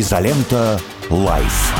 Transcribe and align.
Изолента. 0.00 0.80
Live. 1.08 1.72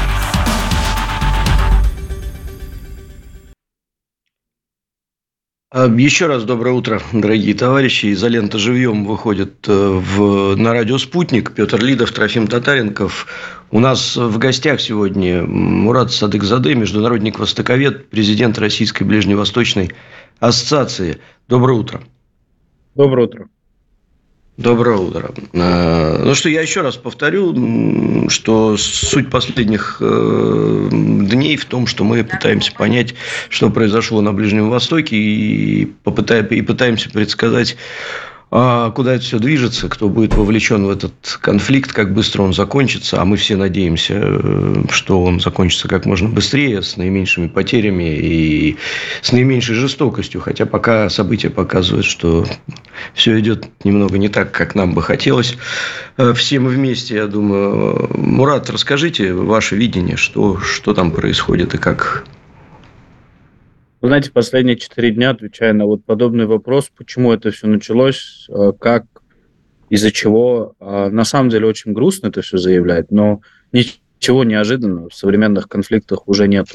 А, 5.72 5.88
еще 5.88 6.27
раз 6.27 6.45
доброе 6.45 6.74
утро, 6.74 7.03
дорогие 7.12 7.54
товарищи. 7.54 8.12
Изолента 8.12 8.61
живьем 8.61 9.04
выходит 9.04 9.66
э, 9.66 9.72
в, 9.72 10.54
на 10.54 10.72
радио 10.72 10.98
«Спутник». 10.98 11.55
Петр 11.55 11.82
Лидов, 11.82 12.12
Трофим 12.12 12.46
Татаренков. 12.46 13.27
У 13.73 13.80
нас 13.80 14.17
в 14.17 14.39
гостях 14.39 14.81
сегодня 14.81 15.43
Мурат 15.43 16.12
Садыкзаде, 16.12 16.77
международник-востоковед, 16.77 18.11
президент 18.11 18.59
Российской 18.59 19.03
Ближневосточной 19.03 19.91
ассоциации. 20.39 21.19
Доброе 21.49 21.81
утро. 21.81 22.01
Доброе 22.95 23.27
утро. 23.27 23.49
Доброе 24.57 24.98
утро. 24.98 25.32
Э, 25.52 26.23
ну 26.25 26.34
что, 26.36 26.48
я 26.48 26.61
еще 26.61 26.82
раз 26.82 26.96
повторю, 26.96 28.29
что 28.31 28.77
суть 28.77 29.29
последних 29.29 29.96
э, 30.00 30.89
дней 30.93 31.57
в 31.57 31.64
том, 31.64 31.89
что 31.89 32.05
мы 32.05 32.22
пытаемся 32.22 32.72
понять, 32.72 33.14
что 33.48 33.69
произошло 33.70 34.20
на 34.20 34.33
Ближнем 34.33 34.70
Востоке, 34.70 35.17
и, 35.17 35.86
попытаем, 36.05 36.47
пытаемся 36.64 37.11
предсказать 37.11 37.77
куда 38.94 39.14
это 39.14 39.25
все 39.25 39.41
движется, 39.41 39.89
кто 39.89 40.08
будет 40.08 40.34
вовлечен 40.34 40.86
в 40.86 40.91
этот 40.91 41.12
конфликт, 41.41 41.92
как 41.92 42.14
быстро 42.14 42.42
он 42.42 42.53
закончится, 42.53 43.20
а 43.20 43.25
мы 43.25 43.36
все 43.36 43.56
надеемся, 43.56 44.14
э, 44.17 44.84
что 44.91 45.25
он 45.25 45.41
закончится 45.41 45.89
как 45.89 46.06
можно 46.06 46.28
быстрее, 46.28 46.80
с 46.80 46.97
наименьшими 46.97 47.48
потерями 47.48 48.17
и 48.17 48.77
с 49.22 49.33
наименьшей 49.33 49.75
жестокостью, 49.75 50.41
хотя 50.41 50.67
пока 50.67 51.11
события 51.11 51.50
показывают, 51.50 52.06
что 52.06 52.47
все 53.12 53.41
идет 53.41 53.67
немного 53.83 54.19
не 54.19 54.28
так, 54.28 54.53
как 54.53 54.77
нам 54.77 54.94
бы 54.94 55.02
хотелось. 55.02 55.56
Э, 56.16 56.33
все 56.33 56.61
мы 56.61 56.70
вместе, 56.70 57.16
я 57.16 57.27
думаю. 57.27 58.08
Мурат, 58.16 58.70
расскажите 58.70 59.32
ваше 59.32 59.75
видение, 59.75 60.16
что, 60.16 60.60
что 60.60 60.94
там 60.94 61.10
происходит 61.10 61.75
и 61.75 61.78
как 61.78 62.25
вы 64.05 64.08
знаете, 64.08 64.30
последние 64.30 64.77
четыре 64.77 65.12
дня, 65.12 65.30
отвечая 65.30 65.72
на 65.72 65.86
вот 65.86 66.05
подобный 66.05 66.44
вопрос, 66.44 66.91
почему 66.94 67.33
это 67.33 67.50
все 67.50 67.66
началось, 67.66 68.47
э, 68.50 68.72
как, 68.78 69.06
из-за 69.88 70.12
чего, 70.12 70.74
э, 70.78 71.08
на 71.08 71.24
самом 71.24 71.48
деле 71.48 71.66
очень 71.66 71.94
грустно 71.94 72.27
это 72.27 72.42
все 72.42 72.58
заявлять, 72.58 73.10
но 73.10 73.41
ничего 73.72 74.44
неожиданного 74.44 75.08
в 75.08 75.14
современных 75.14 75.70
конфликтах 75.70 76.28
уже 76.28 76.48
нет. 76.48 76.66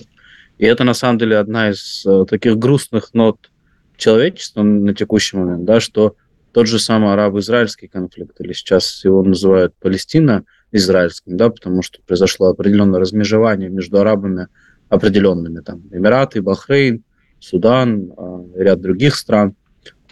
И 0.58 0.66
это 0.66 0.84
на 0.84 0.96
самом 0.96 1.20
деле 1.20 1.38
одна 1.38 1.70
из 1.70 2.04
э, 2.04 2.26
таких 2.28 2.58
грустных 2.58 3.14
нот 3.14 3.52
человечества 3.96 4.64
на 4.64 4.96
текущий 4.96 5.38
момент, 5.38 5.66
да, 5.66 5.80
что 5.80 6.16
тот 6.52 6.66
же 6.66 6.80
самый 6.80 7.14
арабо-израильский 7.14 7.88
конфликт, 7.90 8.42
или 8.42 8.54
сейчас 8.54 9.06
его 9.06 9.22
называют 9.22 9.76
Палестино-израильским, 9.80 11.38
да, 11.38 11.52
потому 11.52 11.84
что 11.84 12.00
произошло 12.08 12.48
определенное 12.48 13.00
размежевание 13.00 13.70
между 13.70 14.00
арабами 14.00 14.48
определенными, 14.90 15.60
там, 15.60 15.84
Эмираты, 15.92 16.42
Бахрейн, 16.42 17.04
Судан, 17.40 18.14
а, 18.18 18.44
ряд 18.56 18.82
других 18.82 19.16
стран. 19.16 19.56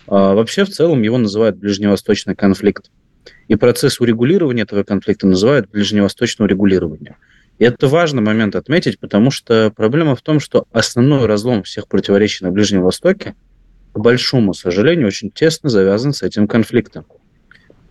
А, 0.08 0.34
вообще, 0.34 0.64
в 0.64 0.70
целом, 0.70 1.02
его 1.02 1.18
называют 1.18 1.58
ближневосточный 1.58 2.36
конфликт. 2.36 2.90
И 3.48 3.56
процесс 3.56 4.00
урегулирования 4.00 4.64
этого 4.64 4.84
конфликта 4.84 5.28
называют 5.28 5.70
ближневосточным 5.70 6.46
урегулированием. 6.46 7.16
И 7.60 7.64
это 7.64 7.88
важный 7.88 8.22
момент 8.22 8.56
отметить, 8.56 9.00
потому 9.00 9.32
что 9.32 9.72
проблема 9.76 10.16
в 10.16 10.22
том, 10.22 10.40
что 10.40 10.68
основной 10.72 11.26
разлом 11.26 11.64
всех 11.64 11.88
противоречий 11.88 12.44
на 12.44 12.52
Ближнем 12.52 12.84
Востоке, 12.84 13.36
к 13.94 14.00
большому 14.00 14.54
сожалению, 14.54 15.08
очень 15.08 15.32
тесно 15.32 15.70
завязан 15.70 16.14
с 16.14 16.22
этим 16.22 16.48
конфликтом. 16.48 17.06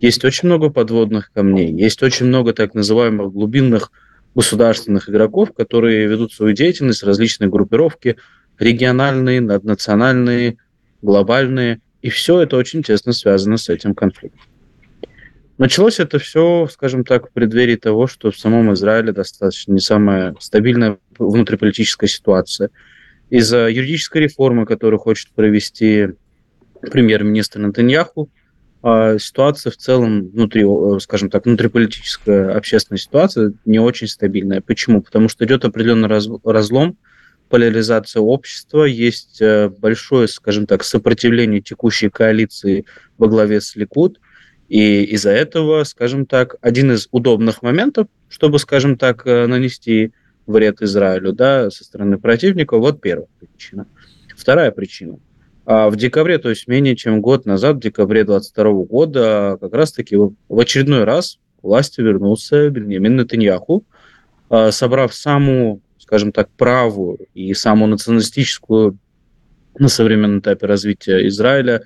Есть 0.01 0.25
очень 0.25 0.49
много 0.49 0.71
подводных 0.71 1.33
камней, 1.33 1.73
есть 1.73 2.03
очень 2.03 2.27
много 2.27 2.53
так 2.53 2.75
называемых 2.75 3.33
глубинных 3.33 3.91
государственных 4.35 5.09
игроков, 5.09 5.53
которые 5.57 6.07
ведут 6.07 6.33
свою 6.33 6.53
деятельность, 6.53 7.03
различные 7.03 7.49
группировки, 7.49 8.17
региональные, 8.59 9.41
наднациональные, 9.41 10.57
глобальные. 11.03 11.81
И 12.03 12.11
все 12.11 12.41
это 12.41 12.57
очень 12.57 12.83
тесно 12.83 13.13
связано 13.13 13.57
с 13.57 13.69
этим 13.69 13.95
конфликтом. 13.95 14.41
Началось 15.59 16.01
это 16.01 16.19
все, 16.19 16.69
скажем 16.71 17.05
так, 17.05 17.31
в 17.31 17.33
преддверии 17.33 17.77
того, 17.77 18.07
что 18.07 18.31
в 18.31 18.39
самом 18.39 18.75
Израиле 18.75 19.13
достаточно 19.13 19.73
не 19.73 19.81
самая 19.81 20.35
стабильная 20.39 20.99
внутриполитическая 21.19 22.09
ситуация. 22.09 22.71
Из-за 23.31 23.69
юридической 23.69 24.19
реформы, 24.19 24.67
которую 24.67 25.01
хочет 25.01 25.31
провести 25.33 26.09
премьер-министр 26.83 27.61
Натаньяху, 27.61 28.31
а 28.83 29.19
ситуация 29.19 29.73
в 29.73 29.77
целом 29.79 30.29
внутри, 30.29 30.65
скажем 31.01 31.31
так, 31.31 31.47
внутриполитическая 31.47 32.55
общественная 32.55 32.99
ситуация 32.99 33.53
не 33.65 33.81
очень 33.81 34.07
стабильная. 34.07 34.61
Почему? 34.61 35.03
Потому 35.03 35.29
что 35.29 35.45
идет 35.45 35.65
определенный 35.65 36.09
разлом 36.09 36.99
поляризация 37.49 38.21
общества, 38.21 38.85
есть 38.85 39.41
э, 39.41 39.69
большое, 39.69 40.29
скажем 40.29 40.67
так, 40.67 40.85
сопротивление 40.85 41.61
текущей 41.61 42.11
коалиции 42.11 42.85
во 43.19 43.29
главе 43.29 43.61
с 43.61 43.77
Ликуд, 43.77 44.21
и 44.69 45.05
из-за 45.05 45.31
этого, 45.31 45.85
скажем 45.85 46.27
так, 46.27 46.57
один 46.61 46.93
из 46.93 47.09
удобных 47.13 47.63
моментов, 47.63 48.09
чтобы, 48.29 48.59
скажем 48.59 48.99
так, 48.99 49.27
э, 49.27 49.47
нанести 49.47 50.13
вред 50.47 50.83
Израилю 50.83 51.33
да, 51.33 51.71
со 51.71 51.85
стороны 51.85 52.19
противника, 52.19 52.77
вот 52.79 53.01
первая 53.01 53.29
причина. 53.39 53.87
Вторая 54.37 54.71
причина. 54.71 55.19
А 55.65 55.91
в 55.91 55.97
декабре, 55.97 56.39
то 56.39 56.51
есть 56.51 56.69
менее 56.69 56.95
чем 56.95 57.21
год 57.21 57.45
назад, 57.45 57.77
в 57.77 57.81
декабре 57.81 58.25
22 58.25 58.73
года, 58.85 59.59
как 59.61 59.75
раз-таки 59.75 60.17
в 60.17 60.61
очередной 60.61 61.05
раз 61.05 61.39
к 61.61 61.65
власти 61.65 62.01
вернулся 62.01 62.69
Бенjamin 62.69 63.21
Нетаньяху, 63.21 63.85
а, 64.49 64.71
собрав 64.71 65.13
самую 65.13 65.81
скажем 66.07 66.31
так, 66.31 66.49
правую 66.57 67.19
и 67.35 67.53
самую 67.53 67.91
националистическую 67.91 68.97
на 69.77 69.89
современном 69.89 70.39
этапе 70.39 70.67
развития 70.67 71.27
Израиля 71.27 71.83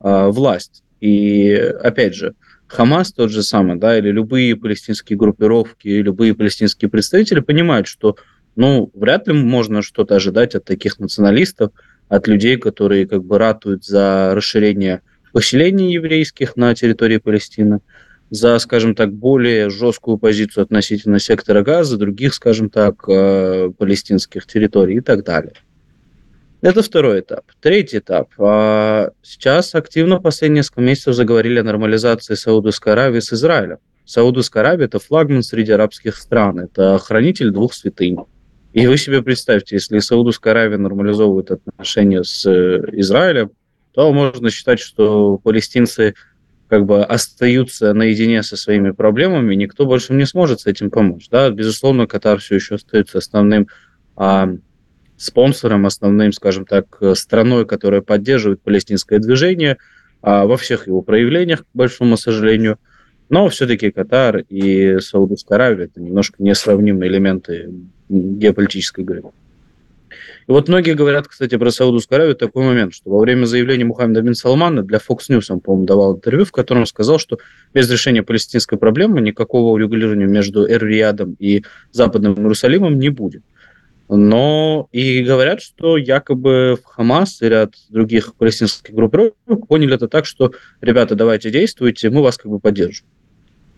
э, 0.00 0.28
власть. 0.28 0.84
И 1.00 1.52
опять 1.54 2.14
же, 2.14 2.34
Хамас 2.66 3.12
тот 3.12 3.30
же 3.30 3.42
самый, 3.42 3.76
да, 3.78 3.98
или 3.98 4.10
любые 4.10 4.56
палестинские 4.56 5.18
группировки, 5.18 5.88
любые 5.88 6.34
палестинские 6.34 6.90
представители 6.90 7.40
понимают, 7.40 7.86
что 7.86 8.16
ну, 8.56 8.90
вряд 8.94 9.26
ли 9.26 9.32
можно 9.32 9.80
что-то 9.80 10.16
ожидать 10.16 10.54
от 10.54 10.64
таких 10.64 10.98
националистов, 10.98 11.72
от 12.08 12.28
людей, 12.28 12.58
которые 12.58 13.08
как 13.08 13.24
бы 13.24 13.38
ратуют 13.38 13.86
за 13.86 14.32
расширение 14.34 15.00
поселений 15.32 15.94
еврейских 15.94 16.56
на 16.56 16.74
территории 16.74 17.16
Палестины, 17.16 17.80
за, 18.32 18.58
скажем 18.60 18.94
так, 18.94 19.12
более 19.12 19.68
жесткую 19.68 20.16
позицию 20.16 20.62
относительно 20.62 21.18
сектора 21.18 21.62
газа, 21.62 21.98
других, 21.98 22.32
скажем 22.32 22.70
так, 22.70 23.04
э, 23.06 23.70
палестинских 23.76 24.46
территорий 24.46 24.96
и 24.96 25.00
так 25.02 25.22
далее. 25.22 25.52
Это 26.62 26.82
второй 26.82 27.20
этап. 27.20 27.44
Третий 27.60 27.98
этап. 27.98 28.30
А, 28.38 29.10
сейчас 29.20 29.74
активно 29.74 30.18
последние 30.18 30.60
несколько 30.60 30.80
месяцев 30.80 31.14
заговорили 31.14 31.58
о 31.58 31.62
нормализации 31.62 32.34
Саудовской 32.34 32.94
Аравии 32.94 33.20
с 33.20 33.34
Израилем. 33.34 33.78
Саудовская 34.06 34.62
Аравия– 34.62 34.84
это 34.86 34.98
флагман 34.98 35.42
среди 35.42 35.72
арабских 35.72 36.16
стран, 36.16 36.60
это 36.60 36.98
хранитель 36.98 37.50
двух 37.50 37.74
святынь. 37.74 38.16
И 38.72 38.86
вы 38.86 38.96
себе 38.96 39.20
представьте, 39.22 39.76
если 39.76 39.98
Саудовская 39.98 40.54
Аравия 40.54 40.78
нормализовывает 40.78 41.50
отношения 41.50 42.24
с 42.24 42.46
э, 42.46 42.82
Израилем, 42.92 43.50
то 43.92 44.10
можно 44.10 44.48
считать, 44.48 44.80
что 44.80 45.36
палестинцы– 45.36 46.14
как 46.72 46.86
бы 46.86 47.04
остаются 47.04 47.92
наедине 47.92 48.42
со 48.42 48.56
своими 48.56 48.92
проблемами, 48.92 49.54
никто 49.54 49.84
больше 49.84 50.14
не 50.14 50.24
сможет 50.24 50.60
с 50.60 50.66
этим 50.66 50.90
помочь. 50.90 51.28
Да? 51.28 51.50
Безусловно, 51.50 52.06
Катар 52.06 52.38
все 52.38 52.54
еще 52.54 52.76
остается 52.76 53.18
основным 53.18 53.68
а, 54.16 54.48
спонсором, 55.18 55.84
основным, 55.84 56.32
скажем 56.32 56.64
так, 56.64 56.86
страной, 57.12 57.66
которая 57.66 58.00
поддерживает 58.00 58.62
палестинское 58.62 59.18
движение 59.18 59.76
а, 60.22 60.46
во 60.46 60.56
всех 60.56 60.86
его 60.86 61.02
проявлениях, 61.02 61.60
к 61.60 61.66
большому 61.74 62.16
сожалению. 62.16 62.78
Но 63.28 63.50
все-таки 63.50 63.90
Катар 63.90 64.38
и 64.38 64.98
Саудовская 64.98 65.56
Аравия– 65.56 65.84
это 65.92 66.00
немножко 66.00 66.42
несравнимые 66.42 67.10
элементы 67.10 67.70
геополитической 68.08 69.02
игры. 69.02 69.24
И 70.48 70.50
вот 70.50 70.68
многие 70.68 70.94
говорят, 70.94 71.28
кстати, 71.28 71.56
про 71.56 71.70
Саудовскую 71.70 72.16
Аравию 72.16 72.36
такой 72.36 72.64
момент, 72.64 72.94
что 72.94 73.10
во 73.10 73.18
время 73.20 73.46
заявления 73.46 73.84
Мухаммеда 73.84 74.22
бин 74.22 74.34
Салмана 74.34 74.82
для 74.82 74.98
Fox 74.98 75.28
News 75.30 75.44
он, 75.50 75.60
по-моему, 75.60 75.86
давал 75.86 76.16
интервью, 76.16 76.44
в 76.44 76.52
котором 76.52 76.86
сказал, 76.86 77.18
что 77.18 77.38
без 77.72 77.90
решения 77.90 78.22
палестинской 78.22 78.78
проблемы 78.78 79.20
никакого 79.20 79.72
урегулирования 79.72 80.26
между 80.26 80.66
Эр-Риядом 80.66 81.36
и 81.38 81.62
Западным 81.92 82.34
Иерусалимом 82.34 82.98
не 82.98 83.08
будет. 83.08 83.42
Но 84.08 84.88
и 84.92 85.22
говорят, 85.22 85.62
что 85.62 85.96
якобы 85.96 86.76
в 86.82 86.84
Хамас 86.84 87.40
и 87.40 87.48
ряд 87.48 87.74
других 87.88 88.34
палестинских 88.34 88.94
группировок 88.94 89.36
поняли 89.68 89.94
это 89.94 90.08
так, 90.08 90.26
что, 90.26 90.52
ребята, 90.80 91.14
давайте 91.14 91.50
действуйте, 91.50 92.10
мы 92.10 92.20
вас 92.20 92.36
как 92.36 92.50
бы 92.50 92.58
поддержим. 92.58 93.06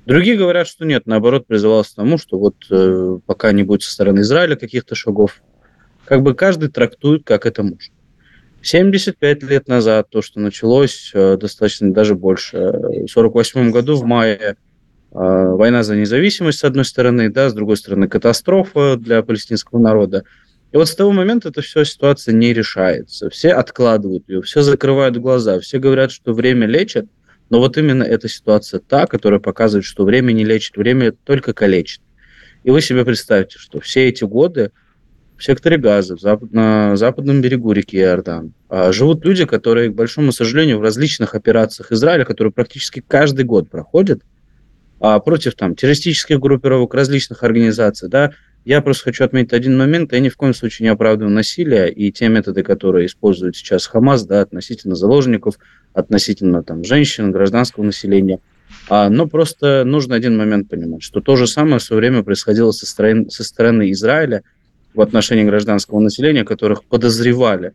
Другие 0.07 0.37
говорят, 0.37 0.67
что 0.67 0.85
нет, 0.85 1.07
наоборот, 1.07 1.47
призывалось 1.47 1.89
к 1.91 1.95
тому, 1.95 2.19
что 2.19 2.39
вот 2.39 2.57
э, 2.71 3.19
пока 3.27 3.53
не 3.53 3.63
будет 3.63 3.83
со 3.83 3.93
стороны 3.93 4.21
Израиля 4.21 4.57
каких-то 4.57 4.95
шагов, 4.95 5.41
как 6.07 6.23
бы 6.23 6.35
каждый 6.35 6.71
трактует, 6.71 7.25
как 7.25 7.47
это 7.47 7.63
может. 7.63 7.93
75 8.63 9.43
лет 9.43 9.69
назад 9.69 10.09
то, 10.11 10.23
что 10.23 10.41
началось, 10.41 11.11
э, 11.13 11.37
достаточно 11.37 11.93
даже 11.93 12.15
больше. 12.15 12.57
В 12.57 13.09
1948 13.09 13.71
году 13.71 13.97
в 13.97 14.05
мае 14.05 14.57
война 15.11 15.85
за 15.85 15.95
независимость, 15.95 16.59
с 16.59 16.65
одной 16.65 16.85
стороны, 16.85 17.29
да, 17.29 17.49
с 17.49 17.55
другой 17.55 17.77
стороны, 17.77 18.09
катастрофа 18.09 18.97
для 18.97 19.23
палестинского 19.23 19.79
народа. 19.79 20.25
И 20.73 20.77
вот 20.77 20.89
с 20.89 20.97
того 20.97 21.13
момента 21.13 21.51
эта 21.51 21.63
вся 21.63 21.85
ситуация 21.85 22.35
не 22.35 22.53
решается. 22.53 23.31
Все 23.31 23.51
откладывают 23.51 24.29
ее, 24.29 24.43
все 24.43 24.63
закрывают 24.63 25.17
глаза, 25.17 25.61
все 25.61 25.79
говорят, 25.79 26.11
что 26.11 26.33
время 26.33 26.67
лечит, 26.67 27.07
но 27.49 27.61
вот 27.61 27.79
именно 27.79 28.03
эта 28.03 28.29
ситуация 28.29 28.81
та, 28.81 29.07
которая 29.07 29.39
показывает, 29.39 29.85
что 29.85 30.05
время 30.05 30.33
не 30.33 30.45
лечит, 30.45 30.77
время 30.77 31.13
только 31.13 31.53
калечит. 31.53 32.01
И 32.65 32.73
вы 32.73 32.81
себе 32.81 33.05
представьте, 33.05 33.57
что 33.57 33.79
все 33.79 34.09
эти 34.09 34.25
годы 34.25 34.73
в 35.37 35.45
секторе 35.45 35.79
Газа, 35.79 36.17
в 36.17 36.21
запад, 36.21 36.53
на 36.53 36.97
западном 36.97 37.41
берегу 37.41 37.73
реки 37.73 37.97
Иордан, 37.97 38.53
а, 38.69 38.93
живут 38.93 39.25
люди, 39.25 39.45
которые, 39.45 39.91
к 39.91 39.95
большому 39.95 40.33
сожалению, 40.33 40.79
в 40.79 40.83
различных 40.83 41.35
операциях 41.35 41.93
Израиля, 41.93 42.25
которые 42.25 42.53
практически 42.53 43.03
каждый 43.07 43.45
год 43.45 43.69
проходят, 43.69 44.23
а, 45.01 45.19
против 45.19 45.55
там, 45.55 45.75
террористических 45.75 46.39
группировок, 46.39 46.95
различных 46.95 47.43
организаций. 47.43 48.09
Да. 48.09 48.33
Я 48.65 48.81
просто 48.81 49.05
хочу 49.05 49.25
отметить 49.25 49.53
один 49.53 49.77
момент. 49.77 50.13
Я 50.13 50.21
ни 50.21 50.31
в 50.31 50.37
коем 50.37 50.55
случае 50.55 50.85
не 50.85 50.91
оправдываю 50.91 51.35
насилие 51.35 51.93
и 51.93 52.11
те 52.11 52.29
методы, 52.29 52.63
которые 52.63 53.07
используют 53.07 53.57
сейчас 53.57 53.87
Хамас 53.87 54.25
да, 54.25 54.41
относительно 54.41 54.95
заложников, 54.95 55.59
относительно 55.93 56.63
там, 56.63 56.85
женщин, 56.85 57.33
гражданского 57.33 57.85
населения. 57.85 58.41
А, 58.89 59.11
но 59.11 59.27
просто 59.27 59.85
нужно 59.85 60.15
один 60.15 60.37
момент 60.37 60.69
понимать, 60.69 61.03
что 61.03 61.21
то 61.21 61.37
же 61.37 61.47
самое 61.47 61.79
в 61.79 61.83
свое 61.83 62.01
время 62.01 62.23
происходило 62.23 62.71
со 62.71 62.87
стороны, 62.87 63.29
со 63.31 63.45
стороны 63.45 63.91
Израиля 63.91 64.43
в 64.95 65.01
отношении 65.01 65.45
гражданского 65.45 66.01
населения, 66.01 66.45
которых 66.45 66.85
подозревали 66.85 67.73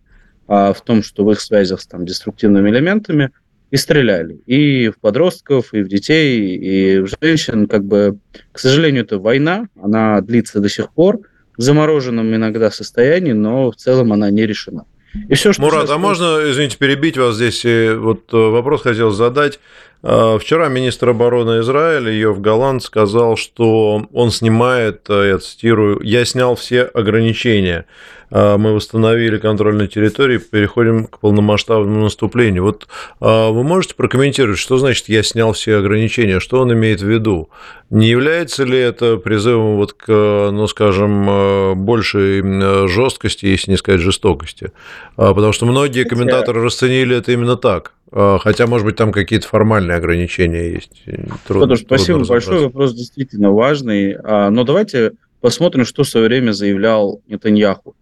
а, 0.47 0.73
в 0.73 0.81
том, 0.81 1.03
что 1.03 1.25
в 1.25 1.31
их 1.31 1.41
связях 1.41 1.81
с 1.81 1.87
там, 1.87 2.05
деструктивными 2.05 2.69
элементами– 2.69 3.31
и 3.71 3.77
стреляли. 3.77 4.39
И 4.45 4.89
в 4.89 4.99
подростков, 4.99 5.73
и 5.73 5.81
в 5.81 5.87
детей, 5.87 6.55
и 6.55 6.99
в 6.99 7.09
женщин. 7.21 7.67
Как 7.67 7.83
бы, 7.83 8.17
к 8.51 8.59
сожалению, 8.59 9.03
это 9.03 9.19
война, 9.19 9.67
она 9.81 10.21
длится 10.21 10.59
до 10.59 10.69
сих 10.69 10.91
пор 10.91 11.19
в 11.57 11.61
замороженном 11.61 12.33
иногда 12.33 12.71
состоянии, 12.71 13.33
но 13.33 13.71
в 13.71 13.75
целом 13.75 14.13
она 14.13 14.31
не 14.31 14.45
решена. 14.45 14.85
И 15.27 15.33
все, 15.33 15.53
что 15.53 15.63
Мурат, 15.63 15.83
сейчас... 15.83 15.95
а 15.95 15.97
можно, 15.97 16.39
извините, 16.51 16.77
перебить 16.77 17.17
вас 17.17 17.35
здесь? 17.35 17.63
Вот 17.63 18.31
э, 18.31 18.37
вопрос 18.37 18.83
хотел 18.83 19.09
задать. 19.09 19.59
А, 20.01 20.37
вчера 20.37 20.69
министр 20.69 21.09
обороны 21.09 21.59
Израиля, 21.59 22.11
Йов 22.11 22.39
Галант, 22.39 22.83
сказал, 22.83 23.35
что 23.35 24.07
он 24.13 24.31
снимает, 24.31 25.09
э, 25.09 25.29
я 25.29 25.37
цитирую, 25.39 26.01
«Я 26.01 26.25
снял 26.25 26.55
все 26.55 26.83
ограничения». 26.83 27.85
А, 28.31 28.57
мы 28.57 28.73
восстановили 28.73 29.37
контроль 29.37 29.75
на 29.75 29.87
территории, 29.87 30.37
переходим 30.37 31.05
к 31.05 31.19
полномасштабному 31.19 32.03
наступлению. 32.03 32.63
Вот 32.63 32.87
а, 33.19 33.49
вы 33.49 33.63
можете 33.63 33.95
прокомментировать, 33.95 34.59
что 34.59 34.77
значит 34.77 35.09
«я 35.09 35.23
снял 35.23 35.53
все 35.53 35.77
ограничения», 35.77 36.39
что 36.39 36.59
он 36.59 36.73
имеет 36.73 37.01
в 37.01 37.07
виду? 37.07 37.49
Не 37.89 38.07
является 38.07 38.65
ли 38.65 38.77
это 38.77 39.17
призывом 39.17 39.77
вот 39.77 39.93
к, 39.93 40.07
ну, 40.07 40.67
скажем, 40.67 41.25
а, 41.27 41.73
большей 41.75 42.87
жесткости, 42.87 43.47
если 43.47 43.71
не 43.71 43.77
сказать 43.77 44.01
жестокости? 44.01 44.71
Потому 45.15 45.51
что 45.51 45.65
многие 45.65 46.03
комментаторы 46.03 46.61
расценили 46.61 47.17
это 47.17 47.31
именно 47.31 47.55
так. 47.57 47.93
Хотя, 48.11 48.65
может 48.65 48.85
быть, 48.85 48.95
там 48.95 49.11
какие-то 49.11 49.47
формальные 49.47 49.97
ограничения 49.97 50.71
есть. 50.71 51.03
Трудно, 51.47 51.75
Федор, 51.75 51.77
спасибо 51.77 52.25
большое. 52.25 52.61
Вопрос 52.63 52.93
действительно 52.93 53.51
важный. 53.51 54.17
Но 54.17 54.63
давайте 54.63 55.11
посмотрим, 55.41 55.85
что 55.85 56.03
в 56.03 56.07
свое 56.09 56.27
время 56.27 56.51
заявлял 56.51 57.21
Нетаньяху 57.27 57.95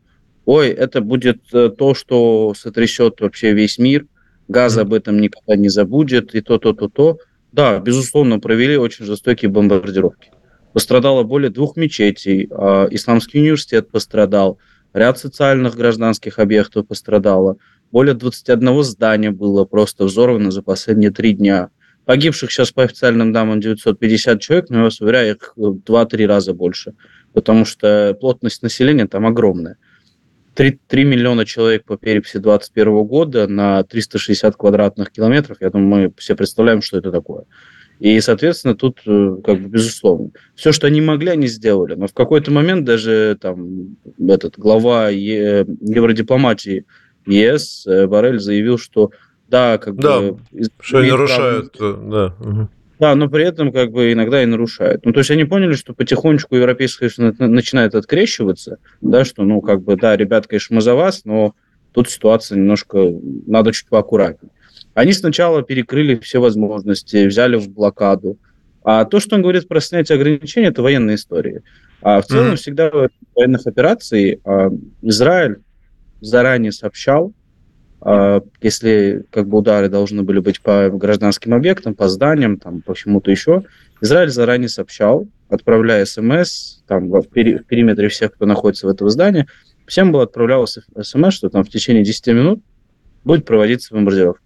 ой, 0.47 0.69
это 0.69 1.01
будет 1.01 1.41
э, 1.53 1.69
то, 1.69 1.93
что 1.93 2.53
сотрясет 2.55 3.19
вообще 3.19 3.51
весь 3.51 3.77
мир, 3.77 4.07
газ 4.47 4.77
об 4.77 4.93
этом 4.93 5.19
никогда 5.19 5.57
не 5.57 5.67
забудет, 5.67 6.33
и 6.33 6.41
то, 6.41 6.57
то, 6.57 6.73
то, 6.73 6.87
то. 6.87 7.19
Да, 7.51 7.79
безусловно, 7.79 8.39
провели 8.39 8.77
очень 8.77 9.05
жестокие 9.05 9.51
бомбардировки. 9.51 10.31
Пострадало 10.71 11.23
более 11.23 11.49
двух 11.49 11.75
мечетей, 11.75 12.47
а, 12.49 12.87
исламский 12.89 13.39
университет 13.39 13.91
пострадал, 13.91 14.57
ряд 14.93 15.19
социальных 15.19 15.75
гражданских 15.75 16.39
объектов 16.39 16.87
пострадало, 16.87 17.57
более 17.91 18.13
21 18.13 18.83
здания 18.83 19.31
было 19.31 19.65
просто 19.65 20.05
взорвано 20.05 20.51
за 20.51 20.61
последние 20.61 21.11
три 21.11 21.33
дня. 21.33 21.69
Погибших 22.05 22.51
сейчас 22.51 22.71
по 22.71 22.83
официальным 22.83 23.33
данным 23.33 23.59
950 23.59 24.39
человек, 24.41 24.69
но 24.69 24.77
я 24.77 24.83
вас 24.83 25.01
уверяю, 25.01 25.35
их 25.35 25.53
2-3 25.57 26.25
раза 26.25 26.53
больше, 26.53 26.93
потому 27.33 27.65
что 27.65 28.15
плотность 28.19 28.63
населения 28.63 29.07
там 29.07 29.25
огромная. 29.25 29.77
3, 30.55 30.79
3 30.87 31.03
миллиона 31.03 31.45
человек 31.45 31.83
по 31.85 31.97
переписи 31.97 32.39
2021 32.39 33.03
года 33.03 33.47
на 33.47 33.83
360 33.83 34.55
квадратных 34.55 35.11
километров. 35.11 35.57
Я 35.59 35.69
думаю, 35.69 35.87
мы 35.87 36.13
все 36.17 36.35
представляем, 36.35 36.81
что 36.81 36.97
это 36.97 37.11
такое. 37.11 37.43
И, 37.99 38.19
соответственно, 38.21 38.75
тут, 38.75 39.01
э, 39.05 39.37
как 39.43 39.59
бы, 39.61 39.69
безусловно, 39.69 40.31
все, 40.55 40.71
что 40.71 40.87
они 40.87 41.01
могли, 41.01 41.29
они 41.29 41.47
сделали. 41.47 41.95
Но 41.95 42.07
в 42.07 42.13
какой-то 42.13 42.51
момент 42.51 42.85
даже 42.85 43.37
там 43.41 43.97
этот 44.19 44.57
глава 44.57 45.09
е- 45.09 45.65
евродипломатии 45.81 46.85
ЕС 47.27 47.85
э, 47.85 48.07
Барель 48.07 48.39
заявил, 48.39 48.77
что 48.77 49.11
да, 49.47 49.77
как 49.77 49.95
да, 49.95 50.19
бы... 50.19 50.39
что 50.79 50.99
они 50.99 51.11
нарушают, 51.11 51.75
да. 51.79 52.35
Угу. 52.39 52.69
Да, 52.99 53.13
но 53.13 53.29
при 53.29 53.45
этом 53.45 53.71
как 53.71 53.91
бы 53.91 54.11
иногда 54.11 54.41
и 54.41 54.47
нарушают. 54.47 55.05
Ну, 55.05 55.13
то 55.13 55.19
есть 55.19 55.29
они 55.29 55.43
поняли, 55.43 55.73
что 55.73 55.93
потихонечку 55.93 56.55
европейское 56.55 57.11
начинает 57.37 57.93
открещиваться, 57.93 58.79
да, 59.01 59.23
что, 59.23 59.43
ну, 59.43 59.61
как 59.61 59.83
бы, 59.83 59.95
да, 59.95 60.17
ребят, 60.17 60.47
конечно, 60.47 60.75
мы 60.75 60.81
за 60.81 60.95
вас, 60.95 61.23
но 61.23 61.53
тут 61.91 62.09
ситуация 62.09 62.57
немножко, 62.57 63.13
надо 63.45 63.71
чуть 63.71 63.87
поаккуратнее. 63.87 64.51
Они 64.95 65.13
сначала 65.13 65.61
перекрыли 65.61 66.15
все 66.15 66.39
возможности, 66.39 67.27
взяли 67.27 67.55
в 67.57 67.69
блокаду. 67.69 68.37
А 68.83 69.05
то, 69.05 69.19
что 69.19 69.35
он 69.35 69.43
говорит 69.43 69.67
про 69.67 69.79
снятие 69.79 70.15
ограничений, 70.15 70.67
это 70.67 70.81
военная 70.81 71.15
история. 71.15 71.61
А 72.01 72.21
в 72.21 72.25
целом 72.25 72.53
mm-hmm. 72.53 72.55
всегда 72.55 72.89
в 72.89 73.09
военных 73.35 73.67
операциях 73.67 74.39
а, 74.43 74.69
Израиль 75.03 75.57
заранее 76.21 76.71
сообщал, 76.71 77.33
а, 78.01 78.41
если 78.61 79.25
как 79.31 79.47
бы 79.47 79.57
удары 79.57 79.89
должны 79.89 80.23
были 80.23 80.39
быть 80.39 80.61
по 80.61 80.89
гражданским 80.89 81.53
объектам, 81.53 81.95
по 81.95 82.07
зданиям, 82.07 82.57
там, 82.57 82.81
по 82.81 82.95
чему-то 82.95 83.31
еще, 83.31 83.63
Израиль 84.01 84.29
заранее 84.29 84.69
сообщал, 84.69 85.27
отправляя 85.49 86.05
СМС 86.05 86.81
там, 86.87 87.09
в, 87.09 87.27
пери- 87.27 87.57
в 87.57 87.65
периметре 87.65 88.09
всех, 88.09 88.33
кто 88.33 88.45
находится 88.45 88.87
в 88.87 88.89
этом 88.89 89.09
здании, 89.09 89.47
всем 89.87 90.11
было 90.11 90.23
отправлялось 90.23 90.77
СМС, 91.01 91.33
что 91.33 91.49
там 91.49 91.63
в 91.63 91.69
течение 91.69 92.03
10 92.03 92.27
минут 92.27 92.61
будет 93.23 93.45
проводиться 93.45 93.93
бомбардировка. 93.93 94.41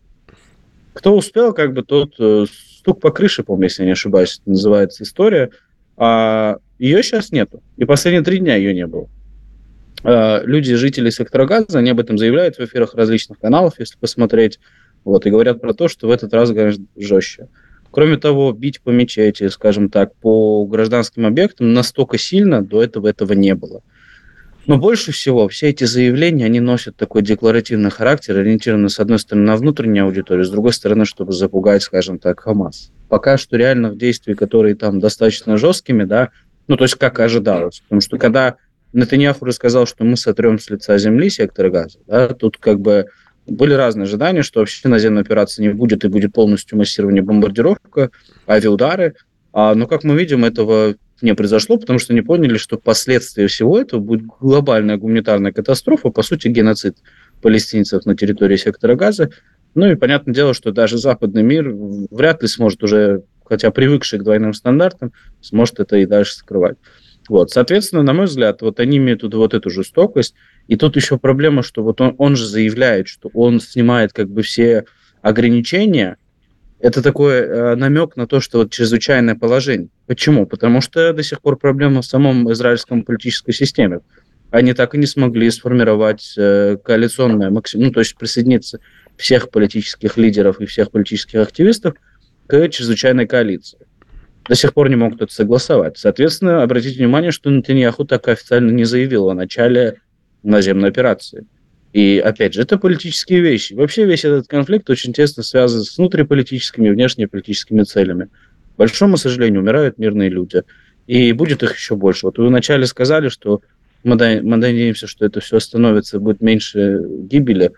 Кто 0.93 1.15
успел, 1.15 1.53
как 1.53 1.73
бы 1.73 1.83
тот 1.83 2.15
э, 2.19 2.45
стук 2.79 2.99
по 2.99 3.11
крыше, 3.11 3.43
помню, 3.43 3.65
если 3.65 3.83
я 3.83 3.87
не 3.87 3.93
ошибаюсь, 3.93 4.41
называется 4.45 5.03
история, 5.03 5.51
а 5.97 6.57
ее 6.79 7.03
сейчас 7.03 7.31
нету. 7.31 7.61
И 7.77 7.85
последние 7.85 8.23
три 8.23 8.39
дня 8.39 8.55
ее 8.55 8.73
не 8.73 8.87
было. 8.87 9.07
Э, 10.03 10.41
люди, 10.43 10.73
жители 10.75 11.09
сектора 11.09 11.45
газа, 11.45 11.79
они 11.79 11.91
об 11.91 11.99
этом 11.99 12.17
заявляют 12.17 12.57
в 12.57 12.59
эфирах 12.61 12.95
различных 12.95 13.39
каналов, 13.39 13.75
если 13.79 13.97
посмотреть, 13.97 14.59
вот, 15.03 15.25
и 15.25 15.29
говорят 15.29 15.61
про 15.61 15.73
то, 15.73 15.87
что 15.87 16.07
в 16.07 16.11
этот 16.11 16.33
раз 16.33 16.51
гораздо 16.51 16.85
жестче. 16.95 17.47
Кроме 17.91 18.17
того, 18.17 18.51
бить 18.53 18.81
по 18.81 18.89
мечети, 18.89 19.47
скажем 19.49 19.89
так, 19.89 20.15
по 20.15 20.65
гражданским 20.65 21.25
объектам 21.25 21.73
настолько 21.73 22.17
сильно 22.17 22.63
до 22.63 22.81
этого 22.81 23.07
этого 23.07 23.33
не 23.33 23.53
было. 23.53 23.83
Но 24.67 24.77
больше 24.77 25.11
всего 25.11 25.47
все 25.49 25.69
эти 25.69 25.83
заявления, 25.83 26.45
они 26.45 26.59
носят 26.59 26.95
такой 26.95 27.23
декларативный 27.23 27.89
характер, 27.89 28.37
ориентированный, 28.37 28.89
с 28.89 28.99
одной 28.99 29.19
стороны, 29.19 29.45
на 29.45 29.55
внутреннюю 29.55 30.05
аудиторию, 30.05 30.45
с 30.45 30.49
другой 30.49 30.71
стороны, 30.71 31.05
чтобы 31.05 31.33
запугать, 31.33 31.81
скажем 31.81 32.19
так, 32.19 32.39
Хамас. 32.39 32.91
Пока 33.09 33.37
что 33.37 33.57
реальных 33.57 33.97
действий, 33.97 34.35
которые 34.35 34.75
там 34.75 34.99
достаточно 34.99 35.57
жесткими, 35.57 36.03
да, 36.03 36.29
ну, 36.67 36.77
то 36.77 36.83
есть 36.85 36.95
как 36.95 37.19
ожидалось. 37.19 37.81
Потому 37.81 38.01
что 38.01 38.17
когда 38.17 38.55
Нетаньяху 38.93 39.45
рассказал, 39.45 39.85
что 39.85 40.03
мы 40.03 40.17
сотрем 40.17 40.59
с 40.59 40.69
лица 40.69 40.97
земли 40.97 41.29
сектор 41.29 41.69
газа. 41.69 41.99
Да? 42.07 42.29
Тут 42.29 42.57
как 42.57 42.79
бы 42.79 43.07
были 43.47 43.73
разные 43.73 44.03
ожидания, 44.03 44.43
что 44.43 44.59
вообще 44.59 44.87
наземной 44.87 45.21
операции 45.21 45.63
не 45.63 45.69
будет 45.69 46.03
и 46.03 46.07
будет 46.07 46.33
полностью 46.33 46.77
массирование 46.77 47.23
бомбардировка, 47.23 48.11
авиаудары. 48.47 49.15
А, 49.53 49.75
но, 49.75 49.87
как 49.87 50.03
мы 50.03 50.17
видим, 50.17 50.45
этого 50.45 50.95
не 51.21 51.35
произошло, 51.35 51.77
потому 51.77 51.99
что 51.99 52.13
не 52.13 52.21
поняли, 52.21 52.57
что 52.57 52.77
последствия 52.77 53.47
всего 53.47 53.79
этого 53.79 53.99
будет 53.99 54.25
глобальная 54.25 54.97
гуманитарная 54.97 55.51
катастрофа, 55.51 56.09
по 56.09 56.23
сути, 56.23 56.47
геноцид 56.47 56.97
палестинцев 57.41 58.05
на 58.05 58.15
территории 58.15 58.55
сектора 58.55 58.95
газа. 58.95 59.29
Ну 59.73 59.89
и 59.89 59.95
понятное 59.95 60.33
дело, 60.33 60.53
что 60.53 60.71
даже 60.71 60.97
западный 60.97 61.43
мир 61.43 61.71
вряд 62.11 62.41
ли 62.41 62.47
сможет 62.47 62.83
уже, 62.83 63.23
хотя 63.45 63.71
привыкший 63.71 64.19
к 64.19 64.23
двойным 64.23 64.53
стандартам, 64.53 65.13
сможет 65.41 65.79
это 65.79 65.97
и 65.97 66.05
дальше 66.05 66.35
скрывать. 66.35 66.77
Вот, 67.29 67.51
соответственно, 67.51 68.03
на 68.03 68.13
мой 68.13 68.25
взгляд, 68.25 68.61
вот 68.61 68.79
они 68.79 68.97
имеют 68.97 69.23
вот 69.23 69.53
эту 69.53 69.69
жестокость. 69.69 70.33
И 70.67 70.75
тут 70.75 70.95
еще 70.95 71.17
проблема, 71.17 71.63
что 71.63 71.83
вот 71.83 72.01
он, 72.01 72.15
он 72.17 72.35
же 72.35 72.45
заявляет, 72.45 73.07
что 73.07 73.29
он 73.33 73.59
снимает 73.59 74.13
как 74.13 74.29
бы 74.29 74.41
все 74.41 74.85
ограничения. 75.21 76.17
Это 76.79 77.03
такой 77.03 77.35
э, 77.35 77.75
намек 77.75 78.15
на 78.15 78.25
то, 78.25 78.39
что 78.39 78.59
вот 78.59 78.71
чрезвычайное 78.71 79.35
положение. 79.35 79.89
Почему? 80.07 80.47
Потому 80.47 80.81
что 80.81 81.13
до 81.13 81.21
сих 81.21 81.41
пор 81.41 81.57
проблема 81.57 82.01
в 82.01 82.05
самом 82.05 82.51
израильском 82.51 83.03
политической 83.03 83.53
системе. 83.53 83.99
Они 84.49 84.73
так 84.73 84.95
и 84.95 84.97
не 84.97 85.05
смогли 85.05 85.49
сформировать 85.51 86.33
э, 86.37 86.77
коалиционное 86.83 87.51
максимум, 87.51 87.87
ну, 87.87 87.91
то 87.93 87.99
есть 87.99 88.17
присоединиться 88.17 88.79
всех 89.15 89.51
политических 89.51 90.17
лидеров 90.17 90.59
и 90.59 90.65
всех 90.65 90.91
политических 90.91 91.39
активистов 91.39 91.93
к 92.47 92.67
чрезвычайной 92.69 93.27
коалиции. 93.27 93.77
До 94.47 94.55
сих 94.55 94.73
пор 94.73 94.89
не 94.89 94.95
могут 94.95 95.21
это 95.21 95.33
согласовать. 95.33 95.97
Соответственно, 95.97 96.63
обратите 96.63 96.97
внимание, 96.97 97.31
что 97.31 97.49
Нетаньяху 97.49 98.05
так 98.05 98.27
официально 98.27 98.71
не 98.71 98.83
заявил 98.83 99.29
о 99.29 99.33
начале 99.33 99.97
наземной 100.43 100.89
операции. 100.89 101.45
И, 101.93 102.21
опять 102.23 102.53
же, 102.53 102.61
это 102.61 102.77
политические 102.77 103.41
вещи. 103.41 103.73
Вообще 103.73 104.05
весь 104.05 104.23
этот 104.23 104.47
конфликт 104.47 104.89
очень 104.89 105.13
тесно 105.13 105.43
связан 105.43 105.83
с 105.83 105.97
внутриполитическими 105.97 106.87
и 106.87 106.91
внешнеполитическими 106.91 107.83
целями. 107.83 108.29
К 108.75 108.77
большому 108.77 109.17
сожалению, 109.17 109.61
умирают 109.61 109.97
мирные 109.97 110.29
люди. 110.29 110.63
И 111.07 111.33
будет 111.33 111.63
их 111.63 111.75
еще 111.75 111.95
больше. 111.95 112.27
Вот 112.27 112.37
вы 112.37 112.47
вначале 112.47 112.85
сказали, 112.85 113.27
что 113.27 113.61
мы, 114.03 114.15
мы 114.15 114.57
надеемся, 114.57 115.07
что 115.07 115.25
это 115.25 115.41
все 115.41 115.57
остановится, 115.57 116.19
будет 116.19 116.41
меньше 116.41 117.01
гибели. 117.07 117.71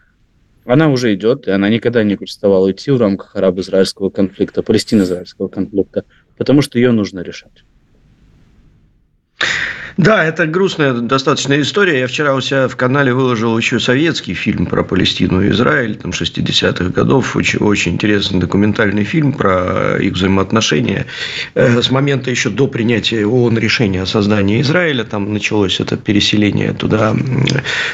Она 0.66 0.90
уже 0.90 1.14
идет, 1.16 1.48
и 1.48 1.52
она 1.52 1.68
никогда 1.70 2.04
не 2.04 2.16
переставала 2.16 2.72
идти 2.72 2.92
в 2.92 3.02
рамках 3.02 3.36
арабо-израильского 3.36 4.10
конфликта, 4.10 4.62
палестино-израильского 4.62 5.48
конфликта, 5.50 6.06
потому 6.38 6.62
что 6.62 6.80
ее 6.80 6.92
нужно 6.92 7.22
решать. 7.22 7.63
Да, 9.98 10.26
это 10.26 10.48
грустная 10.48 10.94
достаточно 10.94 11.60
история. 11.62 12.00
Я 12.00 12.08
вчера 12.08 12.34
у 12.34 12.42
себя 12.42 12.68
в 12.68 12.76
канале 12.76 13.14
выложил 13.14 13.56
еще 13.58 13.80
советский 13.80 14.34
фильм 14.34 14.66
про 14.66 14.84
Палестину 14.84 15.42
и 15.42 15.52
Израиль, 15.52 15.96
там, 15.96 16.12
60-х 16.12 16.86
годов. 16.86 17.36
Очень, 17.36 17.60
очень 17.60 17.94
интересный 17.94 18.40
документальный 18.40 19.04
фильм 19.04 19.34
про 19.34 19.98
их 20.00 20.14
взаимоотношения. 20.14 21.06
Э, 21.54 21.82
с 21.82 21.92
момента 21.92 22.32
еще 22.32 22.50
до 22.50 22.68
принятия 22.68 23.26
ООН 23.26 23.60
решения 23.60 24.02
о 24.02 24.08
создании 24.08 24.62
Израиля, 24.62 25.04
там 25.04 25.32
началось 25.32 25.80
это 25.80 25.96
переселение 25.96 26.74
туда, 26.74 27.14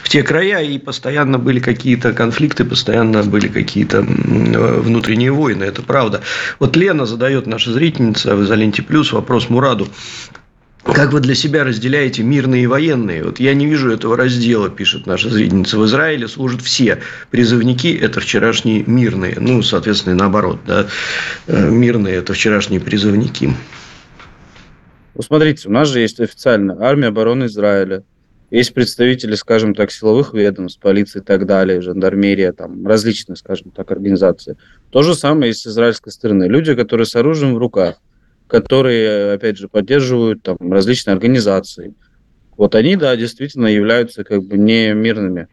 в 0.02 0.08
те 0.08 0.24
края, 0.24 0.62
и 0.62 0.78
постоянно 0.78 1.38
были 1.38 1.60
какие-то 1.60 2.14
конфликты, 2.14 2.64
постоянно 2.64 3.24
были 3.24 3.50
какие-то 3.50 4.02
внутренние 4.02 5.32
войны, 5.32 5.66
это 5.66 5.82
правда. 5.82 6.22
Вот 6.60 6.78
Лена 6.78 7.06
задает 7.06 7.46
наша 7.46 7.74
зрительница 7.74 8.36
в 8.36 8.44
Изоленте 8.44 8.82
Плюс 8.82 9.12
вопрос 9.12 9.50
Мураду. 9.50 9.88
Как 10.94 11.14
вы 11.14 11.20
для 11.20 11.36
себя 11.36 11.64
разделяете 11.64 12.24
мирные 12.24 12.64
и 12.64 12.68
военные? 12.68 13.24
Вот 13.24 13.40
я 13.40 13.54
не 13.54 13.68
вижу 13.68 13.92
этого 13.92 14.18
раздела, 14.18 14.70
пишет 14.70 15.06
наша 15.06 15.30
зрительница. 15.30 15.78
В 15.78 15.86
Израиле 15.86 16.28
служат 16.28 16.62
все 16.62 17.00
призывники, 17.32 17.88
это 17.96 18.20
вчерашние 18.20 18.84
мирные. 18.86 19.38
Ну, 19.40 19.62
соответственно, 19.62 20.16
наоборот, 20.16 20.60
да, 20.66 20.88
э, 21.48 21.70
мирные– 21.70 22.16
это 22.18 22.34
вчерашние 22.34 22.80
призывники. 22.80 23.54
Ну, 25.16 25.22
смотрите, 25.22 25.68
у 25.68 25.72
нас 25.72 25.90
же 25.90 26.00
есть 26.00 26.20
официальная 26.20 26.78
армия 26.80 27.08
обороны 27.08 27.46
Израиля. 27.46 28.04
Есть 28.50 28.74
представители, 28.74 29.36
скажем 29.36 29.76
так, 29.76 29.92
силовых 29.92 30.34
ведомств, 30.34 30.82
полиции 30.82 31.20
и 31.20 31.24
так 31.24 31.46
далее, 31.46 31.82
жандармерия, 31.82 32.52
там, 32.52 32.88
различные, 32.88 33.36
скажем 33.36 33.72
так, 33.72 33.92
организации. 33.92 34.58
То 34.90 35.04
же 35.04 35.14
самое 35.14 35.50
есть 35.50 35.62
с 35.62 35.68
израильской 35.68 36.12
стороны. 36.12 36.46
Люди, 36.46 36.74
которые 36.74 37.06
с 37.06 37.16
оружием 37.16 37.54
в 37.54 37.58
руках– 37.58 37.96
которые, 38.50 39.34
опять 39.34 39.58
же, 39.58 39.70
поддерживают 39.70 40.42
там 40.42 40.58
различные 40.60 41.14
организации. 41.14 41.94
Вот 42.58 42.74
они, 42.74 42.96
да, 42.96 43.16
действительно 43.16 43.68
являются 43.68 44.24
как 44.24 44.44
бы 44.44 44.58
не 44.58 44.92
мирными. 44.94 45.48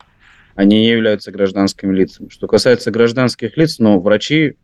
Они 0.55 0.81
не 0.81 0.89
являются 0.89 1.31
гражданскими 1.31 1.95
лицами. 1.95 2.31
Что 2.31 2.49
касается 2.49 2.91
гражданских 2.91 3.59
лиц, 3.59 3.79
но 3.79 4.01
врачи, 4.01 4.57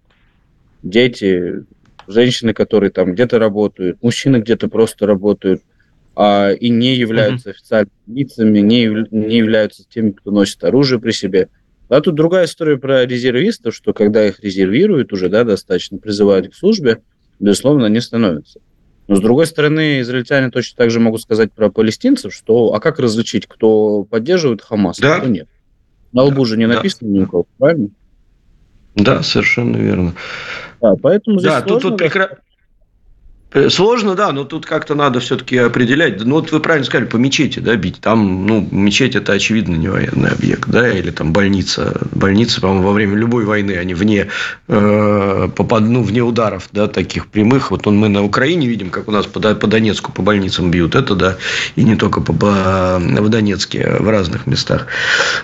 дети, 0.82 1.64
женщины, 2.08 2.54
которые 2.54 2.90
там 2.90 3.12
где-то 3.12 3.38
работают, 3.38 4.02
мужчины 4.02 4.38
где-то 4.38 4.68
просто 4.68 5.06
работают, 5.06 5.62
а, 6.16 6.52
и 6.52 6.70
не 6.70 6.94
являются 6.94 7.50
mm-hmm. 7.50 7.52
официальными 7.52 7.92
лицами, 8.06 8.58
не, 8.60 9.06
не 9.10 9.36
являются 9.36 9.84
теми, 9.86 10.12
кто 10.12 10.30
носит 10.30 10.64
оружие 10.64 10.98
при 10.98 11.12
себе. 11.12 11.48
А 11.90 12.00
тут 12.00 12.14
другая 12.14 12.46
история 12.46 12.78
про 12.78 13.04
резервистов, 13.04 13.74
что 13.74 13.92
когда 13.92 14.26
их 14.26 14.40
резервируют 14.40 15.12
уже, 15.12 15.28
да, 15.28 15.44
достаточно, 15.44 15.98
призывают 15.98 16.50
к 16.50 16.54
службе, 16.54 17.02
безусловно, 17.42 17.86
не 17.86 18.00
становится. 18.00 18.60
Но, 19.08 19.16
с 19.16 19.20
другой 19.20 19.46
стороны, 19.46 20.00
израильтяне 20.00 20.50
точно 20.50 20.76
так 20.78 20.90
же 20.90 21.00
могут 21.00 21.20
сказать 21.20 21.52
про 21.52 21.70
палестинцев, 21.70 22.32
что 22.32 22.72
а 22.72 22.80
как 22.80 22.98
различить, 22.98 23.46
кто 23.46 24.04
поддерживает 24.04 24.62
Хамас, 24.62 24.98
а 25.00 25.02
да. 25.02 25.18
кто 25.18 25.28
нет? 25.28 25.48
На 26.12 26.22
лбу 26.22 26.44
же 26.44 26.56
не 26.56 26.66
написано 26.66 27.12
да. 27.12 27.20
никого, 27.20 27.46
правильно? 27.58 27.88
Да, 28.94 29.22
совершенно 29.22 29.76
верно. 29.76 30.14
Да, 30.80 30.94
поэтому 31.02 31.40
здесь 31.40 31.52
да, 31.52 31.62
тут, 31.62 31.82
тут 31.82 31.98
прекра... 31.98 32.38
Э, 33.54 33.68
сложно, 33.68 34.14
да, 34.14 34.32
но 34.32 34.44
тут 34.44 34.66
как-то 34.66 34.94
надо 34.94 35.20
все-таки 35.20 35.56
определять. 35.58 36.24
Ну, 36.24 36.36
вот 36.36 36.50
вы 36.52 36.60
правильно 36.60 36.86
сказали, 36.86 37.06
по 37.06 37.16
мечети, 37.16 37.58
да, 37.58 37.76
бить. 37.76 38.00
Там, 38.00 38.46
ну, 38.46 38.66
мечеть– 38.70 39.14
это, 39.16 39.32
очевидно, 39.32 39.76
не 39.76 39.88
военный 39.88 40.30
объект, 40.30 40.68
да, 40.68 40.90
или 40.90 41.10
там 41.10 41.32
больница. 41.32 42.00
Больницы, 42.12 42.60
по-моему, 42.60 42.86
во 42.86 42.92
время 42.92 43.16
любой 43.16 43.44
войны, 43.44 43.72
они 43.72 43.94
вне, 43.94 44.28
э, 44.68 45.48
попад, 45.54 45.82
ну, 45.82 46.02
вне 46.02 46.22
ударов, 46.22 46.68
да, 46.72 46.88
таких 46.88 47.26
прямых. 47.26 47.70
Вот 47.70 47.86
он, 47.86 47.98
мы 47.98 48.08
на 48.08 48.24
Украине 48.24 48.66
видим, 48.68 48.90
как 48.90 49.08
у 49.08 49.12
нас 49.12 49.26
по, 49.26 49.40
по 49.40 49.66
Донецку 49.66 50.12
по 50.12 50.22
больницам 50.22 50.70
бьют. 50.70 50.94
Это, 50.94 51.14
да, 51.14 51.36
и 51.76 51.84
не 51.84 51.96
только 51.96 52.20
по, 52.20 52.32
по, 52.32 52.98
в 52.98 53.28
Донецке, 53.28 53.96
в 54.00 54.08
разных 54.08 54.46
местах. 54.46 54.86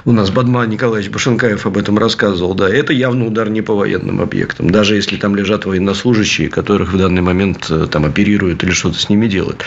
У 0.05 0.13
нас 0.13 0.31
Бадман 0.31 0.71
Николаевич 0.71 1.11
Башенкаев 1.11 1.67
об 1.67 1.77
этом 1.77 1.99
рассказывал, 1.99 2.55
да. 2.55 2.69
Это 2.69 2.93
явно 2.93 3.27
удар 3.27 3.51
не 3.51 3.61
по 3.61 3.75
военным 3.75 4.21
объектам. 4.21 4.71
Даже 4.71 4.97
если 4.97 5.17
там 5.17 5.37
лежат 5.37 5.67
военнослужащие, 5.67 6.49
которых 6.49 6.93
в 6.93 6.99
данный 6.99 7.23
момент 7.23 7.67
э, 7.71 7.87
там 7.99 8.05
оперируют 8.09 8.63
или 8.63 8.71
что-то 8.71 8.97
с 8.97 9.09
ними 9.09 9.27
делают. 9.27 9.65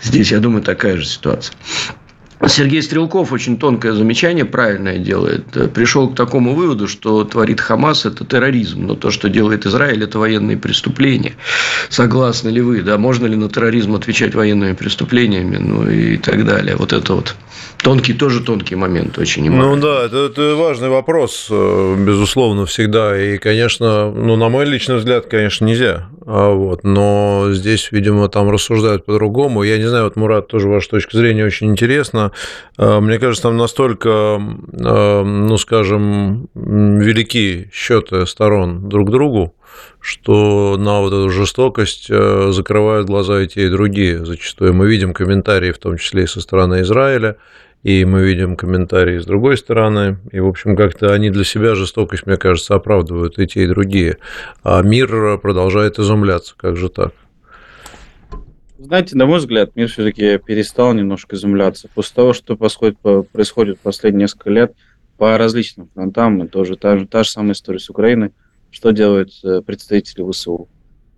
Здесь, 0.00 0.30
я 0.30 0.38
думаю, 0.38 0.62
такая 0.62 0.96
же 0.96 1.04
ситуация. 1.04 1.56
Сергей 2.46 2.82
Стрелков 2.82 3.32
очень 3.32 3.56
тонкое 3.56 3.94
замечание, 3.94 4.44
правильное 4.44 4.98
делает. 4.98 5.72
Пришел 5.72 6.08
к 6.08 6.14
такому 6.14 6.54
выводу, 6.54 6.86
что 6.86 7.24
творит 7.24 7.60
Хамас– 7.60 8.04
это 8.06 8.24
терроризм, 8.24 8.86
но 8.86 8.94
то, 8.94 9.10
что 9.10 9.28
делает 9.28 9.66
Израиль– 9.66 10.04
это 10.04 10.18
военные 10.18 10.56
преступления. 10.56 11.32
Согласны 11.88 12.50
ли 12.50 12.60
вы? 12.60 12.82
Да, 12.82 12.98
можно 12.98 13.26
ли 13.26 13.34
на 13.34 13.48
терроризм 13.48 13.94
отвечать 13.94 14.34
военными 14.34 14.74
преступлениями? 14.74 15.56
Ну 15.56 15.90
и 15.90 16.16
так 16.18 16.44
далее. 16.44 16.76
Вот 16.76 16.92
это 16.92 17.14
вот 17.14 17.34
Тонкий, 17.84 18.14
тоже 18.14 18.40
тонкий 18.40 18.76
момент, 18.76 19.18
очень 19.18 19.50
Ну 19.50 19.76
да, 19.76 20.06
это, 20.06 20.28
это 20.30 20.56
важный 20.56 20.88
вопрос, 20.88 21.48
э, 21.50 21.96
безусловно, 21.98 22.64
всегда. 22.64 23.20
И, 23.20 23.36
конечно, 23.36 24.10
ну, 24.10 24.36
на 24.36 24.48
мой 24.48 24.64
личный 24.64 24.96
взгляд, 24.96 25.26
конечно, 25.26 25.66
нельзя. 25.66 26.08
А 26.26 26.54
вот, 26.54 26.84
но 26.84 27.48
здесь, 27.52 27.92
видимо, 27.92 28.28
там 28.28 28.50
рассуждают 28.50 29.04
по-другому. 29.04 29.62
Я 29.62 29.76
не 29.76 29.84
знаю, 29.84 30.04
вот, 30.04 30.16
Мурат, 30.16 30.48
тоже 30.48 30.68
ваша 30.68 30.88
точка 30.88 31.18
зрения 31.18 31.44
очень 31.44 31.70
интересна. 31.70 32.32
А, 32.78 33.00
мне 33.00 33.18
кажется, 33.18 33.42
там 33.42 33.58
настолько, 33.58 34.08
а, 34.10 35.22
ну, 35.22 35.56
скажем, 35.58 36.48
велики 36.54 37.68
счеты 37.72 38.26
сторон 38.26 38.88
друг 38.88 39.10
другу, 39.10 39.54
что 40.00 40.76
на 40.78 41.00
вот 41.00 41.12
эту 41.12 41.28
жестокость 41.28 42.08
закрывают 42.08 43.06
глаза 43.06 43.42
и 43.42 43.46
те, 43.46 43.66
и 43.66 43.70
другие. 43.70 44.24
Зачастую 44.24 44.72
мы 44.72 44.88
видим 44.88 45.12
комментарии, 45.12 45.72
в 45.72 45.78
том 45.78 45.98
числе 45.98 46.24
и 46.24 46.26
со 46.26 46.40
стороны 46.40 46.80
Израиля, 46.80 47.36
и 47.84 48.06
мы 48.06 48.22
видим 48.22 48.56
комментарии 48.56 49.18
с 49.18 49.26
другой 49.26 49.58
стороны, 49.58 50.18
и, 50.32 50.40
в 50.40 50.48
общем, 50.48 50.74
как-то 50.74 51.12
они 51.12 51.28
для 51.30 51.44
себя 51.44 51.74
жестокость, 51.74 52.26
мне 52.26 52.38
кажется, 52.38 52.74
оправдывают 52.74 53.38
и 53.38 53.46
те, 53.46 53.64
и 53.64 53.68
другие. 53.68 54.16
А 54.62 54.82
мир 54.82 55.38
продолжает 55.38 55.98
изумляться, 55.98 56.54
как 56.56 56.78
же 56.78 56.88
так? 56.88 57.12
Знаете, 58.78 59.16
на 59.16 59.26
мой 59.26 59.38
взгляд, 59.38 59.76
мир 59.76 59.88
все-таки 59.88 60.38
перестал 60.38 60.94
немножко 60.94 61.36
изумляться. 61.36 61.88
После 61.94 62.14
того, 62.14 62.32
что 62.32 62.56
происходит, 62.56 62.98
происходит 62.98 63.78
последние 63.80 64.22
несколько 64.22 64.48
лет 64.48 64.74
по 65.18 65.36
различным 65.36 65.90
фронтам, 65.94 66.42
и 66.42 66.48
тоже 66.48 66.76
та, 66.76 67.04
та 67.04 67.22
же 67.22 67.30
самая 67.30 67.52
история 67.52 67.78
с 67.78 67.90
Украиной, 67.90 68.32
что 68.70 68.92
делают 68.92 69.30
э, 69.44 69.60
представители 69.60 70.28
ВСУ? 70.30 70.68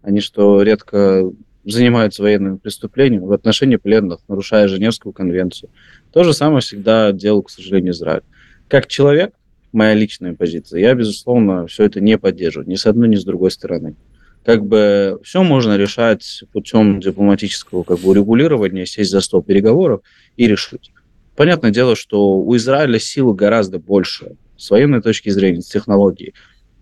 Они 0.02 0.20
что, 0.20 0.62
редко 0.62 1.30
занимаются 1.72 2.22
военными 2.22 2.56
преступлениями 2.56 3.24
в 3.24 3.32
отношении 3.32 3.76
пленных, 3.76 4.20
нарушая 4.28 4.68
Женевскую 4.68 5.12
конвенцию. 5.12 5.70
То 6.12 6.24
же 6.24 6.32
самое 6.32 6.60
всегда 6.60 7.12
делал, 7.12 7.42
к 7.42 7.50
сожалению, 7.50 7.92
Израиль. 7.92 8.22
Как 8.68 8.86
человек, 8.86 9.34
моя 9.72 9.94
личная 9.94 10.34
позиция, 10.34 10.80
я, 10.80 10.94
безусловно, 10.94 11.66
все 11.66 11.84
это 11.84 12.00
не 12.00 12.18
поддерживаю, 12.18 12.68
ни 12.68 12.76
с 12.76 12.86
одной, 12.86 13.08
ни 13.08 13.16
с 13.16 13.24
другой 13.24 13.50
стороны. 13.50 13.96
Как 14.44 14.64
бы 14.64 15.18
все 15.24 15.42
можно 15.42 15.76
решать 15.76 16.44
путем 16.52 17.00
дипломатического 17.00 17.82
как 17.82 17.98
бы, 17.98 18.10
урегулирования, 18.10 18.86
сесть 18.86 19.10
за 19.10 19.20
стол 19.20 19.42
переговоров 19.42 20.02
и 20.36 20.46
решить. 20.46 20.92
Понятное 21.34 21.72
дело, 21.72 21.96
что 21.96 22.38
у 22.38 22.56
Израиля 22.56 22.98
силы 23.00 23.34
гораздо 23.34 23.78
больше 23.78 24.36
с 24.56 24.70
военной 24.70 25.02
точки 25.02 25.30
зрения, 25.30 25.62
с 25.62 25.66
технологией. 25.66 26.32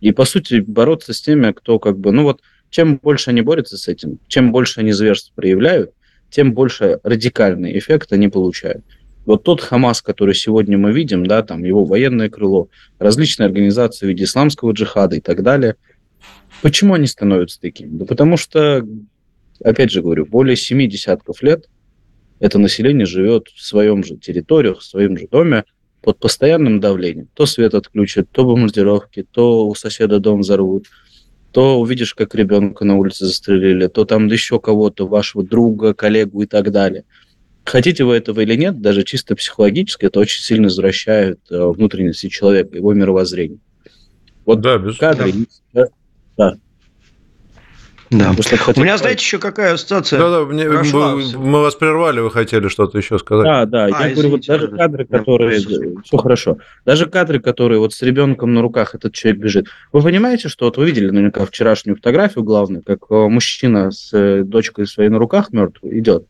И, 0.01 0.13
по 0.13 0.27
сути, 0.27 0.61
бороться 0.61 1.15
с 1.15 1.23
теми, 1.23 1.53
кто 1.53 1.79
как 1.79 1.99
бы, 1.99 2.13
ну 2.13 2.25
вот, 2.25 2.43
чем 2.75 2.97
больше 2.97 3.31
они 3.31 3.41
борются 3.41 3.79
с 3.79 3.87
этим, 3.87 4.19
чем 4.27 4.51
больше 4.51 4.81
они 4.81 4.91
зверств 4.91 5.31
проявляют, 5.37 5.93
тем 6.29 6.55
больше 6.55 6.99
радикальный 7.05 7.79
эффект 7.79 8.13
они 8.13 8.27
получают. 8.27 8.85
Вот 9.27 9.45
тот 9.45 9.61
Хамас, 9.61 10.03
который 10.03 10.35
сегодня 10.35 10.77
мы 10.77 10.93
видим, 10.93 11.25
да, 11.25 11.45
там 11.45 11.63
его 11.63 11.85
военное 11.85 12.29
крыло, 12.29 12.69
различные 12.99 13.47
организации 13.47 14.07
в 14.07 14.09
виде 14.09 14.25
исламского 14.25 14.73
джихада 14.73 15.15
и 15.15 15.21
так 15.21 15.45
далее, 15.45 15.77
почему 16.63 16.95
они 16.95 17.07
становятся 17.07 17.61
такими? 17.61 17.97
Да 17.97 18.07
потому 18.07 18.37
что, 18.37 18.85
опять 19.63 19.93
же 19.93 20.03
говорю, 20.03 20.27
более 20.27 20.57
семи 20.57 20.89
десятков 20.89 21.45
лет 21.45 21.69
это 22.41 22.59
население 22.59 23.07
живет 23.07 23.47
в 23.55 23.63
своем 23.63 24.03
же 24.03 24.17
территориях, 24.17 24.81
в 24.81 24.85
своем 24.85 25.17
же 25.17 25.29
доме, 25.29 25.63
под 26.03 26.19
постоянным 26.19 26.81
давлением. 26.81 27.29
То 27.35 27.47
свет 27.47 27.73
отключат, 27.75 28.27
то 28.33 28.45
бомбардировки, 28.45 29.25
то 29.31 29.69
у 29.69 29.77
соседа 29.77 30.19
дом 30.19 30.41
взорвут– 30.41 30.87
то 31.55 31.81
увидишь, 31.81 32.15
как 32.15 32.35
ребенка 32.35 32.85
на 32.85 32.97
улице 32.97 33.27
застрелили, 33.27 33.87
то 33.87 34.05
там 34.05 34.27
еще 34.27 34.59
кого-то, 34.59 35.07
вашего 35.07 35.45
друга, 35.45 35.95
коллегу 35.95 36.43
и 36.43 36.47
так 36.47 36.73
далее. 36.73 37.05
Хотите 37.65 38.03
вы 38.03 38.17
этого 38.17 38.41
или 38.41 38.57
нет, 38.57 38.81
даже 38.81 39.05
чисто 39.05 39.37
психологически 39.37 40.07
это 40.07 40.19
очень 40.19 40.43
сильно 40.43 40.67
извращает 40.67 41.39
э, 41.51 41.65
внутренности 41.65 42.29
человека, 42.29 42.77
его 42.77 42.93
мировоззрение. 42.93 43.61
Вот 44.45 44.63
да, 44.63 44.79
без... 44.79 44.99
кадры, 44.99 45.33
да. 45.73 45.87
да. 46.37 46.55
Да. 48.19 48.31
У 48.31 48.81
меня, 48.81 48.97
знаете, 48.97 49.23
еще 49.23 49.39
какая 49.39 49.75
ассоциация? 49.75 50.19
Да, 50.21 50.31
да, 50.31 50.45
мне, 50.45 50.69
мы, 50.69 51.23
мы 51.37 51.63
вас 51.63 51.75
прервали, 51.75 52.21
вы 52.21 52.31
хотели 52.31 52.69
что-то 52.69 52.97
еще 52.99 53.19
сказать. 53.19 53.45
Да, 53.45 53.67
да, 53.67 53.85
а, 53.87 53.89
я 53.89 54.13
извините, 54.13 54.15
говорю, 54.15 54.31
вот 54.31 54.47
даже 54.47 54.69
кадры, 54.69 55.05
которые... 55.05 55.61
Все 55.61 56.17
хорошо. 56.17 56.59
Даже 56.85 57.07
кадры, 57.07 57.41
которые 57.41 57.81
вот 57.81 57.93
с 57.93 58.03
ребенком 58.03 58.55
на 58.55 58.63
руках 58.63 58.95
этот 58.95 59.15
человек 59.15 59.41
бежит. 59.41 59.67
Вы 59.93 60.03
понимаете, 60.03 60.49
что 60.49 60.67
вот 60.67 60.77
вы 60.77 60.87
видели 60.87 61.11
наверняка 61.11 61.45
вчерашнюю 61.45 61.97
фотографию, 61.97 62.45
главную, 62.45 62.85
как 62.85 63.01
э, 63.11 63.15
мужчина 63.29 63.91
с 63.91 64.13
э, 64.13 64.43
дочкой 64.45 64.87
своей 64.87 65.11
на 65.11 65.19
руках 65.19 65.53
мертвый 65.53 65.99
идет. 65.99 66.27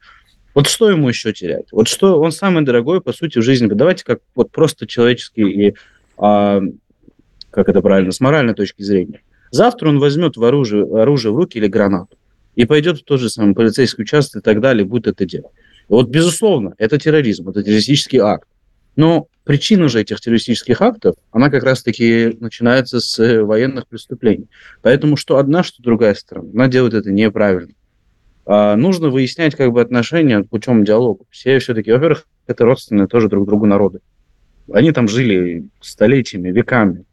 Вот 0.55 0.69
что 0.69 0.89
ему 0.89 1.09
еще 1.09 1.33
терять? 1.33 1.67
Вот 1.71 1.89
что 1.89 2.19
он 2.19 2.33
самый 2.33 2.65
дорогой, 2.65 3.03
по 3.03 3.13
сути, 3.13 3.39
в 3.39 3.43
жизни. 3.43 3.67
Давайте 3.67 4.05
как 4.05 4.21
вот 4.35 4.51
просто 4.53 4.87
человеческий 4.87 5.69
и, 5.69 5.75
а, 6.17 6.61
как 7.51 7.69
это 7.69 7.83
правильно, 7.83 8.13
с 8.13 8.21
моральной 8.21 8.55
точки 8.55 8.83
зрения. 8.83 9.21
Завтра 9.55 9.89
он 9.89 10.01
возьмет 10.01 10.37
в 10.37 10.43
оружие, 10.43 10.83
оружие 11.01 11.31
в 11.31 11.37
руки 11.37 11.59
или 11.59 11.69
гранату 11.69 12.19
и 12.57 12.65
пойдет 12.65 12.99
в 12.99 13.05
тот 13.05 13.21
же 13.21 13.31
самый 13.31 13.55
полицейский 13.55 14.03
участок 14.03 14.43
и 14.43 14.45
так 14.45 14.61
далее, 14.61 14.85
будет 14.85 15.07
это 15.07 15.25
делать. 15.27 15.53
Вот, 15.89 16.09
безусловно, 16.09 16.75
это 16.77 16.99
терроризм, 16.99 17.49
это 17.51 17.63
террористический 17.63 18.19
акт. 18.19 18.49
Но 18.97 19.29
причина 19.45 19.87
же 19.87 20.01
этих 20.01 20.21
террористических 20.21 20.83
актов, 20.83 21.15
она 21.31 21.51
как 21.51 21.63
раз-таки 21.63 22.37
начинается 22.41 22.99
с 22.99 23.17
э, 23.21 23.45
военных 23.45 23.87
преступлений. 23.87 24.49
Поэтому 24.83 25.17
что 25.17 25.37
одна, 25.37 25.63
что 25.63 25.81
другая 25.85 26.15
сторона, 26.15 26.51
она 26.53 26.67
делает 26.67 26.95
это 26.95 27.13
неправильно. 27.13 27.75
А 28.47 28.75
нужно 28.75 29.09
выяснять 29.09 29.55
как 29.55 29.71
бы 29.71 29.81
отношения 29.81 30.43
путем 30.43 30.85
диалога. 30.85 31.27
Все 31.31 31.61
все-таки, 31.61 31.93
во-первых, 31.93 32.27
это 32.49 32.65
родственные 32.65 33.07
тоже 33.07 33.29
друг 33.29 33.47
другу 33.47 33.67
народы. 33.67 34.01
Они 34.73 34.91
там 34.91 35.07
жили 35.07 35.69
столетиями, 35.81 36.51
веками 36.51 37.05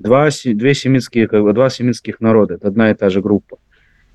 два, 0.00 0.28
две 0.44 0.74
семитские, 0.74 1.28
как 1.28 1.42
бы, 1.42 1.52
два 1.52 1.70
семитских 1.70 2.20
народа, 2.20 2.54
это 2.54 2.68
одна 2.68 2.90
и 2.90 2.94
та 2.94 3.10
же 3.10 3.20
группа. 3.20 3.58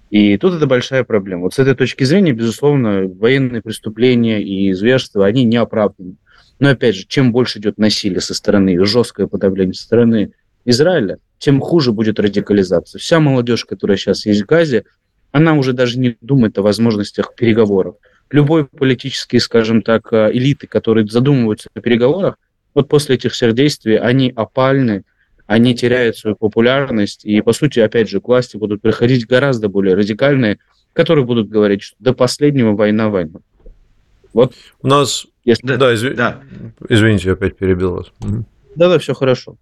И 0.10 0.38
тут 0.38 0.56
это 0.56 0.68
большая 0.68 1.04
проблема. 1.04 1.44
Вот 1.44 1.54
с 1.54 1.60
этой 1.60 1.75
точки 1.75 2.04
зрения, 2.04 2.34
безусловно, 2.34 3.08
военные 3.08 3.62
преступления 3.62 4.42
и 4.44 4.74
зверства, 4.74 5.25
они 5.25 5.44
не 5.44 5.58
оправданы. 5.58 6.15
Но 6.60 6.70
опять 6.70 6.96
же, 6.96 7.06
чем 7.08 7.32
больше 7.32 7.60
идет 7.60 7.77
насилие 7.77 8.22
со 8.22 8.34
стороны, 8.34 8.84
жесткое 8.86 9.27
подавление 9.27 9.74
со 9.74 9.84
стороны 9.84 10.32
Израиля, 10.63 11.18
тем 11.38 11.60
хуже 11.60 11.92
будет 11.92 12.20
радикализация. 12.20 13.00
Вся 13.00 13.20
молодежь, 13.20 13.65
которая 13.65 13.98
сейчас 13.98 14.25
есть 14.25 14.42
в 14.42 14.46
Газе, 14.46 14.86
она 15.32 15.54
уже 15.54 15.74
даже 15.74 16.00
не 16.00 16.18
думает 16.22 16.58
о 16.58 16.62
возможностях 16.62 17.36
переговоров. 17.36 17.96
Любой 18.32 18.65
политический, 18.65 19.39
скажем 19.39 19.82
так, 19.82 20.12
э, 20.13 20.32
элиты, 20.32 20.65
которые 20.65 21.06
задумываются 21.08 21.70
о 21.75 21.82
переговорах, 21.82 22.38
вот 22.74 22.88
после 22.88 23.15
этих 23.15 23.34
всех 23.34 23.54
действий, 23.54 23.98
они 23.98 24.32
опальны, 24.36 25.04
они 25.48 25.75
теряют 25.75 26.18
свою 26.18 26.36
популярность, 26.36 27.25
и, 27.25 27.42
по 27.42 27.54
сути, 27.54 27.80
опять 27.80 28.10
же, 28.10 28.20
к 28.20 28.28
власти 28.28 28.58
будут 28.58 28.82
приходить 28.82 29.28
гораздо 29.28 29.70
более 29.70 29.96
радикальные, 29.96 30.60
которые 30.94 31.25
будут 31.25 31.50
говорить, 31.50 31.84
что 31.84 31.96
до 32.00 32.14
последнего 32.14 32.74
война 32.74 33.10
война. 33.10 33.40
Вот. 34.34 34.54
У 34.82 34.88
нас... 34.88 35.28
Если... 35.44 35.75
Да, 35.75 35.94
изв... 35.94 36.16
да, 36.16 36.42
извините, 36.90 37.28
я 37.28 37.34
опять 37.34 37.58
перебил 37.58 37.96
вас. 37.96 38.12
Да-да, 38.75 38.98
все 38.98 39.14
хорошо. 39.14 39.58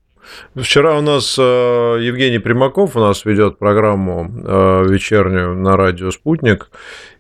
Вчера 0.56 0.98
у 0.98 1.02
нас 1.02 1.36
э, 1.38 1.42
Евгений 2.02 2.40
Примаков 2.40 2.96
у 2.96 3.00
нас 3.00 3.26
ведет 3.26 3.60
программу 3.60 4.26
э, 4.26 4.86
вечернюю 4.88 5.56
на 5.56 5.76
радио 5.76 6.12
«Спутник», 6.12 6.72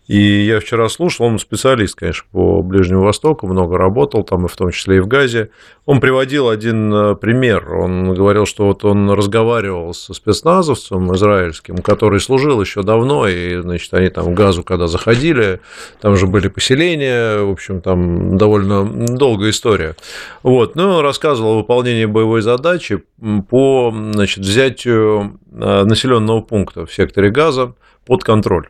и 0.07 0.17
я 0.17 0.59
вчера 0.59 0.89
слушал, 0.89 1.25
он 1.25 1.39
специалист, 1.39 1.95
конечно, 1.95 2.25
по 2.31 2.61
Ближнему 2.61 3.03
Востоку, 3.03 3.47
много 3.47 3.77
работал 3.77 4.23
там, 4.23 4.45
и 4.45 4.49
в 4.49 4.55
том 4.55 4.71
числе 4.71 4.97
и 4.97 4.99
в 4.99 5.07
Газе. 5.07 5.49
Он 5.85 6.01
приводил 6.01 6.49
один 6.49 6.93
э, 6.93 7.15
пример. 7.15 7.73
Он 7.73 8.13
говорил, 8.13 8.45
что 8.45 8.65
вот 8.65 8.83
он 8.83 9.09
разговаривал 9.11 9.93
со 9.93 10.13
спецназовцем 10.13 11.15
израильским, 11.15 11.77
который 11.77 12.19
служил 12.19 12.59
еще 12.59 12.83
давно, 12.83 13.29
и, 13.29 13.61
значит, 13.61 13.93
они 13.93 14.09
там 14.09 14.25
в 14.25 14.33
Газу, 14.33 14.63
когда 14.63 14.87
заходили, 14.87 15.61
там 16.01 16.17
же 16.17 16.27
были 16.27 16.49
поселения, 16.49 17.41
в 17.41 17.51
общем, 17.51 17.79
там 17.79 18.37
довольно 18.37 18.83
долгая 18.83 19.51
история. 19.51 19.95
Вот, 20.41 20.75
ну, 20.75 20.89
он 20.89 21.01
рассказывал 21.01 21.53
о 21.53 21.57
выполнении 21.59 22.05
боевой 22.05 22.41
задачи 22.41 23.03
по, 23.49 23.93
значит, 24.13 24.43
взятию 24.43 25.39
э, 25.49 25.83
населенного 25.85 26.41
пункта 26.41 26.85
в 26.85 26.93
секторе 26.93 27.29
Газа 27.29 27.73
под 28.05 28.25
контроль. 28.25 28.67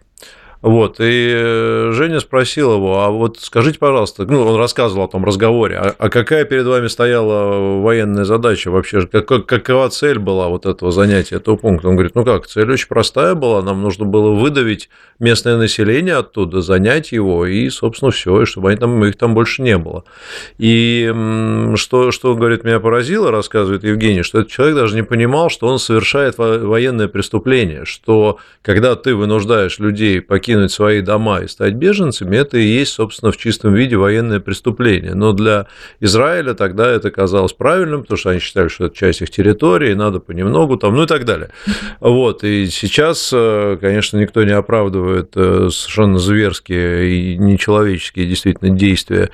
Вот, 0.63 1.01
и 1.01 1.33
э, 1.35 1.91
Женя 1.91 2.21
спросил 2.21 2.75
его, 2.75 3.01
а 3.01 3.09
вот 3.09 3.37
скажите, 3.41 3.77
пожалуйста, 3.79 4.23
ну, 4.23 4.43
он 4.43 4.57
рассказывал 4.57 5.03
о 5.03 5.07
том 5.09 5.25
разговоре, 5.25 5.75
а, 5.75 5.93
а 5.97 6.09
какая 6.09 6.45
перед 6.45 6.65
вами 6.65 6.87
стояла 6.87 7.81
военная 7.81 8.23
задача 8.23 8.71
вообще, 8.71 9.05
как, 9.05 9.45
какова 9.45 9.89
цель 9.89 10.19
была 10.19 10.47
вот 10.47 10.65
этого 10.65 10.93
занятия, 10.93 11.35
этого 11.35 11.57
пункта? 11.57 11.89
Он 11.89 11.95
говорит, 11.95 12.15
ну 12.15 12.23
как, 12.23 12.47
цель 12.47 12.71
очень 12.71 12.87
простая 12.87 13.35
была, 13.35 13.61
нам 13.61 13.81
нужно 13.81 14.05
было 14.05 14.31
выдавить 14.31 14.89
местное 15.19 15.57
население 15.57 16.15
оттуда, 16.15 16.61
занять 16.61 17.11
его, 17.11 17.45
и, 17.45 17.67
собственно, 17.69 18.11
все, 18.11 18.43
и 18.43 18.45
чтобы 18.45 18.69
они 18.69 18.77
там, 18.77 19.03
их 19.03 19.17
там 19.17 19.33
больше 19.33 19.63
не 19.63 19.77
было. 19.77 20.05
И 20.57 21.13
что, 21.75 22.11
что, 22.11 22.35
говорит, 22.35 22.63
меня 22.63 22.79
поразило, 22.79 23.31
рассказывает 23.31 23.83
Евгений, 23.83 24.23
что 24.23 24.39
этот 24.39 24.51
человек 24.53 24.77
даже 24.77 24.95
не 24.95 25.03
понимал, 25.03 25.49
что 25.49 25.67
он 25.67 25.77
совершает 25.77 26.37
военное 26.37 27.09
преступление, 27.09 27.83
что 27.83 28.37
когда 28.61 28.95
ты 28.95 29.13
вынуждаешь 29.13 29.77
людей 29.79 30.21
покинуть 30.21 30.52
покинуть 30.53 30.71
свои 30.71 31.01
дома 31.01 31.41
и 31.41 31.47
стать 31.47 31.73
беженцами, 31.73 32.37
это 32.37 32.57
и 32.57 32.63
есть, 32.63 32.93
собственно, 32.93 33.31
в 33.31 33.37
чистом 33.37 33.73
виде 33.73 33.95
военное 33.95 34.39
преступление. 34.39 35.15
Но 35.15 35.33
для 35.33 35.65
Израиля 35.99 36.53
тогда 36.53 36.89
это 36.89 37.09
казалось 37.09 37.53
правильным, 37.53 38.03
потому 38.03 38.17
что 38.17 38.29
они 38.29 38.39
считали, 38.39 38.67
что 38.67 38.85
это 38.85 38.95
часть 38.95 39.21
их 39.21 39.31
территории, 39.31 39.93
надо 39.93 40.19
понемногу 40.19 40.77
там, 40.77 40.95
ну 40.95 41.03
и 41.03 41.07
так 41.07 41.25
далее. 41.25 41.49
Вот, 41.99 42.43
и 42.43 42.67
сейчас, 42.67 43.31
э, 43.33 43.77
конечно, 43.81 44.17
никто 44.17 44.43
не 44.43 44.51
оправдывает 44.51 45.31
э, 45.35 45.69
совершенно 45.71 46.19
зверские 46.19 47.09
и 47.09 47.37
нечеловеческие 47.37 48.27
действительно 48.27 48.77
действия 48.77 49.31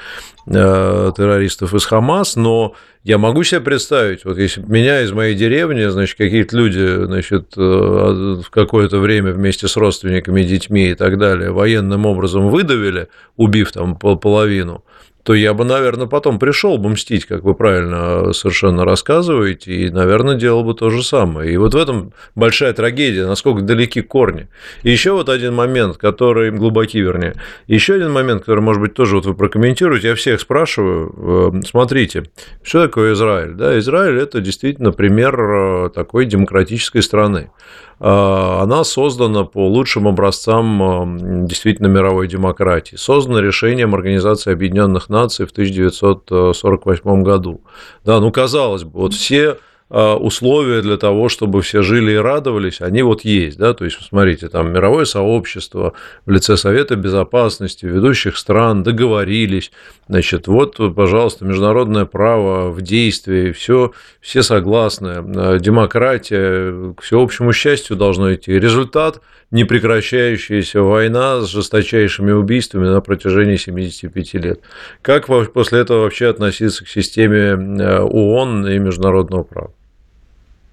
э, 0.48 1.12
террористов 1.16 1.74
из 1.74 1.86
Хамас, 1.86 2.38
но 2.38 2.76
я 3.04 3.18
могу 3.18 3.44
себе 3.44 3.62
представить, 3.62 4.26
вот 4.26 4.38
если 4.38 4.62
меня 4.62 5.02
из 5.02 5.12
моей 5.12 5.34
деревни, 5.34 5.86
значит, 5.86 6.18
какие-то 6.18 6.58
люди, 6.58 7.06
значит, 7.06 7.54
э, 7.56 7.62
в 7.62 8.50
какое-то 8.50 9.00
время 9.00 9.32
вместе 9.32 9.68
с 9.68 9.78
родственниками, 9.78 10.44
детьми 10.44 10.90
и 10.90 10.96
так 10.96 11.18
далее 11.18 11.52
военным 11.52 12.06
образом 12.06 12.50
выдавили, 12.50 13.08
убив 13.38 13.72
там 13.72 13.96
половину, 13.96 14.84
то 15.24 15.34
я 15.34 15.54
бы, 15.54 15.66
наверное, 15.66 16.08
потом 16.08 16.40
пришел 16.40 16.78
бы 16.78 16.90
мстить, 16.90 17.26
как 17.26 17.44
вы 17.44 17.54
правильно 17.54 18.34
совершенно 18.34 18.86
рассказываете, 18.86 19.74
и, 19.74 19.90
наверное, 19.90 20.36
делал 20.36 20.64
бы 20.64 20.74
то 20.74 20.90
же 20.90 21.04
самое. 21.04 21.54
И 21.54 21.58
вот 21.58 21.74
в 21.74 21.78
этом 21.78 22.14
большая 22.36 22.74
трагедия, 22.74 23.26
насколько 23.26 23.62
далеки 23.62 24.02
корни. 24.02 24.48
И 24.84 24.92
еще 24.92 25.12
вот 25.12 25.30
один 25.30 25.54
момент, 25.54 25.98
который 25.98 26.52
глубоки, 26.52 26.98
вернее, 26.98 27.36
еще 27.68 27.96
один 27.96 28.12
момент, 28.12 28.42
который, 28.42 28.62
может 28.62 28.82
быть, 28.82 28.94
тоже 28.94 29.16
вот 29.16 29.26
вы 29.26 29.34
прокомментируете, 29.34 30.10
я 30.10 30.16
всех 30.16 30.40
спрашиваю, 30.40 31.54
э, 31.56 31.62
смотрите, 31.66 32.24
что 32.64 32.84
такое 32.84 33.14
Израиль? 33.14 33.54
Да, 33.54 33.78
Израиль– 33.80 34.20
это 34.22 34.42
действительно 34.42 34.92
пример 34.92 35.40
э, 35.40 35.90
такой 35.94 36.26
демократической 36.26 37.02
страны. 37.02 37.52
А, 38.00 38.62
она 38.64 38.84
создана 38.84 39.44
по 39.44 39.68
лучшим 39.68 40.08
образцам 40.08 41.46
действительно 41.48 41.88
мировой 41.88 42.28
демократии. 42.28 42.96
Создана 42.96 43.42
решением 43.42 43.94
Организации 43.94 44.54
Объединенных 44.54 45.10
Наций 45.10 45.46
в 45.46 45.52
1948 45.52 47.24
году. 47.24 47.62
Да, 48.06 48.20
ну 48.20 48.32
казалось 48.32 48.84
бы, 48.84 49.02
вот 49.02 49.14
все 49.14 49.58
условия 49.90 50.82
для 50.82 50.98
того, 50.98 51.30
чтобы 51.30 51.62
все 51.62 51.82
жили 51.82 52.12
и 52.12 52.18
радовались, 52.18 52.82
они 52.82 53.02
вот 53.02 53.22
есть, 53.26 53.58
да, 53.58 53.74
то 53.74 53.86
есть, 53.86 53.98
смотрите, 54.08 54.48
там 54.48 54.72
мировое 54.72 55.06
сообщество 55.06 55.94
в 56.26 56.32
лице 56.32 56.58
Совета 56.58 56.96
Безопасности, 56.96 57.86
ведущих 57.86 58.38
стран 58.38 58.84
договорились, 58.84 59.72
значит, 60.08 60.48
вот, 60.48 60.78
пожалуйста, 60.96 61.46
международное 61.46 62.06
право 62.06 62.70
в 62.70 62.82
действии, 62.82 63.52
все, 63.52 63.92
все 64.22 64.44
согласны, 64.44 65.24
а, 65.36 65.58
демократия 65.58 66.94
к 66.94 67.02
всеобщему 67.02 67.52
счастью 67.54 67.96
должно 67.96 68.34
идти. 68.34 68.60
Результат– 68.60 69.22
непрекращающаяся 69.52 70.82
война 70.82 71.42
с 71.42 71.48
жесточайшими 71.48 72.32
убийствами 72.32 72.88
на 72.88 73.02
протяжении 73.02 73.56
75 73.56 74.34
лет. 74.36 74.62
Как 75.02 75.28
после 75.54 75.80
этого 75.80 76.04
вообще 76.04 76.28
относиться 76.28 76.86
к 76.86 76.88
системе 76.88 77.54
а, 77.82 78.04
ООН 78.04 78.68
и 78.68 78.80
международного 78.80 79.44
права? 79.44 79.74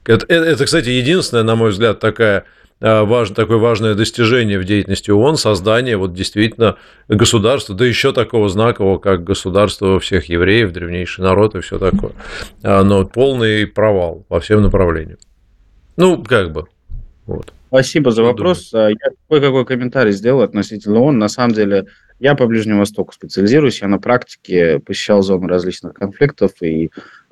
Это, 0.07 0.27
это, 0.33 0.65
кстати, 0.65 0.89
единственное, 0.89 1.43
на 1.43 1.57
мой 1.57 1.71
взгляд, 1.71 2.01
такая 2.01 2.45
а, 2.81 3.05
важно, 3.05 3.35
такое 3.35 3.57
важное 3.57 3.95
достижение 3.95 4.59
в 4.59 4.65
деятельности 4.65 5.11
ООН, 5.11 5.37
создание 5.37 5.97
вот 5.97 6.13
действительно 6.13 6.77
государства, 7.09 7.75
да 7.75 7.87
еще 7.87 8.13
такого 8.13 8.49
знакового, 8.49 8.99
как 8.99 9.25
государство 9.25 9.99
всех 9.99 10.27
евреев, 10.27 10.73
древнейший 10.73 11.25
народ 11.25 11.55
и 11.55 11.61
все 11.61 11.79
такое. 11.79 12.13
А, 12.63 12.83
но 12.85 13.07
полный 13.07 13.67
провал 13.67 14.25
по 14.29 14.41
всем 14.41 14.63
направлениям. 14.63 15.19
Ну, 15.97 16.23
как 16.23 16.53
бы. 16.53 16.67
Вот. 17.25 17.53
Спасибо 17.69 18.11
за 18.11 18.23
вопрос. 18.23 18.71
Думаете? 18.71 18.99
Я 19.03 19.11
кое-какой 19.29 19.65
комментарий 19.65 20.13
сделал 20.13 20.43
относительно 20.43 21.01
он. 21.01 21.19
На 21.19 21.29
самом 21.29 21.55
деле, 21.55 21.87
я 22.21 22.35
по 22.35 22.47
Ближнему 22.47 22.81
Востоку 22.81 23.13
специализируюсь. 23.13 23.81
Я 23.81 23.89
на 23.89 23.99
практике 23.99 24.79
посещал 24.81 25.23
зоны 25.23 25.49
различных 25.49 25.95
конфликтов 25.95 26.53
и, 26.61 26.91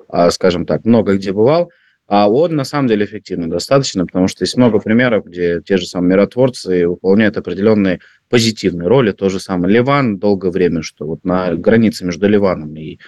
а, 0.09 0.31
скажем 0.31 0.65
так, 0.65 0.85
много 0.85 1.15
где 1.15 1.31
бывал. 1.31 1.71
А 2.07 2.29
он 2.29 2.55
на 2.55 2.63
самом 2.63 2.87
деле 2.87 3.05
эффективный 3.05 3.47
достаточно, 3.47 4.05
потому 4.05 4.27
что 4.27 4.43
есть 4.43 4.55
много 4.57 4.79
примеров, 4.79 5.25
где 5.25 5.61
те 5.61 5.77
же 5.77 5.87
самые 5.87 6.11
миротворцы 6.11 6.87
выполняют 6.87 7.35
определенные 7.37 7.99
позитивные 8.29 8.87
роли. 8.87 9.11
То 9.11 9.29
же 9.29 9.39
самое 9.39 9.73
Ливан 9.73 10.17
долгое 10.17 10.51
время, 10.51 10.83
что 10.83 11.05
вот 11.07 11.23
на 11.23 11.55
границе 11.55 12.05
между 12.05 12.27
Ливаном 12.27 12.75
и 12.75 12.99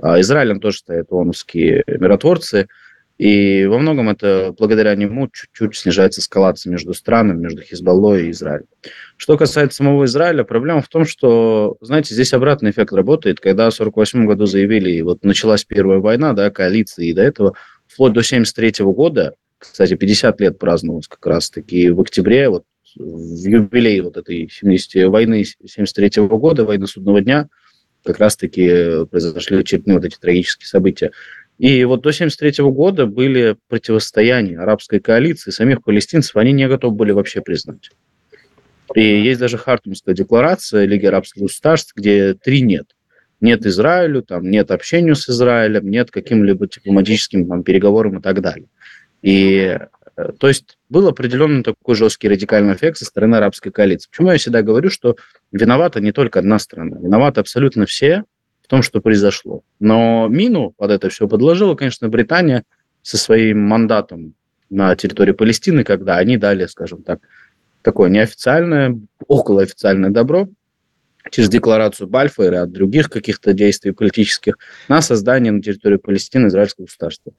а, 0.00 0.20
Израилем 0.20 0.60
тоже 0.60 0.78
стоят 0.78 1.10
ООНовские 1.10 1.82
миротворцы. 1.86 2.68
И 3.16 3.64
во 3.66 3.78
многом 3.78 4.08
это 4.08 4.52
благодаря 4.58 4.94
нему 4.96 5.28
чуть-чуть 5.32 5.76
снижается 5.76 6.20
эскалация 6.20 6.72
между 6.72 6.94
странами, 6.94 7.42
между 7.42 7.62
Хизбаллой 7.62 8.26
и 8.26 8.30
Израилем. 8.32 8.66
Что 9.16 9.36
касается 9.36 9.76
самого 9.76 10.04
Израиля, 10.06 10.42
проблема 10.42 10.82
в 10.82 10.88
том, 10.88 11.06
что, 11.06 11.76
знаете, 11.80 12.12
здесь 12.12 12.32
обратный 12.32 12.72
эффект 12.72 12.92
работает. 12.92 13.38
Когда 13.38 13.70
в 13.70 13.74
1948 13.74 14.26
году 14.26 14.46
заявили, 14.46 15.00
вот 15.02 15.22
началась 15.22 15.64
Первая 15.64 16.00
война, 16.00 16.32
да, 16.32 16.50
коалиции, 16.50 17.08
и 17.08 17.12
до 17.12 17.22
этого 17.22 17.54
вплоть 17.94 18.12
до 18.12 18.20
1973 18.20 18.84
года, 18.86 19.34
кстати, 19.58 19.94
50 19.94 20.40
лет 20.40 20.58
праздновалось 20.58 21.08
как 21.08 21.24
раз-таки 21.24 21.90
в 21.90 22.00
октябре, 22.00 22.48
вот 22.48 22.64
в 22.96 23.48
юбилей 23.48 24.00
вот 24.00 24.16
этой 24.16 24.48
70 24.50 25.08
войны 25.08 25.44
73 25.44 26.26
года, 26.26 26.64
войны 26.64 26.86
судного 26.86 27.20
дня, 27.20 27.48
как 28.04 28.18
раз-таки 28.18 29.06
произошли 29.06 29.58
очередные 29.58 29.96
вот 29.96 30.04
эти 30.04 30.16
трагические 30.16 30.66
события. 30.66 31.12
И 31.58 31.84
вот 31.84 32.02
до 32.02 32.10
1973 32.10 32.64
года 32.70 33.06
были 33.06 33.56
противостояния 33.68 34.58
арабской 34.58 35.00
коалиции, 35.00 35.50
самих 35.50 35.82
палестинцев 35.82 36.36
они 36.36 36.52
не 36.52 36.68
готовы 36.68 36.96
были 36.96 37.12
вообще 37.12 37.40
признать. 37.40 37.90
И 38.94 39.02
есть 39.02 39.40
даже 39.40 39.56
Хартумская 39.56 40.14
декларация 40.14 40.84
Лиги 40.84 41.06
арабских 41.06 41.42
государств, 41.42 41.94
где 41.96 42.34
три 42.34 42.60
нет. 42.60 42.93
Нет 43.44 43.66
Израилю, 43.66 44.22
там 44.22 44.50
нет 44.50 44.70
общению 44.70 45.16
с 45.16 45.28
Израилем, 45.28 45.90
нет 45.90 46.10
каким-либо 46.10 46.66
дипломатическим 46.66 47.46
там, 47.46 47.62
переговорам 47.62 48.18
и 48.18 48.22
так 48.22 48.40
далее. 48.40 48.68
И 49.20 49.78
э, 50.16 50.32
то 50.38 50.48
есть 50.48 50.78
был 50.88 51.06
определенный 51.08 51.62
такой 51.62 51.94
жесткий 51.94 52.30
радикальный 52.30 52.72
эффект 52.72 52.96
со 52.96 53.04
стороны 53.04 53.36
арабской 53.36 53.70
коалиции. 53.70 54.08
Почему 54.08 54.30
я 54.30 54.38
всегда 54.38 54.62
говорю, 54.62 54.88
что 54.88 55.16
виновата 55.52 56.00
не 56.00 56.10
только 56.12 56.38
одна 56.38 56.58
страна, 56.58 56.96
виноваты 56.98 57.40
абсолютно 57.40 57.84
все, 57.84 58.24
в 58.62 58.66
том, 58.66 58.80
что 58.80 59.02
произошло. 59.02 59.60
Но 59.78 60.26
мину 60.26 60.72
под 60.78 60.92
это 60.92 61.10
все 61.10 61.28
подложила, 61.28 61.74
конечно, 61.74 62.08
Британия 62.08 62.64
со 63.02 63.18
своим 63.18 63.60
мандатом 63.60 64.32
на 64.70 64.96
территории 64.96 65.32
Палестины, 65.32 65.84
когда 65.84 66.16
они 66.16 66.38
дали, 66.38 66.64
скажем 66.64 67.02
так, 67.02 67.20
такое 67.82 68.08
неофициальное, 68.08 68.98
околоофициальное 69.28 70.08
добро 70.08 70.48
через 71.30 71.48
декларацию 71.48 72.08
Бальфа 72.08 72.44
и 72.44 72.50
ряд 72.50 72.72
других 72.72 73.10
каких-то 73.10 73.52
действий 73.52 73.92
политических 73.92 74.58
на 74.88 75.02
создание 75.02 75.52
на 75.52 75.62
территории 75.62 75.96
Палестины 75.96 76.48
израильского 76.48 76.86
государства. 76.86 77.32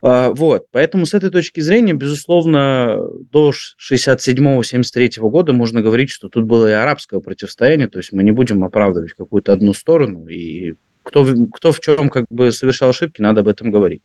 А, 0.00 0.30
вот, 0.30 0.66
поэтому 0.70 1.06
с 1.06 1.14
этой 1.14 1.30
точки 1.30 1.60
зрения, 1.60 1.92
безусловно, 1.92 2.98
до 3.32 3.52
67-73 3.52 5.20
года 5.28 5.52
можно 5.52 5.82
говорить, 5.82 6.10
что 6.10 6.28
тут 6.28 6.44
было 6.44 6.68
и 6.68 6.72
арабское 6.72 7.20
противостояние, 7.20 7.88
то 7.88 7.98
есть 7.98 8.12
мы 8.12 8.22
не 8.22 8.30
будем 8.30 8.62
оправдывать 8.62 9.12
какую-то 9.14 9.52
одну 9.52 9.72
сторону, 9.72 10.28
и 10.28 10.74
кто, 11.02 11.26
кто 11.52 11.72
в 11.72 11.80
чем 11.80 12.10
как 12.10 12.26
бы 12.30 12.52
совершал 12.52 12.90
ошибки, 12.90 13.20
надо 13.20 13.40
об 13.40 13.48
этом 13.48 13.70
говорить. 13.70 14.02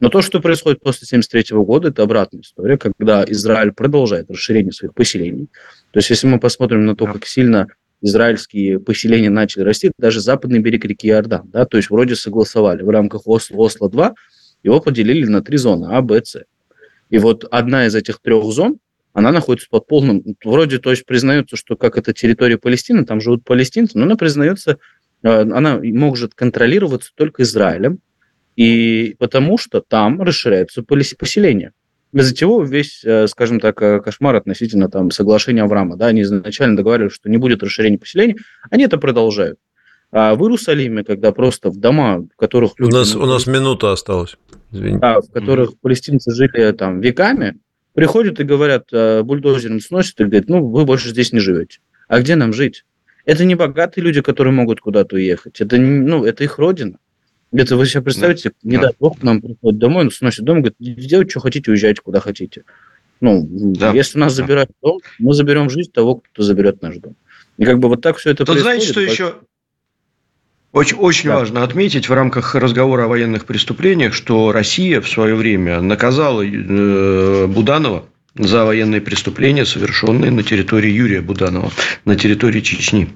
Но 0.00 0.08
то, 0.08 0.22
что 0.22 0.40
происходит 0.40 0.80
после 0.80 1.06
1973 1.06 1.56
года, 1.58 1.88
это 1.88 2.02
обратная 2.02 2.42
история, 2.42 2.78
когда 2.78 3.24
Израиль 3.28 3.72
продолжает 3.72 4.30
расширение 4.30 4.72
своих 4.72 4.94
поселений. 4.94 5.48
То 5.92 5.98
есть, 5.98 6.10
если 6.10 6.26
мы 6.26 6.40
посмотрим 6.40 6.84
на 6.84 6.96
то, 6.96 7.06
как 7.06 7.26
сильно 7.26 7.68
израильские 8.04 8.80
поселения 8.80 9.30
начали 9.30 9.62
расти, 9.62 9.90
даже 9.98 10.20
западный 10.20 10.58
берег 10.58 10.84
реки 10.84 11.08
Иордан, 11.08 11.48
да, 11.50 11.64
то 11.64 11.76
есть 11.76 11.90
вроде 11.90 12.16
согласовали 12.16 12.82
в 12.82 12.90
рамках 12.90 13.22
Осло, 13.26 13.56
Осло-2, 13.56 14.14
его 14.62 14.80
поделили 14.80 15.26
на 15.26 15.42
три 15.42 15.56
зоны 15.56 15.88
А, 15.90 16.02
Б, 16.02 16.22
С. 16.22 16.44
И 17.10 17.18
вот 17.18 17.44
одна 17.50 17.86
из 17.86 17.94
этих 17.94 18.20
трех 18.20 18.44
зон, 18.44 18.78
она 19.12 19.30
находится 19.30 19.68
под 19.70 19.86
полным... 19.86 20.22
Вроде, 20.44 20.78
то 20.78 20.90
есть 20.90 21.06
признается, 21.06 21.56
что 21.56 21.76
как 21.76 21.96
это 21.96 22.12
территория 22.12 22.58
Палестины, 22.58 23.04
там 23.04 23.20
живут 23.20 23.44
палестинцы, 23.44 23.96
но 23.96 24.04
она 24.04 24.16
признается, 24.16 24.78
э, 25.22 25.28
она 25.28 25.78
может 25.82 26.34
контролироваться 26.34 27.12
только 27.14 27.42
Израилем, 27.42 28.00
и 28.56 29.16
потому 29.18 29.56
что 29.56 29.80
там 29.80 30.20
расширяются 30.20 30.82
поселения. 30.82 31.72
Из-за 32.14 32.34
чего 32.34 32.62
весь, 32.62 33.02
э, 33.04 33.26
скажем 33.26 33.58
так, 33.58 33.82
э, 33.82 34.00
кошмар 34.00 34.36
относительно 34.36 34.88
там, 34.88 35.10
соглашения 35.10 35.62
Авраама. 35.62 35.96
Да, 35.96 36.06
они 36.06 36.22
изначально 36.22 36.76
договаривались, 36.76 37.14
что 37.14 37.28
не 37.28 37.38
будет 37.38 37.62
расширения 37.62 37.98
поселений, 37.98 38.36
они 38.70 38.84
это 38.84 38.98
продолжают. 38.98 39.58
А 40.12 40.36
в 40.36 40.42
Иерусалиме, 40.42 41.02
когда 41.02 41.32
просто 41.32 41.70
в 41.70 41.76
дома, 41.76 42.20
в 42.20 42.36
которых 42.36 42.78
люди... 42.78 42.94
У 42.94 42.96
нас, 42.96 43.16
у 43.16 43.26
нас 43.26 43.48
минута 43.48 43.90
осталась, 43.90 44.36
извините. 44.70 45.00
Да, 45.00 45.20
в 45.20 45.30
которых 45.32 45.70
mm-hmm. 45.70 45.78
палестинцы 45.82 46.32
жили 46.32 46.70
там 46.70 47.00
веками, 47.00 47.58
приходят 47.94 48.38
и 48.38 48.44
говорят, 48.44 48.84
э, 48.92 49.22
бульдозером 49.22 49.80
сносят, 49.80 50.20
и 50.20 50.24
говорят, 50.24 50.48
ну, 50.48 50.64
вы 50.64 50.84
больше 50.84 51.08
здесь 51.08 51.32
не 51.32 51.40
живете. 51.40 51.80
А 52.06 52.20
где 52.20 52.36
нам 52.36 52.52
жить? 52.52 52.84
Это 53.24 53.44
не 53.44 53.56
богатые 53.56 54.04
люди, 54.04 54.20
которые 54.20 54.52
могут 54.52 54.80
куда-то 54.80 55.16
уехать. 55.16 55.60
Это, 55.60 55.78
ну, 55.78 56.24
это 56.24 56.44
их 56.44 56.58
родина. 56.58 56.98
Это 57.54 57.76
вы 57.76 57.86
себе 57.86 58.02
представите, 58.02 58.48
mm-hmm. 58.48 58.52
не 58.62 58.78
дай 58.78 58.92
бог, 58.98 59.20
к 59.20 59.22
нам 59.22 59.40
приходит 59.40 59.78
домой, 59.78 60.04
он 60.04 60.10
сносит 60.10 60.44
дом, 60.44 60.60
говорит, 60.60 60.76
делайте, 60.78 61.30
что 61.30 61.40
хотите, 61.40 61.70
уезжайте, 61.70 62.02
куда 62.02 62.20
хотите. 62.20 62.64
Ну, 63.20 63.46
да. 63.48 63.92
если 63.92 64.18
нас 64.18 64.34
забирают 64.34 64.70
дом, 64.82 65.00
мы 65.18 65.34
заберем 65.34 65.70
жизнь 65.70 65.92
того, 65.92 66.16
кто 66.16 66.42
заберет 66.42 66.82
наш 66.82 66.96
дом. 66.96 67.14
И 67.56 67.64
как 67.64 67.78
бы 67.78 67.88
вот 67.88 68.00
так 68.00 68.16
все 68.16 68.30
это 68.30 68.44
Тут 68.44 68.56
происходит. 68.56 68.82
знаете, 68.82 68.92
что 68.92 69.00
еще 69.00 69.34
очень, 70.72 70.96
очень 70.96 71.28
да. 71.28 71.36
важно 71.36 71.62
отметить 71.62 72.08
в 72.08 72.12
рамках 72.12 72.56
разговора 72.56 73.04
о 73.04 73.06
военных 73.08 73.46
преступлениях, 73.46 74.12
что 74.12 74.50
Россия 74.50 75.00
в 75.00 75.08
свое 75.08 75.36
время 75.36 75.80
наказала 75.80 76.42
э, 76.42 77.46
Буданова 77.46 78.06
за 78.34 78.64
военные 78.64 79.00
преступления, 79.00 79.64
совершенные 79.64 80.32
на 80.32 80.42
территории 80.42 80.90
Юрия 80.90 81.20
Буданова, 81.20 81.70
на 82.04 82.16
территории 82.16 82.60
Чечни. 82.60 83.08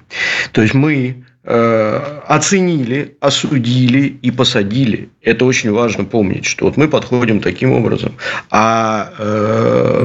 То 0.52 0.62
есть 0.62 0.74
мы 0.74 1.24
оценили, 1.44 3.16
осудили 3.20 4.18
и 4.20 4.30
посадили. 4.30 5.08
Это 5.22 5.44
очень 5.44 5.72
важно 5.72 6.04
помнить, 6.04 6.44
что 6.44 6.66
вот 6.66 6.76
мы 6.76 6.88
подходим 6.88 7.40
таким 7.40 7.72
образом. 7.72 8.14
А 8.50 9.12
э, 9.18 10.04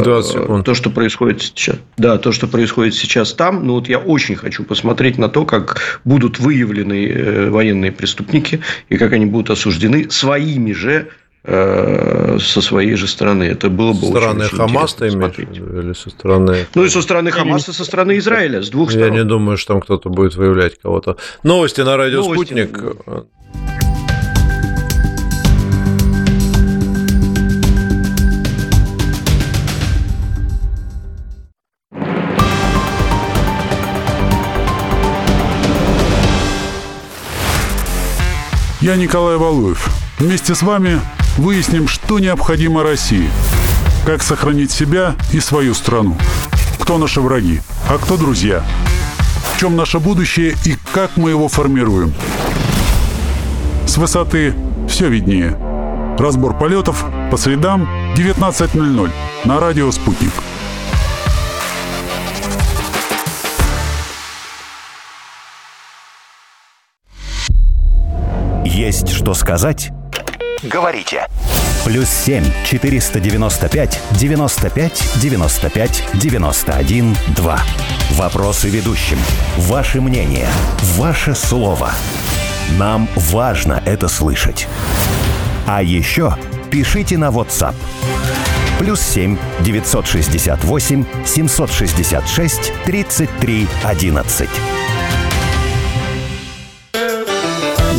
то, 0.63 0.73
что 0.73 0.89
происходит 0.89 1.41
сейчас, 1.41 1.77
да, 1.97 2.17
то, 2.17 2.31
что 2.31 2.47
происходит 2.47 2.93
сейчас 2.95 3.33
там, 3.33 3.65
ну 3.65 3.73
вот 3.73 3.89
я 3.89 3.99
очень 3.99 4.35
хочу 4.35 4.63
посмотреть 4.63 5.17
на 5.17 5.27
то, 5.27 5.45
как 5.45 5.99
будут 6.05 6.39
выявлены 6.39 7.07
э, 7.07 7.49
военные 7.49 7.91
преступники 7.91 8.61
и 8.89 8.97
как 8.97 9.13
они 9.13 9.25
будут 9.25 9.49
осуждены 9.49 10.09
своими 10.09 10.71
же 10.71 11.07
Э, 11.07 11.22
со 11.45 12.61
своей 12.61 12.95
же 12.95 13.07
стороны. 13.07 13.43
Это 13.43 13.69
было 13.69 13.91
бы 13.91 13.99
со 13.99 14.07
стороны 14.07 14.45
очень, 14.45 14.57
Хамас 14.57 14.93
ты 14.93 15.09
имеешь 15.09 15.37
или 15.37 15.93
со 15.93 16.09
стороны... 16.09 16.65
Ну, 16.73 16.85
и 16.85 16.89
со 16.89 17.01
стороны 17.01 17.31
Хамаса, 17.31 17.73
со 17.73 17.83
стороны 17.83 18.17
Израиля, 18.17 18.61
с 18.61 18.69
двух 18.69 18.91
сторон. 18.91 19.13
Я 19.13 19.13
не 19.13 19.25
думаю, 19.25 19.57
что 19.57 19.73
там 19.73 19.81
кто-то 19.81 20.09
будет 20.09 20.35
выявлять 20.35 20.79
кого-то. 20.79 21.17
Новости 21.43 21.81
на 21.81 21.97
радио 21.97 22.21
Новости. 22.21 22.45
«Спутник». 22.45 22.79
Я 38.79 38.97
Николай 38.97 39.37
Валуев. 39.37 39.89
Вместе 40.19 40.55
с 40.55 40.61
вами 40.61 40.99
Выясним, 41.37 41.87
что 41.87 42.19
необходимо 42.19 42.83
России. 42.83 43.27
Как 44.05 44.21
сохранить 44.21 44.71
себя 44.71 45.15
и 45.31 45.39
свою 45.39 45.73
страну. 45.73 46.15
Кто 46.79 46.99
наши 46.99 47.21
враги, 47.21 47.61
а 47.89 47.97
кто 47.97 48.17
друзья. 48.17 48.63
В 49.53 49.59
чем 49.59 49.75
наше 49.75 49.99
будущее 49.99 50.55
и 50.63 50.75
как 50.93 51.17
мы 51.17 51.31
его 51.31 51.47
формируем. 51.47 52.13
С 53.87 53.97
высоты 53.97 54.53
все 54.87 55.09
виднее. 55.09 55.57
Разбор 56.19 56.57
полетов 56.57 57.03
по 57.31 57.37
средам 57.37 57.89
19.00 58.15 59.11
на 59.45 59.59
радио 59.59 59.91
«Спутник». 59.91 60.31
Есть 68.65 69.09
что 69.09 69.33
сказать? 69.33 69.91
Говорите. 70.63 71.27
Плюс 71.85 72.07
7 72.07 72.43
495 72.65 73.99
95 74.11 75.03
95 75.21 76.03
91 76.13 77.17
2. 77.35 77.59
Вопросы 78.11 78.69
ведущим. 78.69 79.17
Ваше 79.57 79.99
мнение. 79.99 80.47
Ваше 80.97 81.35
слово. 81.35 81.91
Нам 82.77 83.09
важно 83.15 83.83
это 83.85 84.07
слышать. 84.07 84.67
А 85.67 85.83
еще 85.83 86.35
пишите 86.71 87.17
на 87.17 87.29
WhatsApp 87.29 87.75
Плюс 88.79 89.01
7 89.01 89.37
968 89.61 91.05
766 91.25 92.73
33 92.85 93.67
11. 93.83 94.49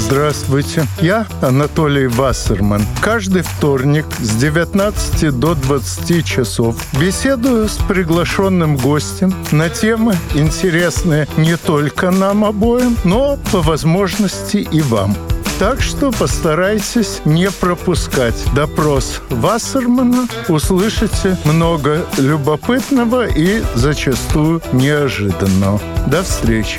Здравствуйте, 0.06 0.86
я 1.00 1.26
Анатолий 1.40 2.08
Вассерман. 2.08 2.82
Каждый 3.00 3.40
вторник 3.40 4.04
с 4.18 4.36
19 4.36 5.40
до 5.40 5.54
20 5.54 6.26
часов 6.26 6.76
беседую 7.00 7.70
с 7.70 7.78
приглашенным 7.88 8.76
гостем 8.76 9.34
на 9.50 9.70
темы, 9.70 10.14
интересные 10.34 11.26
не 11.38 11.56
только 11.56 12.10
нам 12.10 12.44
обоим, 12.44 12.98
но 13.04 13.38
по 13.50 13.62
возможности 13.62 14.58
и 14.58 14.82
вам. 14.82 15.16
Так 15.58 15.80
что 15.80 16.12
постарайтесь 16.12 17.22
не 17.24 17.50
пропускать 17.50 18.36
допрос 18.54 19.22
Вассермана. 19.30 20.28
Услышите 20.48 21.38
много 21.46 22.04
любопытного 22.18 23.26
и 23.26 23.62
зачастую 23.74 24.60
неожиданного. 24.74 25.80
До 26.06 26.22
встречи! 26.22 26.78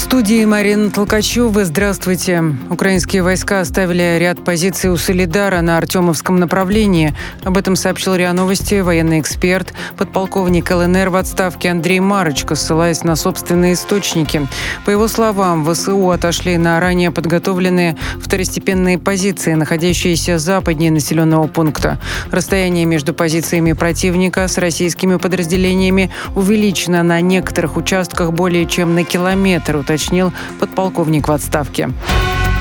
студии 0.00 0.44
Марина 0.46 0.90
Толкачева. 0.90 1.62
Здравствуйте. 1.66 2.42
Украинские 2.70 3.22
войска 3.22 3.60
оставили 3.60 4.16
ряд 4.18 4.42
позиций 4.42 4.90
у 4.90 4.96
Солидара 4.96 5.60
на 5.60 5.76
Артемовском 5.76 6.40
направлении. 6.40 7.14
Об 7.44 7.58
этом 7.58 7.76
сообщил 7.76 8.14
РИА 8.14 8.32
Новости 8.32 8.80
военный 8.80 9.20
эксперт, 9.20 9.74
подполковник 9.98 10.70
ЛНР 10.70 11.10
в 11.10 11.16
отставке 11.16 11.70
Андрей 11.70 12.00
Марочка, 12.00 12.54
ссылаясь 12.54 13.04
на 13.04 13.14
собственные 13.14 13.74
источники. 13.74 14.48
По 14.86 14.90
его 14.90 15.06
словам, 15.06 15.70
ВСУ 15.70 16.10
отошли 16.10 16.56
на 16.56 16.80
ранее 16.80 17.10
подготовленные 17.10 17.96
второстепенные 18.20 18.98
позиции, 18.98 19.52
находящиеся 19.52 20.38
западнее 20.38 20.90
населенного 20.90 21.46
пункта. 21.46 22.00
Расстояние 22.30 22.86
между 22.86 23.12
позициями 23.12 23.74
противника 23.74 24.48
с 24.48 24.56
российскими 24.56 25.16
подразделениями 25.16 26.10
увеличено 26.34 27.02
на 27.02 27.20
некоторых 27.20 27.76
участках 27.76 28.32
более 28.32 28.64
чем 28.64 28.94
на 28.94 29.04
километр, 29.04 29.76
уточнил 29.90 30.32
подполковник 30.60 31.26
в 31.26 31.32
отставке. 31.32 31.90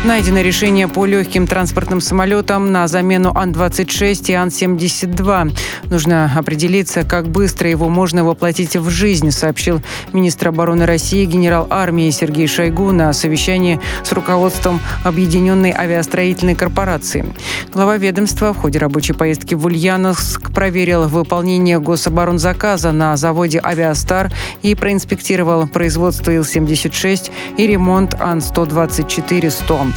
Найдено 0.06 0.40
решение 0.40 0.88
по 0.88 1.06
легким 1.06 1.46
транспортным 1.46 2.00
самолетам 2.00 2.72
на 2.72 2.88
замену 2.88 3.34
Ан-26 3.36 4.32
и 4.32 4.34
Ан-72. 4.34 5.54
Нужно 5.90 6.32
определиться, 6.38 7.04
как 7.04 7.28
быстро 7.28 7.70
его 7.70 7.90
можно 7.90 8.24
воплотить 8.24 8.78
в 8.78 8.90
жизнь, 8.90 9.30
сообщил 9.32 9.82
министр 10.14 10.50
обороны 10.50 10.86
России 10.86 11.26
генерал 11.26 11.68
армии 11.70 12.10
Сергей 12.12 12.48
Шойгу 12.48 12.94
на 12.94 13.12
совещании 13.12 13.82
с 14.06 14.14
руководством 14.14 14.80
Объединенной 15.04 15.72
авиастроительной 15.72 16.56
корпорации. 16.56 17.26
Глава 17.74 17.98
ведомства 17.98 18.54
в 18.54 18.58
ходе 18.58 18.80
рабочей 18.80 19.12
поездки 19.12 19.54
в 19.54 19.66
Ульяновск 19.66 20.54
проверил 20.54 21.10
выполнение 21.10 21.78
гособоронзаказа 21.82 22.94
на 22.94 23.18
заводе 23.18 23.60
«Авиастар» 23.62 24.32
и 24.62 24.76
проинспектировал 24.76 25.68
производство 25.68 26.32
Ил-76 26.32 27.32
и 27.58 27.68
ремонт 27.68 28.16
Ан-124-100. 28.18 29.89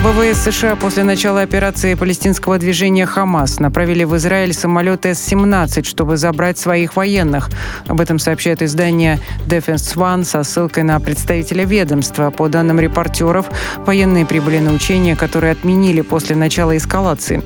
ВВС 0.00 0.44
США 0.44 0.76
после 0.76 1.02
начала 1.02 1.40
операции 1.40 1.94
палестинского 1.94 2.56
движения 2.58 3.04
«Хамас» 3.04 3.58
направили 3.58 4.04
в 4.04 4.16
Израиль 4.16 4.52
самолет 4.52 5.04
С-17, 5.04 5.82
чтобы 5.82 6.16
забрать 6.16 6.56
своих 6.56 6.94
военных. 6.94 7.50
Об 7.88 8.00
этом 8.00 8.20
сообщает 8.20 8.62
издание 8.62 9.18
Defense 9.48 9.96
One 9.96 10.22
со 10.22 10.44
ссылкой 10.44 10.84
на 10.84 11.00
представителя 11.00 11.64
ведомства. 11.64 12.30
По 12.30 12.48
данным 12.48 12.78
репортеров, 12.78 13.46
военные 13.78 14.24
прибыли 14.24 14.60
на 14.60 14.72
учения, 14.72 15.16
которые 15.16 15.50
отменили 15.50 16.02
после 16.02 16.36
начала 16.36 16.76
эскалации. 16.76 17.42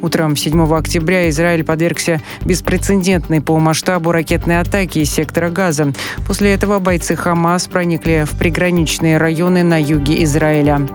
Утром 0.00 0.36
7 0.36 0.74
октября 0.76 1.28
Израиль 1.30 1.64
подвергся 1.64 2.22
беспрецедентной 2.44 3.40
по 3.40 3.58
масштабу 3.58 4.12
ракетной 4.12 4.60
атаке 4.60 5.00
из 5.00 5.10
сектора 5.10 5.50
Газа. 5.50 5.92
После 6.24 6.54
этого 6.54 6.78
бойцы 6.78 7.16
«Хамас» 7.16 7.66
проникли 7.66 8.24
в 8.30 8.38
приграничные 8.38 9.18
районы 9.18 9.64
на 9.64 9.82
юге 9.82 10.22
Израиля. 10.22 10.86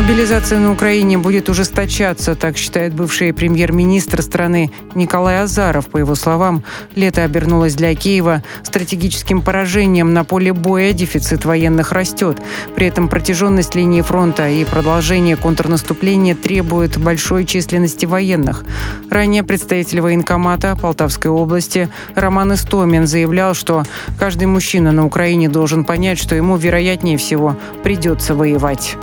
Мобилизация 0.00 0.60
на 0.60 0.70
Украине 0.70 1.18
будет 1.18 1.48
ужесточаться, 1.48 2.36
так 2.36 2.56
считает 2.56 2.94
бывший 2.94 3.32
премьер-министр 3.32 4.22
страны 4.22 4.70
Николай 4.94 5.40
Азаров. 5.42 5.88
По 5.88 5.98
его 5.98 6.14
словам, 6.14 6.62
лето 6.94 7.24
обернулось 7.24 7.74
для 7.74 7.92
Киева 7.96 8.44
стратегическим 8.62 9.42
поражением 9.42 10.14
на 10.14 10.22
поле 10.22 10.52
боя, 10.52 10.92
дефицит 10.92 11.44
военных 11.44 11.90
растет. 11.90 12.40
При 12.76 12.86
этом 12.86 13.08
протяженность 13.08 13.74
линии 13.74 14.02
фронта 14.02 14.48
и 14.48 14.64
продолжение 14.64 15.34
контрнаступления 15.34 16.36
требуют 16.36 16.96
большой 16.96 17.44
численности 17.44 18.06
военных. 18.06 18.64
Ранее 19.10 19.42
представитель 19.42 20.00
военкомата 20.00 20.78
Полтавской 20.80 21.32
области 21.32 21.88
Роман 22.14 22.54
Истомин 22.54 23.08
заявлял, 23.08 23.52
что 23.52 23.82
каждый 24.16 24.44
мужчина 24.44 24.92
на 24.92 25.04
Украине 25.04 25.48
должен 25.48 25.84
понять, 25.84 26.20
что 26.20 26.36
ему, 26.36 26.56
вероятнее 26.56 27.18
всего, 27.18 27.58
придется 27.82 28.36
воевать. 28.36 28.96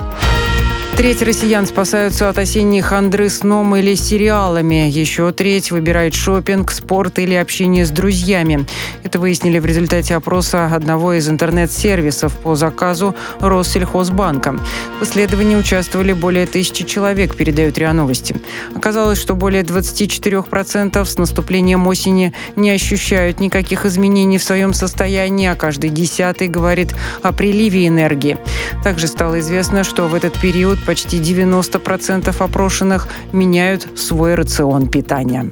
Треть 0.97 1.21
россиян 1.21 1.65
спасаются 1.67 2.29
от 2.29 2.37
осенней 2.37 2.79
хандры 2.79 3.29
сном 3.29 3.75
или 3.75 3.95
сериалами. 3.95 4.89
Еще 4.89 5.33
треть 5.33 5.69
выбирает 5.69 6.13
шопинг, 6.15 6.71
спорт 6.71 7.19
или 7.19 7.33
общение 7.33 7.85
с 7.85 7.89
друзьями. 7.89 8.65
Это 9.03 9.19
выяснили 9.19 9.59
в 9.59 9.65
результате 9.65 10.15
опроса 10.15 10.67
одного 10.73 11.13
из 11.13 11.27
интернет-сервисов 11.27 12.33
по 12.37 12.55
заказу 12.55 13.13
Россельхозбанка. 13.41 14.57
В 15.01 15.03
исследовании 15.03 15.57
участвовали 15.57 16.13
более 16.13 16.47
тысячи 16.47 16.85
человек, 16.85 17.35
передают 17.35 17.77
РИА 17.77 17.91
Новости. 17.91 18.37
Оказалось, 18.73 19.19
что 19.19 19.35
более 19.35 19.63
24% 19.63 21.03
с 21.03 21.17
наступлением 21.17 21.85
осени 21.87 22.33
не 22.55 22.71
ощущают 22.71 23.41
никаких 23.41 23.85
изменений 23.85 24.37
в 24.37 24.43
своем 24.43 24.73
состоянии, 24.73 25.47
а 25.49 25.55
каждый 25.55 25.89
десятый 25.89 26.47
говорит 26.47 26.95
о 27.21 27.33
приливе 27.33 27.85
энергии. 27.85 28.37
Также 28.81 29.07
стало 29.07 29.41
известно, 29.41 29.83
что 29.83 30.07
в 30.07 30.15
этот 30.15 30.39
период 30.39 30.84
почти 30.85 31.19
90% 31.19 32.35
опрошенных 32.39 33.07
меняют 33.31 33.87
свой 33.99 34.35
рацион 34.35 34.87
питания. 34.87 35.51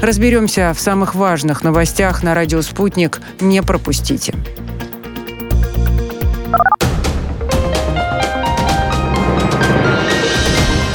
Разберемся 0.00 0.72
в 0.74 0.80
самых 0.80 1.14
важных 1.14 1.62
новостях 1.62 2.22
на 2.22 2.34
радио 2.34 2.62
«Спутник». 2.62 3.20
Не 3.40 3.62
пропустите. 3.62 4.34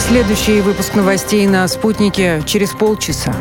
Следующий 0.08 0.62
выпуск 0.62 0.96
новостей 0.96 1.46
на 1.48 1.68
«Спутнике» 1.68 2.42
через 2.46 2.72
полчаса. 2.72 3.36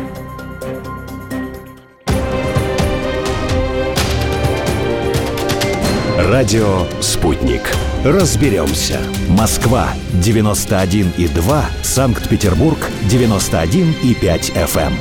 Радио 6.17 6.85
«Спутник». 6.99 7.61
Разберемся. 8.05 8.99
Москва, 9.27 9.89
91,2. 10.23 11.63
Санкт-Петербург, 11.81 12.77
91,5 13.09 14.53
FM. 14.53 14.93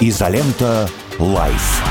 Изолента. 0.00 0.88
Live. 1.18 1.82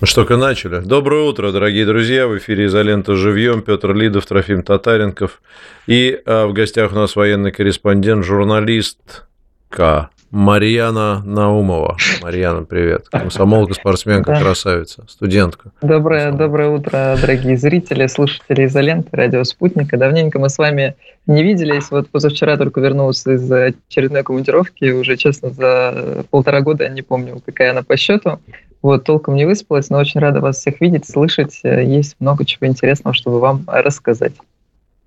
Ну 0.00 0.06
что, 0.06 0.24
ка 0.24 0.36
начали. 0.36 0.80
Доброе 0.80 1.22
утро, 1.22 1.52
дорогие 1.52 1.86
друзья. 1.86 2.26
В 2.26 2.36
эфире 2.38 2.66
«Изолента 2.66 3.14
живьем». 3.14 3.62
Петр 3.62 3.94
Лидов, 3.94 4.26
Трофим 4.26 4.64
Татаренков. 4.64 5.40
И 5.86 6.20
а, 6.26 6.48
в 6.48 6.52
гостях 6.52 6.92
у 6.92 6.96
нас 6.96 7.14
военный 7.14 7.52
корреспондент, 7.52 8.24
журналист 8.24 9.24
К. 9.68 10.10
Марьяна 10.30 11.22
Наумова. 11.24 11.96
Марьяна, 12.20 12.62
привет. 12.64 13.08
Комсомолка, 13.08 13.74
спортсменка, 13.74 14.32
да. 14.32 14.40
красавица, 14.40 15.04
студентка. 15.08 15.70
Доброе, 15.82 16.32
доброе 16.32 16.70
утро, 16.70 17.16
дорогие 17.20 17.56
зрители, 17.56 18.06
слушатели 18.06 18.66
изоленты, 18.66 19.08
радио 19.12 19.44
«Спутника». 19.44 19.96
Давненько 19.96 20.38
мы 20.38 20.48
с 20.48 20.58
вами 20.58 20.96
не 21.26 21.42
виделись. 21.42 21.90
Вот 21.90 22.08
позавчера 22.08 22.56
только 22.56 22.80
вернулся 22.80 23.34
из 23.34 23.50
очередной 23.50 24.24
командировки. 24.24 24.90
Уже, 24.90 25.16
честно, 25.16 25.50
за 25.50 26.24
полтора 26.30 26.60
года 26.60 26.84
я 26.84 26.90
не 26.90 27.02
помню, 27.02 27.40
какая 27.44 27.70
она 27.70 27.82
по 27.82 27.96
счету. 27.96 28.40
Вот, 28.82 29.04
толком 29.04 29.36
не 29.36 29.44
выспалась, 29.46 29.90
но 29.90 29.98
очень 29.98 30.20
рада 30.20 30.40
вас 30.40 30.58
всех 30.58 30.80
видеть, 30.80 31.08
слышать. 31.08 31.60
Есть 31.62 32.16
много 32.20 32.44
чего 32.44 32.66
интересного, 32.66 33.14
чтобы 33.14 33.40
вам 33.40 33.64
рассказать. 33.66 34.32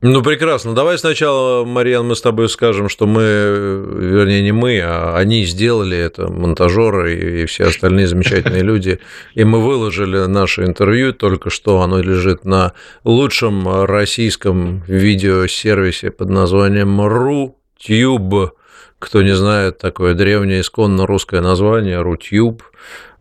Ну, 0.02 0.24
прекрасно. 0.24 0.74
Давай 0.74 0.98
сначала, 0.98 1.66
Марьян, 1.66 2.08
мы 2.08 2.16
с 2.16 2.22
тобой 2.22 2.48
скажем, 2.48 2.88
что 2.88 3.06
мы, 3.06 3.22
вернее, 3.22 4.42
не 4.42 4.54
мы, 4.54 4.80
а 4.82 5.18
они 5.18 5.44
сделали 5.44 5.98
это, 5.98 6.32
монтажеры 6.32 7.42
и 7.42 7.46
все 7.48 7.66
остальные 7.66 8.08
замечательные 8.08 8.64
люди. 8.64 9.00
И 9.34 9.44
мы 9.44 9.60
выложили 9.60 10.26
наше 10.26 10.64
интервью 10.64 11.12
только 11.12 11.50
что. 11.50 11.82
Оно 11.82 12.00
лежит 12.00 12.46
на 12.46 12.72
лучшем 13.04 13.84
российском 13.84 14.84
видеосервисе 14.88 16.12
под 16.12 16.30
названием 16.30 17.02
RuTube. 17.02 18.52
Кто 19.00 19.22
не 19.22 19.36
знает, 19.36 19.80
такое 19.80 20.14
древнее 20.14 20.62
исконно 20.62 21.08
русское 21.08 21.42
название, 21.42 22.02
RuTube– 22.02 22.62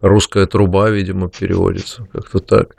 русская 0.01 0.47
труба, 0.47 0.91
видимо, 0.91 1.29
переводится, 1.29 2.07
как-то 2.13 2.39
так. 2.39 2.77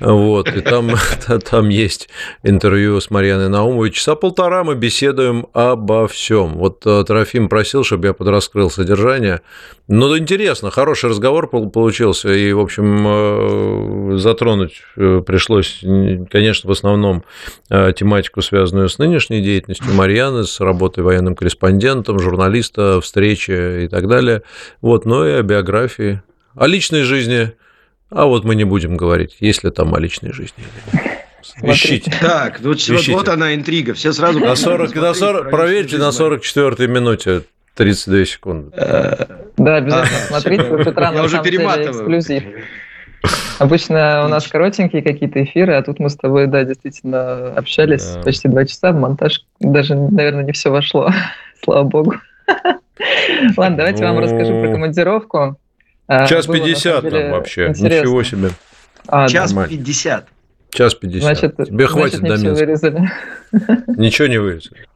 Вот, 0.00 0.48
и 0.54 0.60
там, 0.60 0.90
там 1.50 1.68
есть 1.68 2.08
интервью 2.42 3.00
с 3.00 3.10
Марьяной 3.10 3.48
Наумовой. 3.48 3.90
Часа 3.90 4.14
полтора 4.16 4.64
мы 4.64 4.74
беседуем 4.74 5.46
обо 5.52 6.08
всем. 6.08 6.54
Вот 6.54 6.82
э, 6.86 7.04
Трофим 7.06 7.48
просил, 7.48 7.84
чтобы 7.84 8.08
я 8.08 8.12
подраскрыл 8.12 8.70
содержание. 8.70 9.42
Ну, 9.88 10.16
интересно, 10.18 10.70
хороший 10.70 11.10
разговор 11.10 11.48
получился, 11.48 12.32
и, 12.32 12.52
в 12.52 12.60
общем, 12.60 13.04
э, 13.06 14.18
затронуть 14.18 14.82
э, 14.96 15.22
пришлось, 15.24 15.80
конечно, 16.30 16.68
в 16.68 16.72
основном 16.72 17.24
тематику, 17.68 18.42
связанную 18.42 18.88
с 18.88 18.98
нынешней 18.98 19.40
деятельностью 19.40 19.92
Марьяны, 19.92 20.44
с 20.44 20.60
работой 20.60 21.02
военным 21.04 21.34
корреспондентом, 21.34 22.18
журналиста, 22.18 23.00
встречи 23.00 23.84
и 23.84 23.88
так 23.88 24.08
далее. 24.08 24.42
Вот, 24.80 25.04
но 25.04 25.26
и 25.26 25.32
о 25.32 25.42
биографии 25.42 26.22
о 26.56 26.66
личной 26.66 27.02
жизни, 27.02 27.52
а 28.10 28.26
вот 28.26 28.44
мы 28.44 28.54
не 28.54 28.64
будем 28.64 28.96
говорить, 28.96 29.36
есть 29.40 29.64
ли 29.64 29.70
там 29.70 29.94
о 29.94 30.00
личной 30.00 30.32
жизни 30.32 30.64
Ищите. 31.62 32.12
Так, 32.20 32.60
вот, 32.60 32.76
Ищите. 32.76 33.12
вот 33.12 33.28
она 33.28 33.54
интрига. 33.54 33.94
Все 33.94 34.12
сразу... 34.12 34.40
На 34.40 34.56
40, 34.56 34.94
на 34.94 35.14
40, 35.14 35.50
проверьте 35.50 35.96
на 35.96 36.08
44-й 36.08 36.86
минуте 36.86 37.42
32 37.74 38.24
секунды. 38.24 38.70
Да, 38.76 39.76
обязательно 39.76 40.18
смотрите. 40.28 40.64
У 40.64 40.84
Петра 40.84 41.12
на 41.12 41.28
самом 41.28 41.44
деле 41.44 41.64
эксклюзив. 41.64 42.42
Обычно 43.58 44.24
у 44.26 44.28
нас 44.28 44.46
коротенькие 44.46 45.02
какие-то 45.02 45.42
эфиры, 45.42 45.74
а 45.74 45.82
тут 45.82 45.98
мы 45.98 46.10
с 46.10 46.16
тобой, 46.16 46.46
да, 46.46 46.64
действительно 46.64 47.52
общались 47.54 48.04
да. 48.04 48.22
почти 48.22 48.48
два 48.48 48.64
часа. 48.66 48.92
Монтаж 48.92 49.44
даже, 49.60 49.94
наверное, 49.94 50.44
не 50.44 50.52
все 50.52 50.70
вошло. 50.70 51.10
Слава 51.64 51.84
богу. 51.84 52.14
Ладно, 53.56 53.76
давайте 53.76 54.04
вам 54.04 54.18
расскажу 54.18 54.60
про 54.60 54.72
командировку. 54.72 55.58
А, 56.08 56.26
Час 56.26 56.46
пятьдесят 56.46 57.08
там 57.08 57.30
вообще. 57.30 57.68
Интересно. 57.68 58.00
Ничего 58.00 58.22
себе. 58.22 58.50
А, 59.08 59.28
Час 59.28 59.52
пятьдесят. 59.52 60.28
Час 60.70 60.94
пятьдесят. 60.94 61.22
Значит, 61.22 61.56
Тебе 61.56 61.86
хватит 61.86 62.18
значит, 62.18 62.42
до 62.42 62.48
Минска. 62.48 62.64
Вырезали. 62.64 63.10
Ничего 63.96 64.28
не 64.28 64.38
вырезали. 64.38 64.86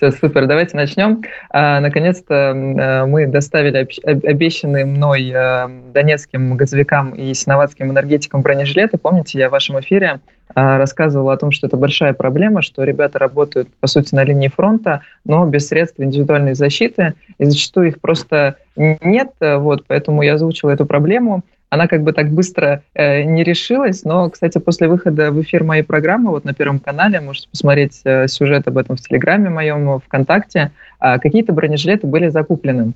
Все, 0.00 0.12
супер. 0.12 0.46
Давайте 0.46 0.78
начнем. 0.78 1.20
А, 1.50 1.78
наконец-то 1.78 2.52
а, 2.52 3.04
мы 3.04 3.26
доставили 3.26 3.86
обещанные 4.26 4.86
мной 4.86 5.30
а, 5.30 5.70
донецким 5.92 6.56
газовикам 6.56 7.10
и 7.10 7.34
синоватским 7.34 7.90
энергетикам 7.90 8.40
бронежилеты. 8.40 8.96
Помните, 8.96 9.38
я 9.38 9.50
в 9.50 9.52
вашем 9.52 9.78
эфире 9.80 10.20
рассказывал 10.54 11.28
о 11.28 11.36
том, 11.36 11.52
что 11.52 11.66
это 11.66 11.76
большая 11.76 12.14
проблема, 12.14 12.62
что 12.62 12.82
ребята 12.82 13.18
работают, 13.18 13.68
по 13.78 13.86
сути, 13.86 14.14
на 14.14 14.24
линии 14.24 14.48
фронта, 14.48 15.02
но 15.26 15.44
без 15.44 15.68
средств 15.68 16.00
индивидуальной 16.00 16.54
защиты, 16.54 17.12
и 17.38 17.44
зачастую 17.44 17.88
их 17.88 18.00
просто 18.00 18.56
нет, 18.74 19.28
вот, 19.38 19.84
поэтому 19.86 20.22
я 20.22 20.34
озвучил 20.34 20.70
эту 20.70 20.86
проблему 20.86 21.44
она 21.70 21.86
как 21.86 22.02
бы 22.02 22.12
так 22.12 22.30
быстро 22.30 22.82
э, 22.94 23.22
не 23.22 23.44
решилась, 23.44 24.04
но, 24.04 24.28
кстати, 24.28 24.58
после 24.58 24.88
выхода 24.88 25.30
в 25.30 25.40
эфир 25.40 25.64
моей 25.64 25.82
программы, 25.82 26.30
вот 26.30 26.44
на 26.44 26.52
Первом 26.52 26.80
канале, 26.80 27.20
можете 27.20 27.48
посмотреть 27.48 28.00
э, 28.04 28.26
сюжет 28.26 28.66
об 28.66 28.76
этом 28.76 28.96
в 28.96 29.00
Телеграме 29.00 29.50
моем, 29.50 30.00
ВКонтакте, 30.00 30.72
э, 31.00 31.18
какие-то 31.20 31.52
бронежилеты 31.52 32.08
были 32.08 32.28
закуплены. 32.28 32.92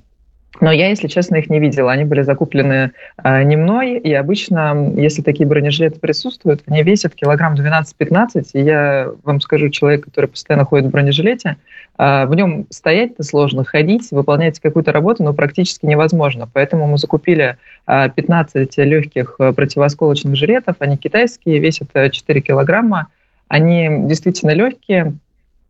Но 0.61 0.71
я, 0.71 0.89
если 0.89 1.07
честно, 1.07 1.35
их 1.35 1.49
не 1.49 1.59
видела. 1.59 1.91
Они 1.91 2.05
были 2.05 2.21
закуплены 2.21 2.91
э, 3.23 3.43
не 3.43 3.55
мной, 3.55 3.97
и 3.97 4.13
обычно, 4.13 4.93
если 4.95 5.21
такие 5.21 5.47
бронежилеты 5.47 5.99
присутствуют, 5.99 6.63
они 6.67 6.81
весят 6.83 7.13
килограмм 7.13 7.55
12-15, 7.55 8.45
и 8.53 8.61
я 8.61 9.11
вам 9.23 9.41
скажу, 9.41 9.69
человек, 9.69 10.05
который 10.05 10.27
постоянно 10.27 10.65
ходит 10.65 10.87
в 10.87 10.91
бронежилете, 10.91 11.57
э, 11.97 12.25
в 12.25 12.33
нем 12.35 12.67
стоять-то 12.69 13.23
сложно, 13.23 13.65
ходить, 13.65 14.11
выполнять 14.11 14.59
какую-то 14.59 14.91
работу, 14.91 15.23
но 15.23 15.33
практически 15.33 15.85
невозможно. 15.85 16.49
Поэтому 16.51 16.87
мы 16.87 16.97
закупили 16.97 17.57
э, 17.87 18.09
15 18.09 18.77
легких 18.77 19.37
противосколочных 19.37 20.35
жилетов, 20.35 20.77
они 20.79 20.95
китайские, 20.97 21.59
весят 21.59 21.89
4 21.93 22.41
килограмма, 22.41 23.07
они 23.49 24.07
действительно 24.07 24.51
легкие, 24.51 25.13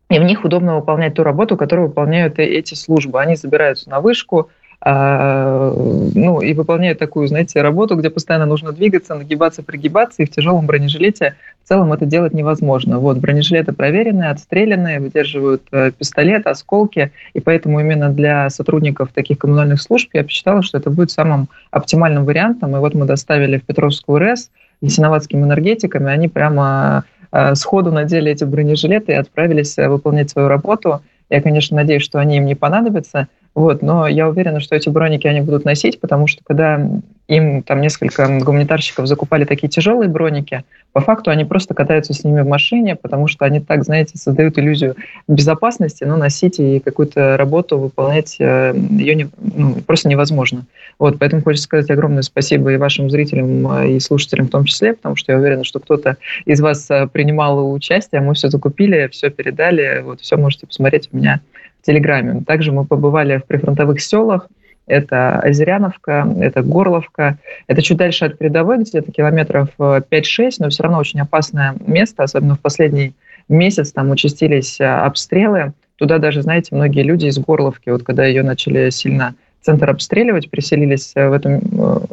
и 0.08 0.18
в 0.20 0.22
них 0.22 0.44
удобно 0.44 0.76
выполнять 0.76 1.14
ту 1.14 1.24
работу, 1.24 1.56
которую 1.56 1.88
выполняют 1.88 2.38
эти 2.38 2.74
службы. 2.74 3.20
Они 3.20 3.34
забираются 3.34 3.90
на 3.90 4.00
вышку, 4.00 4.38
а, 4.40 4.50
ну, 4.84 6.40
и 6.40 6.54
выполняют 6.54 6.98
такую, 6.98 7.26
знаете, 7.28 7.62
работу, 7.62 7.96
где 7.96 8.10
постоянно 8.10 8.46
нужно 8.46 8.72
двигаться, 8.72 9.14
нагибаться, 9.14 9.62
пригибаться, 9.62 10.22
и 10.22 10.26
в 10.26 10.30
тяжелом 10.30 10.66
бронежилете 10.66 11.34
в 11.66 11.68
целом 11.68 11.92
это 11.92 12.06
делать 12.06 12.32
невозможно. 12.32 13.00
Вот, 13.00 13.18
бронежилеты 13.18 13.72
проверенные, 13.72 14.30
отстрелянные, 14.30 15.00
выдерживают 15.00 15.62
э, 15.72 15.90
пистолет, 15.90 16.46
осколки, 16.46 17.10
и 17.34 17.40
поэтому 17.40 17.80
именно 17.80 18.10
для 18.10 18.48
сотрудников 18.50 19.08
таких 19.12 19.38
коммунальных 19.38 19.82
служб 19.82 20.10
я 20.12 20.22
посчитала, 20.22 20.62
что 20.62 20.78
это 20.78 20.90
будет 20.90 21.10
самым 21.10 21.48
оптимальным 21.72 22.24
вариантом, 22.24 22.76
и 22.76 22.78
вот 22.78 22.94
мы 22.94 23.04
доставили 23.04 23.58
в 23.58 23.64
Петровскую 23.64 24.20
РЭС 24.20 24.50
ясиноватским 24.80 25.42
энергетиками, 25.42 26.08
они 26.08 26.28
прямо 26.28 27.04
э, 27.32 27.56
сходу 27.56 27.90
надели 27.90 28.30
эти 28.30 28.44
бронежилеты 28.44 29.12
и 29.12 29.16
отправились 29.16 29.76
э, 29.76 29.88
выполнять 29.88 30.30
свою 30.30 30.46
работу. 30.46 31.02
Я, 31.30 31.42
конечно, 31.42 31.76
надеюсь, 31.76 32.02
что 32.02 32.20
они 32.20 32.36
им 32.36 32.46
не 32.46 32.54
понадобятся, 32.54 33.26
вот, 33.56 33.80
но 33.80 34.06
я 34.06 34.28
уверена, 34.28 34.60
что 34.60 34.76
эти 34.76 34.90
броники 34.90 35.26
они 35.26 35.40
будут 35.40 35.64
носить, 35.64 35.98
потому 35.98 36.26
что 36.26 36.42
когда 36.44 36.78
им 37.26 37.62
там 37.62 37.80
несколько 37.80 38.28
гуманитарщиков 38.38 39.06
закупали 39.06 39.46
такие 39.46 39.68
тяжелые 39.68 40.10
броники, 40.10 40.62
по 40.92 41.00
факту 41.00 41.30
они 41.30 41.46
просто 41.46 41.72
катаются 41.72 42.12
с 42.12 42.22
ними 42.22 42.42
в 42.42 42.46
машине, 42.46 42.96
потому 42.96 43.28
что 43.28 43.46
они 43.46 43.60
так, 43.60 43.82
знаете, 43.82 44.18
создают 44.18 44.58
иллюзию 44.58 44.94
безопасности, 45.26 46.04
но 46.04 46.18
носить 46.18 46.60
и 46.60 46.80
какую-то 46.80 47.38
работу 47.38 47.78
выполнять 47.78 48.36
э, 48.38 48.74
ее 48.76 49.14
не, 49.14 49.28
ну, 49.40 49.76
просто 49.86 50.10
невозможно. 50.10 50.66
Вот, 50.98 51.18
поэтому 51.18 51.40
хочется 51.40 51.64
сказать 51.64 51.90
огромное 51.90 52.22
спасибо 52.22 52.74
и 52.74 52.76
вашим 52.76 53.08
зрителям, 53.08 53.72
э, 53.72 53.92
и 53.92 54.00
слушателям 54.00 54.48
в 54.48 54.50
том 54.50 54.64
числе, 54.66 54.92
потому 54.92 55.16
что 55.16 55.32
я 55.32 55.38
уверена, 55.38 55.64
что 55.64 55.80
кто-то 55.80 56.18
из 56.44 56.60
вас 56.60 56.90
э, 56.90 57.08
принимал 57.10 57.72
участие, 57.72 58.20
мы 58.20 58.34
все 58.34 58.50
закупили, 58.50 59.08
все 59.10 59.30
передали, 59.30 60.02
вот, 60.04 60.20
все 60.20 60.36
можете 60.36 60.66
посмотреть 60.66 61.08
у 61.10 61.16
меня 61.16 61.40
Телеграме. 61.86 62.42
Также 62.46 62.72
мы 62.72 62.84
побывали 62.84 63.38
в 63.38 63.44
прифронтовых 63.44 64.00
селах. 64.00 64.48
Это 64.86 65.40
Озеряновка, 65.40 66.28
это 66.40 66.62
Горловка. 66.62 67.38
Это 67.66 67.82
чуть 67.82 67.96
дальше 67.96 68.24
от 68.24 68.38
передовой, 68.38 68.78
где-то 68.78 69.10
километров 69.12 69.68
5-6, 69.78 70.04
э, 70.10 70.50
но 70.58 70.68
все 70.68 70.82
равно 70.82 70.98
очень 70.98 71.20
опасное 71.20 71.74
место, 71.86 72.22
особенно 72.22 72.54
в 72.54 72.60
последний 72.60 73.14
месяц 73.48 73.92
там 73.92 74.10
участились 74.10 74.80
э, 74.80 74.84
обстрелы. 74.84 75.72
Туда 75.96 76.18
даже, 76.18 76.42
знаете, 76.42 76.74
многие 76.74 77.02
люди 77.02 77.26
из 77.26 77.38
Горловки, 77.38 77.90
вот 77.90 78.02
когда 78.02 78.26
ее 78.26 78.42
начали 78.42 78.90
сильно 78.90 79.34
центр 79.62 79.90
обстреливать, 79.90 80.50
переселились 80.50 81.12
э, 81.14 81.28
в 81.28 81.32
этом 81.32 81.60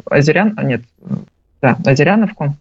Озерян... 0.06 0.54
А, 0.56 0.64
нет, 0.64 0.82
да, 1.62 1.76
Озеряновку. 1.84 2.56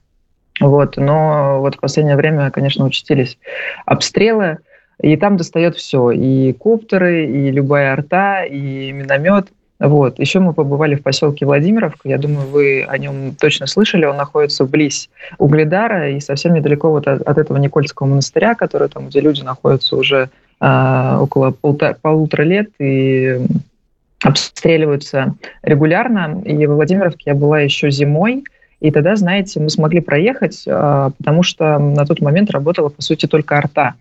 Вот, 0.60 0.97
но 0.97 1.60
вот 1.60 1.76
в 1.76 1.80
последнее 1.80 2.15
время, 2.15 2.52
конечно, 2.52 2.86
участились 2.86 3.38
обстрелы. 3.86 4.60
И 5.03 5.17
там 5.17 5.35
достает 5.35 5.75
все, 5.75 6.11
и 6.11 6.53
коптеры, 6.53 7.25
и 7.25 7.51
любая 7.51 7.91
арта, 7.91 8.45
и 8.45 8.93
миномет. 8.93 9.47
Вот. 9.77 10.17
Еще 10.17 10.39
мы 10.39 10.53
побывали 10.53 10.95
в 10.95 11.03
поселке 11.03 11.45
Владимировка. 11.45 12.07
Я 12.07 12.17
думаю, 12.17 12.47
вы 12.47 12.83
о 12.87 12.97
нем 12.97 13.35
точно 13.35 13.67
слышали. 13.67 14.05
Он 14.05 14.15
находится 14.15 14.63
близ 14.63 15.09
Угледара 15.39 16.09
и 16.11 16.21
совсем 16.21 16.53
недалеко 16.53 16.89
вот 16.89 17.05
от, 17.09 17.21
от 17.21 17.37
этого 17.37 17.57
Никольского 17.57 18.07
монастыря, 18.07 18.55
который 18.55 18.87
там, 18.87 19.09
где 19.09 19.19
люди 19.19 19.41
находятся 19.41 19.97
уже 19.97 20.29
а, 20.61 21.19
около 21.21 21.51
полта, 21.51 21.97
полутора 22.01 22.43
лет 22.43 22.69
и 22.79 23.41
обстреливаются 24.23 25.35
регулярно. 25.63 26.41
И 26.45 26.65
во 26.65 26.75
Владимировке 26.75 27.23
я 27.32 27.36
была 27.36 27.59
еще 27.59 27.91
зимой. 27.91 28.45
И 28.80 28.89
тогда, 28.89 29.17
знаете, 29.17 29.59
мы 29.59 29.69
смогли 29.69 29.99
проехать, 29.99 30.63
а, 30.65 31.09
потому 31.17 31.43
что 31.43 31.78
на 31.78 32.05
тот 32.05 32.21
момент 32.21 32.51
работала, 32.51 32.88
по 32.88 33.01
сути, 33.01 33.25
только 33.25 33.57
арта. 33.57 33.95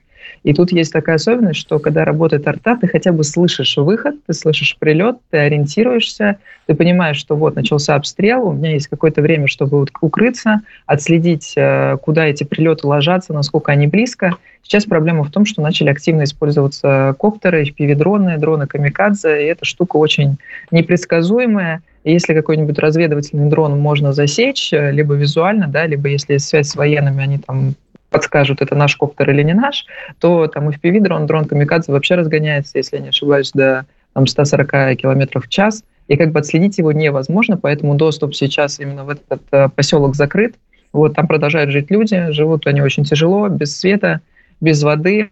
И 0.45 0.53
тут 0.55 0.73
есть 0.73 0.93
такая 0.93 1.17
особенность, 1.17 1.61
что 1.61 1.79
когда 1.79 2.05
работает 2.05 2.47
арта, 2.49 2.77
ты 2.81 2.89
хотя 2.89 3.13
бы 3.13 3.23
слышишь 3.23 3.77
выход, 3.77 4.17
ты 4.27 4.33
слышишь 4.35 4.77
прилет, 4.79 5.19
ты 5.31 5.39
ориентируешься, 5.39 6.39
ты 6.67 6.75
понимаешь, 6.75 7.17
что 7.17 7.37
вот 7.37 7.55
начался 7.55 7.95
обстрел, 7.95 8.49
у 8.49 8.53
меня 8.53 8.73
есть 8.73 8.89
какое-то 8.89 9.23
время, 9.23 9.47
чтобы 9.47 9.87
укрыться, 10.01 10.63
отследить, 10.87 11.53
э, 11.57 11.97
куда 12.03 12.27
эти 12.27 12.43
прилеты 12.43 12.89
ложатся, 12.89 13.33
насколько 13.33 13.71
они 13.71 13.87
близко. 13.87 14.37
Сейчас 14.65 14.85
проблема 14.85 15.23
в 15.23 15.31
том, 15.31 15.45
что 15.45 15.63
начали 15.63 15.91
активно 15.91 16.25
использоваться 16.25 17.15
коптеры, 17.19 17.65
FPV-дроны, 17.65 18.37
дроны 18.39 18.67
камикадзе, 18.67 19.45
и 19.45 19.47
эта 19.47 19.65
штука 19.65 19.97
очень 19.97 20.39
непредсказуемая. 20.73 21.83
Если 22.05 22.35
какой-нибудь 22.35 22.79
разведывательный 22.81 23.49
дрон 23.49 23.79
можно 23.79 24.13
засечь, 24.13 24.73
э, 24.73 24.91
либо 24.91 25.15
визуально, 25.15 25.69
да, 25.69 25.87
либо 25.87 26.09
если 26.09 26.37
связь 26.39 26.69
с 26.69 26.75
военными, 26.75 27.23
они 27.23 27.39
там 27.39 27.75
подскажут, 28.13 28.63
это 28.63 28.77
наш 28.77 28.97
коптер 28.97 29.31
или 29.31 29.43
не 29.43 29.55
наш, 29.55 29.87
то 30.21 30.47
там 30.47 30.69
FPV-дрон, 30.69 31.27
дрон 31.27 31.47
камикадзе 31.47 31.93
вообще 31.93 32.15
разгоняется, 32.15 32.79
если 32.79 32.97
я 32.97 33.03
не 33.03 33.09
ошибаюсь, 33.09 33.51
до 33.53 33.87
там, 34.13 34.27
140 34.27 34.97
км 34.97 35.41
в 35.41 35.49
час, 35.49 35.83
и 36.09 36.17
как 36.17 36.33
бы 36.33 36.41
отследить 36.41 36.79
его 36.79 36.93
невозможно, 36.93 37.57
поэтому 37.57 37.95
доступ 37.95 38.35
сейчас 38.35 38.79
именно 38.79 39.05
в 39.05 39.09
этот 39.09 39.43
э, 39.51 39.69
поселок 39.75 40.15
закрыт. 40.15 40.57
Вот 40.93 41.15
там 41.15 41.27
продолжают 41.27 41.71
жить 41.71 41.91
люди, 41.91 42.31
живут 42.33 42.67
они 42.67 42.83
очень 42.83 43.05
тяжело, 43.05 43.49
без 43.49 43.79
света, 43.79 44.21
без 44.61 44.83
воды, 44.83 45.31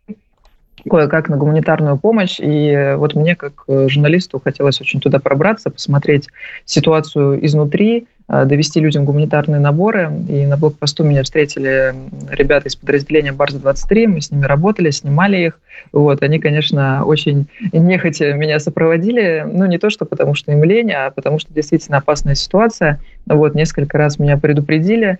кое-как 0.88 1.28
на 1.28 1.36
гуманитарную 1.36 1.98
помощь. 1.98 2.38
И 2.40 2.94
вот 2.96 3.14
мне, 3.14 3.36
как 3.36 3.64
э, 3.68 3.88
журналисту, 3.88 4.40
хотелось 4.42 4.80
очень 4.80 5.00
туда 5.00 5.18
пробраться, 5.18 5.70
посмотреть 5.70 6.28
ситуацию 6.64 7.44
изнутри, 7.44 8.06
э, 8.28 8.44
довести 8.44 8.80
людям 8.80 9.04
гуманитарные 9.04 9.60
наборы. 9.60 10.10
И 10.28 10.46
на 10.46 10.56
блокпосту 10.56 11.04
меня 11.04 11.22
встретили 11.22 11.94
ребята 12.30 12.68
из 12.68 12.76
подразделения 12.76 13.32
Барс-23, 13.32 14.06
мы 14.06 14.20
с 14.20 14.30
ними 14.30 14.44
работали, 14.44 14.90
снимали 14.90 15.46
их. 15.46 15.60
Вот, 15.92 16.22
они, 16.22 16.38
конечно, 16.38 17.04
очень 17.04 17.46
нехотя 17.72 18.32
меня 18.34 18.60
сопроводили, 18.60 19.46
ну, 19.50 19.66
не 19.66 19.78
то, 19.78 19.90
что 19.90 20.04
потому 20.04 20.34
что 20.34 20.52
им 20.52 20.62
лень, 20.64 20.92
а 20.92 21.10
потому 21.10 21.38
что 21.38 21.52
действительно 21.52 21.98
опасная 21.98 22.34
ситуация. 22.34 23.00
Вот, 23.26 23.54
несколько 23.54 23.98
раз 23.98 24.18
меня 24.18 24.36
предупредили, 24.36 25.18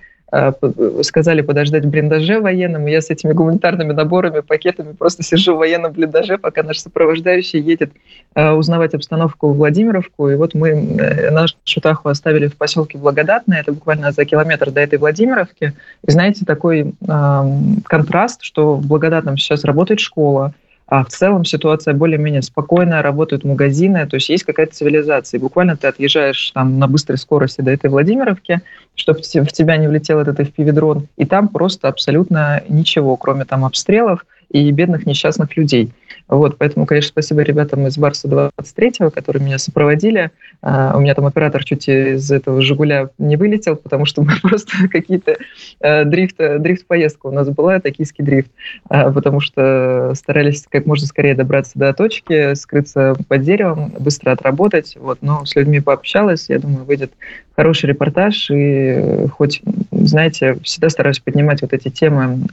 сказали 1.03 1.41
подождать 1.43 1.85
блиндаже 1.87 2.41
военном, 2.41 2.87
и 2.87 2.93
я 2.93 3.01
с 3.01 3.11
этими 3.11 3.33
гуманитарными 3.33 3.93
наборами, 3.93 4.41
пакетами 4.41 4.93
просто 4.93 5.23
сижу 5.23 5.55
в 5.55 5.59
военном 5.59 5.93
блиндаже, 5.93 6.39
пока 6.39 6.63
наш 6.63 6.79
сопровождающий 6.79 7.61
едет 7.61 7.93
а, 8.35 8.55
узнавать 8.55 8.95
обстановку 8.95 9.53
в 9.53 9.57
Владимировку. 9.57 10.29
И 10.29 10.37
вот 10.37 10.55
мы 10.55 10.69
э, 10.69 11.31
нашу 11.31 11.57
Шутаху 11.65 12.09
оставили 12.09 12.47
в 12.47 12.57
поселке 12.57 12.97
Благодатное, 12.99 13.61
это 13.61 13.73
буквально 13.73 14.13
за 14.13 14.25
километр 14.25 14.71
до 14.71 14.81
этой 14.81 14.99
Владимировки. 14.99 15.75
И 16.07 16.11
знаете, 16.11 16.45
такой 16.45 16.81
э, 16.81 17.43
контраст, 17.85 18.43
что 18.43 18.77
в 18.77 18.87
Благодатном 18.87 19.37
сейчас 19.37 19.65
работает 19.65 19.99
школа, 19.99 20.55
а 20.91 21.05
в 21.05 21.09
целом 21.09 21.45
ситуация 21.45 21.95
более-менее 21.95 22.43
спокойная, 22.43 23.01
работают 23.01 23.45
магазины, 23.45 24.07
то 24.09 24.17
есть 24.17 24.29
есть 24.29 24.43
какая-то 24.43 24.75
цивилизация. 24.75 25.39
И 25.39 25.41
буквально 25.41 25.77
ты 25.77 25.87
отъезжаешь 25.87 26.51
там 26.51 26.81
на 26.81 26.89
быстрой 26.89 27.17
скорости 27.17 27.61
до 27.61 27.71
этой 27.71 27.89
Владимировки, 27.89 28.61
чтобы 28.97 29.21
в 29.21 29.53
тебя 29.53 29.77
не 29.77 29.87
влетел 29.87 30.19
этот 30.19 30.41
FPV-дрон, 30.41 31.07
и 31.17 31.25
там 31.27 31.47
просто 31.47 31.87
абсолютно 31.87 32.63
ничего, 32.69 33.17
кроме 33.17 33.45
там 33.45 33.65
обстрелов 33.65 34.27
и 34.51 34.69
бедных 34.73 35.07
несчастных 35.07 35.57
людей. 35.57 35.93
Вот, 36.31 36.59
поэтому, 36.59 36.87
конечно, 36.87 37.09
спасибо 37.09 37.43
ребятам 37.43 37.89
из 37.89 37.99
Барса 37.99 38.29
23, 38.29 39.11
которые 39.13 39.45
меня 39.45 39.59
сопроводили. 39.59 40.31
Uh, 40.63 40.97
у 40.97 41.01
меня 41.01 41.15
там 41.15 41.27
оператор 41.27 41.65
чуть 41.65 41.89
из 41.89 42.31
этого 42.31 42.63
«Жигуля» 42.63 43.11
не 43.19 43.37
вылетел, 43.37 43.75
потому 43.75 44.05
что 44.05 44.23
мы 44.23 44.35
просто 44.41 44.89
какие-то 44.89 45.37
uh, 45.83 46.05
дрифт, 46.05 46.37
дрифт-поездка 46.39 47.27
у 47.27 47.33
нас 47.33 47.49
была, 47.49 47.81
токийский 47.81 48.25
дрифт, 48.25 48.51
uh, 48.89 49.13
потому 49.13 49.41
что 49.41 50.13
старались 50.15 50.67
как 50.69 50.87
можно 50.87 51.09
скорее 51.09 51.35
добраться 51.35 51.73
до 51.75 51.93
точки, 51.93 52.55
скрыться 52.55 53.17
под 53.27 53.43
деревом, 53.43 53.93
быстро 53.99 54.31
отработать. 54.31 54.97
Вот, 55.01 55.19
но 55.23 55.45
с 55.45 55.57
людьми 55.57 55.81
пообщалась, 55.81 56.49
я 56.49 56.61
думаю, 56.61 56.85
выйдет 56.85 57.11
хороший 57.57 57.87
репортаж, 57.87 58.51
и 58.53 59.27
хоть, 59.37 59.63
знаете, 59.91 60.59
всегда 60.63 60.91
стараюсь 60.91 61.19
поднимать 61.19 61.61
вот 61.61 61.73
эти 61.73 61.89
темы 61.89 62.47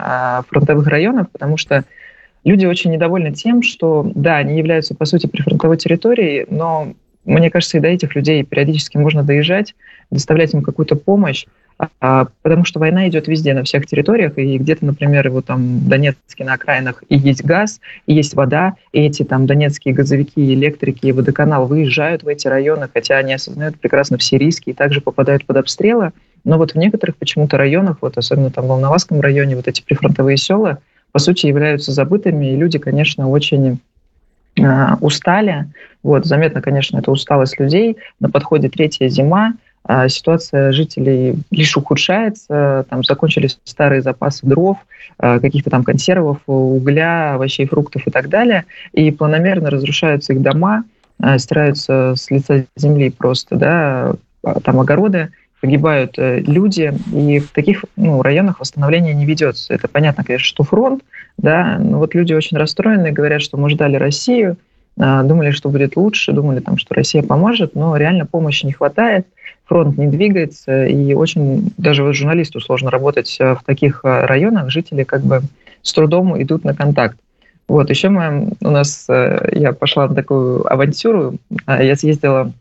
фронтовых 0.50 0.88
районов, 0.88 1.28
потому 1.32 1.58
что 1.58 1.86
люди 2.48 2.66
очень 2.66 2.92
недовольны 2.92 3.34
тем, 3.34 3.62
что, 3.62 4.10
да, 4.16 4.38
они 4.38 4.58
являются, 4.58 4.96
по 4.96 5.06
сути, 5.06 5.28
прифронтовой 5.28 5.78
территорией, 5.78 6.46
но 6.50 6.94
мне 7.26 7.50
кажется, 7.50 7.78
и 7.78 7.82
до 7.82 7.90
этих 7.90 8.16
людей 8.16 8.44
периодически 8.44 8.98
можно 8.98 9.22
доезжать, 9.22 9.76
доставлять 10.12 10.54
им 10.54 10.62
какую-то 10.62 10.96
помощь, 10.96 11.46
а, 12.00 12.28
потому 12.42 12.64
что 12.64 12.80
война 12.80 13.08
идет 13.10 13.28
везде, 13.28 13.54
на 13.54 13.64
всех 13.64 13.86
территориях, 13.86 14.38
и 14.38 14.58
где-то, 14.58 14.86
например, 14.86 15.30
вот 15.30 15.46
там 15.46 15.80
в 15.80 15.90
Донецке 15.90 16.46
на 16.46 16.54
окраинах 16.54 17.04
и 17.10 17.18
есть 17.18 17.44
газ, 17.44 17.82
и 18.08 18.14
есть 18.14 18.34
вода, 18.34 18.76
и 18.94 19.02
эти 19.02 19.24
там 19.24 19.46
донецкие 19.46 19.94
газовики, 19.94 20.54
электрики 20.54 21.08
и 21.08 21.12
водоканал 21.12 21.68
выезжают 21.68 22.24
в 22.24 22.30
эти 22.30 22.48
районы, 22.48 22.88
хотя 22.92 23.18
они 23.18 23.34
осознают 23.34 23.78
прекрасно 23.78 24.18
все 24.18 24.38
риски 24.38 24.70
и 24.70 24.74
также 24.74 25.02
попадают 25.02 25.46
под 25.46 25.58
обстрелы, 25.58 26.12
но 26.46 26.58
вот 26.58 26.72
в 26.72 26.76
некоторых 26.78 27.18
почему-то 27.18 27.58
районах, 27.58 27.98
вот 28.00 28.18
особенно 28.18 28.52
там 28.52 28.66
в 28.66 28.70
Волноваском 28.70 29.20
районе, 29.20 29.58
вот 29.58 29.68
эти 29.68 29.82
прифронтовые 29.82 30.38
села, 30.38 30.80
по 31.12 31.20
сути, 31.20 31.48
являются 31.48 31.92
забытыми, 31.92 32.54
и 32.54 32.56
люди, 32.56 32.80
конечно, 32.80 33.30
очень 33.30 33.80
а, 34.60 34.98
устали. 35.02 35.68
Вот, 36.04 36.26
заметно, 36.26 36.62
конечно, 36.62 36.98
это 36.98 37.12
усталость 37.12 37.60
людей. 37.60 37.98
На 38.20 38.30
подходе 38.30 38.70
третья 38.70 39.08
зима, 39.08 39.54
а 39.84 40.10
ситуация 40.10 40.72
жителей 40.72 41.36
лишь 41.50 41.78
ухудшается. 41.78 42.86
Там 42.90 43.04
закончились 43.04 43.60
старые 43.64 44.02
запасы 44.02 44.46
дров, 44.46 44.78
а, 45.18 45.40
каких-то 45.40 45.70
там 45.70 45.84
консервов, 45.84 46.40
угля, 46.46 47.36
овощей, 47.36 47.68
фруктов 47.68 48.06
и 48.06 48.12
так 48.12 48.30
далее. 48.30 48.66
И 48.94 49.12
планомерно 49.12 49.70
разрушаются 49.70 50.34
их 50.34 50.42
дома, 50.42 50.84
стираются 51.38 52.14
с 52.16 52.30
лица 52.30 52.66
земли 52.76 53.10
просто, 53.10 53.56
да, 53.56 54.14
там 54.64 54.80
огороды 54.80 55.30
погибают 55.62 56.18
э, 56.18 56.40
люди, 56.40 56.94
и 57.14 57.40
в 57.40 57.52
таких 57.52 57.86
ну, 57.96 58.22
районах 58.22 58.60
восстановление 58.60 59.14
не 59.14 59.26
ведется. 59.26 59.74
Это 59.74 59.88
понятно, 59.88 60.24
конечно, 60.24 60.46
что 60.46 60.64
фронт, 60.64 61.04
да, 61.38 61.78
но 61.80 62.00
вот 62.00 62.14
люди 62.14 62.34
очень 62.34 62.58
расстроены, 62.58 63.12
говорят, 63.12 63.42
что 63.42 63.58
мы 63.58 63.70
ждали 63.70 63.96
Россию, 63.96 64.58
а, 65.00 65.24
думали, 65.24 65.52
что 65.52 65.70
будет 65.70 65.96
лучше, 65.96 66.32
думали, 66.32 66.60
там, 66.60 66.78
что 66.78 66.94
Россия 66.96 67.22
поможет, 67.22 67.76
но 67.76 67.96
реально 67.98 68.26
помощи 68.26 68.66
не 68.66 68.72
хватает, 68.72 69.28
фронт 69.66 69.98
не 69.98 70.08
двигается, 70.08 70.86
и 70.86 71.14
очень 71.14 71.72
даже 71.78 72.04
вот 72.04 72.16
журналисту 72.16 72.60
сложно 72.60 72.90
работать 72.92 73.36
э, 73.40 73.56
в 73.56 73.64
таких 73.64 74.02
э, 74.04 74.26
районах, 74.26 74.70
жители 74.70 75.04
как 75.04 75.24
бы 75.24 75.42
с 75.82 75.94
трудом 75.94 76.40
идут 76.42 76.64
на 76.64 76.76
контакт. 76.76 77.18
Вот, 77.68 77.90
еще 77.90 78.10
мы, 78.10 78.54
у 78.62 78.70
нас, 78.70 79.08
я 79.10 79.74
пошла 79.74 80.08
на 80.08 80.16
такую 80.16 80.72
авантюру, 80.72 81.36
я 81.68 81.98
съездила 81.98 82.54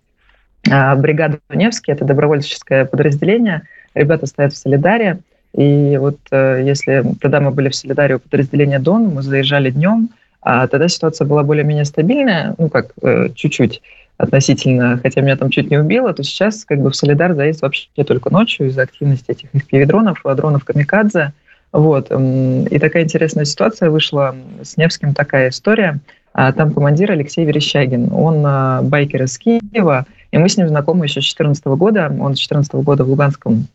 а, 0.71 0.95
бригада 0.97 1.39
Невский, 1.51 1.93
это 1.93 2.05
добровольческое 2.05 2.85
подразделение. 2.85 3.63
Ребята 3.95 4.27
стоят 4.27 4.53
в 4.53 4.57
Солидаре. 4.57 5.19
И 5.55 5.97
вот 5.99 6.19
э, 6.31 6.63
если 6.67 7.03
тогда 7.21 7.41
мы 7.41 7.51
были 7.51 7.71
в 7.71 7.75
Солидаре 7.75 8.17
у 8.17 8.19
подразделения 8.19 8.79
Дон, 8.79 9.05
мы 9.15 9.23
заезжали 9.23 9.71
днем, 9.71 10.11
а 10.43 10.67
тогда 10.67 10.87
ситуация 10.87 11.27
была 11.27 11.45
более-менее 11.45 11.87
стабильная, 11.87 12.55
ну 12.59 12.69
как, 12.69 12.93
э, 13.03 13.31
чуть-чуть 13.35 13.81
относительно, 14.19 14.99
хотя 15.03 15.23
меня 15.23 15.37
там 15.37 15.51
чуть 15.51 15.71
не 15.71 15.79
убило, 15.79 16.13
то 16.13 16.23
сейчас 16.23 16.65
как 16.65 16.81
бы 16.81 16.91
в 16.91 16.97
Солидар 16.97 17.35
заезд 17.35 17.63
вообще 17.63 17.89
только 18.07 18.31
ночью 18.31 18.67
из-за 18.67 18.83
активности 18.83 19.31
этих 19.31 19.49
FPV-дронов, 19.55 20.19
дронов 20.37 20.65
Камикадзе. 20.65 21.33
Вот. 21.73 22.11
И 22.11 22.79
такая 22.79 23.05
интересная 23.05 23.45
ситуация 23.45 23.91
вышла 23.91 24.35
с 24.63 24.77
Невским, 24.77 25.15
такая 25.15 25.51
история. 25.51 26.01
А 26.33 26.53
там 26.53 26.73
командир 26.73 27.13
Алексей 27.13 27.47
Верещагин, 27.47 28.13
он 28.13 28.45
э, 28.47 28.83
байкер 28.83 29.23
из 29.23 29.39
Киева, 29.39 30.05
и 30.31 30.39
мы 30.39 30.49
с 30.49 30.57
ним 30.57 30.69
знакомы 30.69 31.07
еще 31.07 31.21
с 31.21 31.35
2014 31.35 31.65
года. 31.67 32.07
Он 32.07 32.35
с 32.35 32.39
2014 32.39 32.75
года 32.75 33.05
в 33.05 33.11
Луганском 33.11 33.67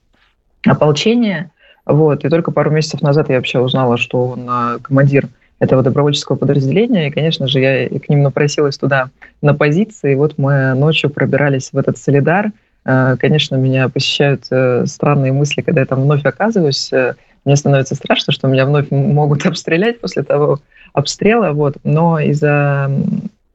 ополчении. 0.65 1.49
Вот. 1.85 2.23
И 2.23 2.29
только 2.29 2.51
пару 2.51 2.71
месяцев 2.71 3.01
назад 3.01 3.29
я 3.29 3.37
вообще 3.37 3.59
узнала, 3.59 3.97
что 3.97 4.27
он 4.27 4.45
а, 4.47 4.79
командир 4.79 5.27
этого 5.59 5.83
добровольческого 5.83 6.35
подразделения. 6.35 7.07
И, 7.07 7.11
конечно 7.11 7.47
же, 7.47 7.59
я 7.59 7.89
к 7.99 8.09
ним 8.09 8.23
напросилась 8.23 8.77
туда 8.77 9.09
на 9.41 9.53
позиции. 9.53 10.13
И 10.13 10.15
вот 10.15 10.37
мы 10.37 10.73
ночью 10.73 11.09
пробирались 11.09 11.71
в 11.71 11.77
этот 11.77 11.97
солидар. 11.97 12.51
А, 12.83 13.15
конечно, 13.17 13.55
меня 13.55 13.89
посещают 13.89 14.45
э, 14.49 14.85
странные 14.87 15.31
мысли, 15.31 15.61
когда 15.61 15.81
я 15.81 15.85
там 15.85 16.01
вновь 16.01 16.25
оказываюсь. 16.25 16.91
Э, 16.91 17.15
мне 17.45 17.55
становится 17.55 17.95
страшно, 17.95 18.33
что 18.33 18.47
меня 18.47 18.65
вновь 18.65 18.89
могут 18.91 19.45
обстрелять 19.45 19.99
после 19.99 20.23
того 20.23 20.59
обстрела. 20.93 21.51
Вот. 21.51 21.75
Но 21.83 22.19
из-за 22.19 22.91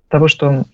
того, 0.08 0.28
что 0.28 0.64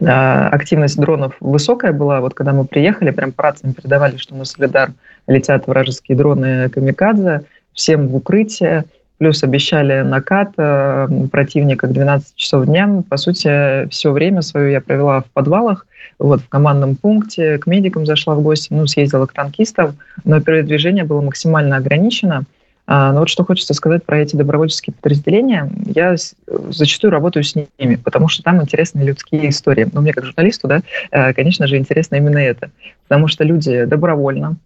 активность 0.00 0.98
дронов 0.98 1.34
высокая 1.40 1.92
была. 1.92 2.20
Вот 2.20 2.34
когда 2.34 2.52
мы 2.52 2.64
приехали, 2.64 3.10
прям 3.10 3.32
по 3.32 3.44
рациям 3.44 3.74
передавали, 3.74 4.16
что 4.16 4.34
на 4.34 4.44
Солидар 4.44 4.90
летят 5.26 5.66
вражеские 5.66 6.16
дроны 6.16 6.68
«Камикадзе», 6.68 7.42
всем 7.72 8.08
в 8.08 8.16
укрытие, 8.16 8.84
плюс 9.18 9.42
обещали 9.42 10.02
накат 10.02 10.52
э, 10.56 11.08
противника 11.30 11.86
к 11.86 11.92
12 11.92 12.34
часов 12.36 12.66
дня. 12.66 13.02
По 13.08 13.16
сути, 13.16 13.88
все 13.88 14.12
время 14.12 14.42
свое 14.42 14.72
я 14.72 14.80
провела 14.80 15.20
в 15.20 15.26
подвалах, 15.26 15.86
вот 16.18 16.40
в 16.40 16.48
командном 16.48 16.96
пункте, 16.96 17.58
к 17.58 17.66
медикам 17.66 18.06
зашла 18.06 18.34
в 18.34 18.42
гости, 18.42 18.68
ну, 18.72 18.86
съездила 18.86 19.26
к 19.26 19.32
танкистам, 19.32 19.96
но 20.24 20.40
передвижение 20.40 21.04
было 21.04 21.20
максимально 21.20 21.76
ограничено. 21.76 22.44
А, 22.86 23.12
но 23.12 23.20
вот 23.20 23.28
что 23.28 23.44
хочется 23.44 23.74
сказать 23.74 24.04
про 24.04 24.20
эти 24.20 24.36
добровольческие 24.36 24.94
подразделения. 24.94 25.70
Я 25.86 26.14
зачастую 26.46 27.10
работаю 27.10 27.42
с 27.42 27.54
ними, 27.54 27.96
потому 27.96 28.28
что 28.28 28.42
там 28.42 28.62
интересные 28.62 29.06
людские 29.06 29.48
истории. 29.48 29.88
Но 29.92 30.00
мне 30.00 30.12
как 30.12 30.24
журналисту, 30.24 30.68
да, 30.68 30.82
э, 31.10 31.32
конечно 31.34 31.66
же, 31.66 31.76
интересно 31.76 32.16
именно 32.16 32.38
это. 32.38 32.70
Потому 33.08 33.26
что 33.26 33.44
люди 33.44 33.84
добровольно, 33.84 34.56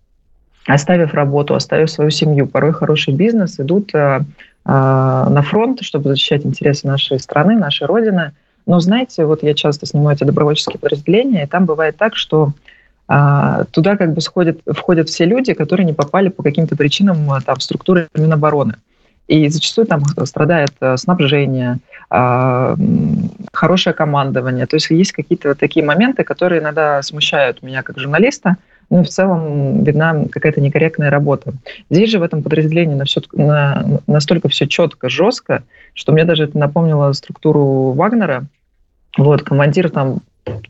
оставив 0.67 1.15
работу, 1.15 1.55
оставив 1.55 1.91
свою 1.91 2.11
семью, 2.11 2.47
порой 2.47 2.73
хороший 2.73 3.15
бизнес, 3.15 3.59
идут 3.59 3.95
э, 3.95 4.21
э, 4.21 4.21
на 4.65 5.43
фронт, 5.43 5.83
чтобы 5.83 6.11
защищать 6.11 6.45
интересы 6.45 6.87
нашей 6.87 7.19
страны, 7.19 7.57
нашей 7.57 7.87
Родины. 7.87 8.33
Но 8.67 8.81
знаете, 8.81 9.25
вот 9.25 9.43
я 9.43 9.55
часто 9.55 9.87
снимаю 9.87 10.17
эти 10.17 10.25
добровольческие 10.25 10.79
подразделения, 10.79 11.45
и 11.45 11.47
там 11.47 11.65
бывает 11.65 11.97
так, 11.97 12.17
что 12.17 12.53
туда 13.73 13.97
как 13.97 14.15
бы 14.15 14.21
сходят, 14.21 14.61
входят 14.67 15.09
все 15.09 15.25
люди, 15.25 15.53
которые 15.53 15.85
не 15.85 15.93
попали 15.93 16.29
по 16.29 16.45
каким-то 16.45 16.77
причинам 16.77 17.29
а, 17.31 17.41
там, 17.41 17.57
в 17.57 17.63
структуры 17.63 18.09
Минобороны. 18.15 18.75
И 19.27 19.49
зачастую 19.49 19.87
там 19.87 20.03
страдает 20.25 20.73
э, 20.81 20.97
снабжение, 20.97 21.79
а, 22.09 22.77
хорошее 23.53 23.95
командование. 23.95 24.67
То 24.67 24.75
есть 24.77 24.91
есть 24.91 25.13
какие-то 25.13 25.55
такие 25.55 25.85
моменты, 25.85 26.25
которые 26.25 26.61
иногда 26.61 27.01
смущают 27.03 27.63
меня 27.63 27.83
как 27.83 27.99
журналиста, 27.99 28.57
и 28.91 29.03
в 29.03 29.09
целом 29.09 29.85
видна 29.85 30.25
какая-то 30.31 30.61
некорректная 30.61 31.11
работа. 31.11 31.53
Здесь 31.91 32.11
же 32.11 32.19
в 32.19 32.23
этом 32.25 32.43
подразделении 32.43 32.97
на 32.97 33.05
все, 33.05 33.23
на, 33.33 34.01
настолько 34.09 34.49
все 34.49 34.67
четко, 34.67 35.09
жестко, 35.09 35.63
что 35.95 36.13
мне 36.13 36.25
даже 36.25 36.45
это 36.45 36.59
напомнило 36.59 37.13
структуру 37.13 37.93
Вагнера. 37.93 38.47
Вот, 39.17 39.43
командир 39.43 39.91
там 39.91 40.21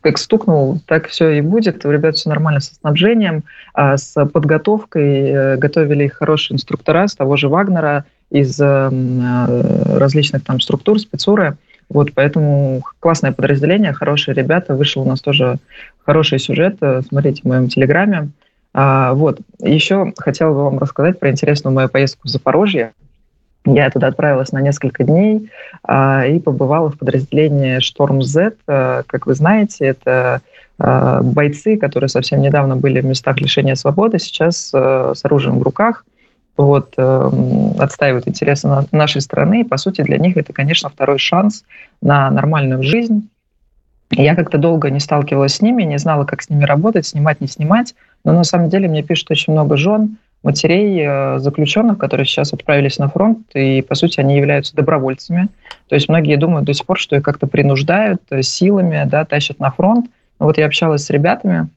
как 0.01 0.17
стукнул, 0.17 0.79
так 0.85 1.07
все 1.07 1.29
и 1.31 1.41
будет. 1.41 1.85
У 1.85 1.91
ребят 1.91 2.15
все 2.15 2.29
нормально 2.29 2.59
со 2.59 2.75
снабжением, 2.75 3.43
а 3.73 3.97
с 3.97 4.13
подготовкой. 4.25 5.29
Э, 5.29 5.57
готовили 5.57 6.05
их 6.05 6.13
хорошие 6.13 6.55
инструктора 6.55 7.07
с 7.07 7.15
того 7.15 7.37
же 7.37 7.49
Вагнера, 7.49 8.05
из 8.29 8.59
э, 8.59 9.97
различных 9.97 10.43
там 10.43 10.59
структур, 10.59 10.99
спецуры. 10.99 11.57
Вот, 11.89 12.13
поэтому 12.15 12.81
классное 13.01 13.33
подразделение, 13.33 13.91
хорошие 13.91 14.33
ребята. 14.33 14.75
Вышел 14.75 15.01
у 15.01 15.05
нас 15.05 15.19
тоже 15.19 15.57
хороший 16.05 16.39
сюжет. 16.39 16.77
Э, 16.81 17.01
смотрите 17.07 17.41
в 17.41 17.45
моем 17.45 17.67
телеграме. 17.67 18.29
А, 18.73 19.13
вот. 19.13 19.39
Еще 19.59 20.13
хотела 20.17 20.53
бы 20.53 20.63
вам 20.63 20.79
рассказать 20.79 21.19
про 21.19 21.29
интересную 21.29 21.73
мою 21.73 21.89
поездку 21.89 22.27
в 22.27 22.31
Запорожье. 22.31 22.93
Я 23.65 23.89
туда 23.91 24.07
отправилась 24.07 24.51
на 24.51 24.59
несколько 24.59 25.03
дней 25.03 25.51
а, 25.83 26.25
и 26.25 26.39
побывала 26.39 26.89
в 26.89 26.97
подразделении 26.97 27.79
«Шторм 27.79 28.23
Z». 28.23 28.53
А, 28.67 29.03
как 29.05 29.27
вы 29.27 29.35
знаете, 29.35 29.85
это 29.85 30.41
а, 30.79 31.21
бойцы, 31.21 31.77
которые 31.77 32.09
совсем 32.09 32.41
недавно 32.41 32.75
были 32.75 33.01
в 33.01 33.05
местах 33.05 33.39
лишения 33.39 33.75
свободы, 33.75 34.17
сейчас 34.17 34.71
а, 34.73 35.13
с 35.13 35.23
оружием 35.25 35.59
в 35.59 35.63
руках 35.63 36.05
вот, 36.57 36.93
э, 36.97 37.31
отстаивают 37.79 38.27
интересы 38.27 38.67
на, 38.67 38.85
нашей 38.91 39.21
страны. 39.21 39.61
И, 39.61 39.63
по 39.63 39.77
сути, 39.77 40.01
для 40.01 40.17
них 40.17 40.37
это, 40.37 40.53
конечно, 40.53 40.89
второй 40.89 41.17
шанс 41.17 41.63
на 42.01 42.29
нормальную 42.29 42.83
жизнь. 42.83 43.29
Я 44.11 44.35
как-то 44.35 44.57
долго 44.57 44.89
не 44.89 44.99
сталкивалась 44.99 45.55
с 45.55 45.61
ними, 45.61 45.83
не 45.83 45.97
знала, 45.97 46.25
как 46.25 46.41
с 46.41 46.49
ними 46.49 46.65
работать, 46.65 47.07
снимать, 47.07 47.39
не 47.39 47.47
снимать. 47.47 47.95
Но 48.25 48.33
на 48.33 48.43
самом 48.43 48.69
деле 48.69 48.87
мне 48.87 49.03
пишут 49.03 49.31
очень 49.31 49.53
много 49.53 49.77
жен, 49.77 50.17
матерей 50.43 51.03
э, 51.05 51.39
заключенных, 51.39 51.97
которые 51.97 52.25
сейчас 52.25 52.53
отправились 52.53 52.97
на 52.97 53.09
фронт, 53.09 53.39
и, 53.53 53.81
по 53.81 53.95
сути, 53.95 54.19
они 54.19 54.35
являются 54.35 54.75
добровольцами. 54.75 55.49
То 55.87 55.95
есть 55.95 56.09
многие 56.09 56.35
думают 56.37 56.65
до 56.65 56.73
сих 56.73 56.85
пор, 56.85 56.99
что 56.99 57.15
их 57.15 57.23
как-то 57.23 57.47
принуждают 57.47 58.21
э, 58.31 58.41
силами, 58.41 59.03
да, 59.05 59.25
тащат 59.25 59.59
на 59.59 59.71
фронт. 59.71 60.07
Но 60.39 60.47
вот 60.47 60.57
я 60.57 60.65
общалась 60.65 61.03
с 61.03 61.09
ребятами, 61.09 61.69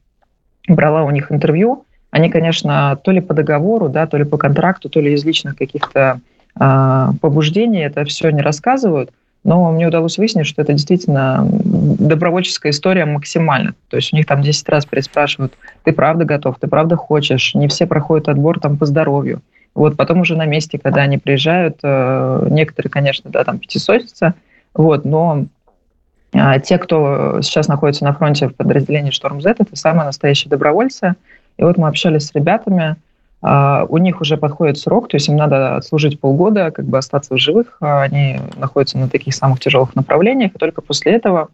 брала 0.67 1.03
у 1.03 1.11
них 1.11 1.31
интервью. 1.31 1.85
Они, 2.09 2.29
конечно, 2.29 2.99
то 3.03 3.11
ли 3.11 3.21
по 3.21 3.33
договору, 3.33 3.89
да, 3.89 4.07
то 4.07 4.17
ли 4.17 4.23
по 4.23 4.37
контракту, 4.37 4.89
то 4.89 4.99
ли 4.99 5.13
из 5.13 5.23
личных 5.23 5.57
каких-то 5.57 6.19
э, 6.59 7.07
побуждений 7.21 7.81
это 7.81 8.03
все 8.05 8.29
не 8.31 8.41
рассказывают– 8.41 9.11
но 9.45 9.71
мне 9.71 9.87
удалось 9.87 10.17
выяснить, 10.17 10.47
что 10.47 10.63
это 10.63 10.73
действительно 10.73 11.47
добровольческая 11.47 12.71
история 12.71 13.05
максимально. 13.05 13.75
То 13.89 13.97
есть 13.97 14.11
у 14.11 14.15
них 14.15 14.25
там 14.25 14.41
10 14.41 14.67
раз 14.69 14.87
переспрашивают, 14.87 15.53
ты 15.83 15.93
правда 15.93 16.25
готов, 16.25 16.57
ты 16.59 16.67
правда 16.67 16.95
хочешь. 16.95 17.53
Не 17.53 17.67
все 17.67 17.85
проходят 17.85 18.27
отбор 18.27 18.59
там 18.59 18.75
по 18.75 18.87
здоровью. 18.87 19.41
Вот 19.75 19.97
потом 19.97 20.21
уже 20.21 20.35
на 20.35 20.45
месте, 20.45 20.79
когда 20.79 21.01
они 21.01 21.19
приезжают, 21.19 21.77
э, 21.83 22.47
некоторые, 22.49 22.89
конечно, 22.89 23.29
да, 23.29 23.43
там 23.43 23.59
пятисотятся, 23.59 24.33
вот, 24.73 25.05
но 25.05 25.45
а, 26.33 26.59
те, 26.59 26.79
кто 26.79 27.39
сейчас 27.41 27.67
находится 27.67 28.03
на 28.03 28.13
фронте 28.13 28.47
в 28.47 28.55
подразделении 28.55 29.11
«Шторм 29.11 29.41
Z», 29.41 29.55
это 29.59 29.75
самые 29.75 30.05
настоящие 30.05 30.49
добровольцы. 30.49 31.13
И 31.57 31.63
вот 31.63 31.77
мы 31.77 31.87
общались 31.87 32.27
с 32.27 32.33
ребятами, 32.33 32.95
у 33.41 33.97
них 33.97 34.21
уже 34.21 34.37
подходит 34.37 34.79
срок, 34.79 35.07
то 35.07 35.17
есть 35.17 35.27
им 35.27 35.35
надо 35.35 35.79
служить 35.81 36.19
полгода, 36.19 36.71
как 36.71 36.85
бы 36.85 36.97
остаться 36.97 37.35
в 37.35 37.37
живых. 37.37 37.77
А 37.79 38.01
они 38.01 38.39
находятся 38.57 38.97
на 38.97 39.07
таких 39.07 39.35
самых 39.35 39.59
тяжелых 39.59 39.95
направлениях, 39.95 40.55
и 40.55 40.57
только 40.57 40.81
после 40.81 41.13
этого 41.13 41.49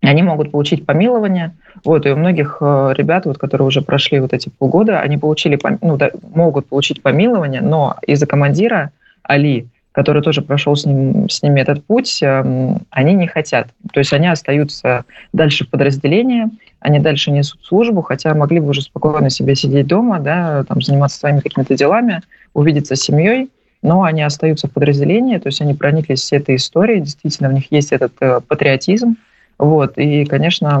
они 0.00 0.22
могут 0.22 0.50
получить 0.50 0.86
помилование. 0.86 1.56
Вот, 1.84 2.06
и 2.06 2.10
у 2.10 2.16
многих 2.16 2.58
э, 2.60 2.92
ребят, 2.94 3.26
вот, 3.26 3.38
которые 3.38 3.66
уже 3.66 3.82
прошли 3.82 4.20
вот 4.20 4.32
эти 4.32 4.48
полгода, 4.48 5.00
они 5.00 5.18
получили, 5.18 5.58
ну, 5.80 5.96
да, 5.96 6.10
могут 6.34 6.68
получить 6.68 7.02
помилование, 7.02 7.60
но 7.60 7.96
из-за 8.06 8.26
командира 8.26 8.90
Али, 9.22 9.68
который 9.98 10.22
тоже 10.22 10.42
прошел 10.42 10.76
с, 10.76 10.86
ним, 10.86 11.28
с 11.28 11.42
ними 11.42 11.60
этот 11.60 11.84
путь, 11.84 12.22
эм, 12.22 12.82
они 12.90 13.14
не 13.14 13.26
хотят. 13.26 13.66
То 13.92 13.98
есть 13.98 14.12
они 14.12 14.28
остаются 14.28 15.04
дальше 15.32 15.64
в 15.64 15.70
подразделении, 15.70 16.46
они 16.78 17.00
дальше 17.00 17.32
несут 17.32 17.64
службу, 17.64 18.00
хотя 18.02 18.32
могли 18.32 18.60
бы 18.60 18.68
уже 18.68 18.82
спокойно 18.82 19.28
себе 19.28 19.56
сидеть 19.56 19.88
дома, 19.88 20.20
да, 20.20 20.62
там, 20.68 20.80
заниматься 20.80 21.18
своими 21.18 21.40
какими-то 21.40 21.74
делами, 21.74 22.20
увидеться 22.54 22.94
с 22.94 23.00
семьей, 23.00 23.50
но 23.82 24.04
они 24.04 24.22
остаются 24.22 24.68
в 24.68 24.70
подразделении, 24.70 25.38
то 25.38 25.48
есть 25.48 25.60
они 25.62 25.74
прониклись 25.74 26.20
всей 26.20 26.38
этой 26.38 26.54
историей, 26.54 27.00
действительно, 27.00 27.48
в 27.48 27.54
них 27.54 27.64
есть 27.72 27.90
этот 27.90 28.12
э, 28.20 28.38
патриотизм, 28.46 29.16
вот, 29.58 29.94
и, 29.98 30.24
конечно, 30.26 30.80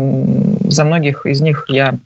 за 0.60 0.84
многих 0.84 1.26
из 1.26 1.40
них 1.40 1.64
я 1.68 1.98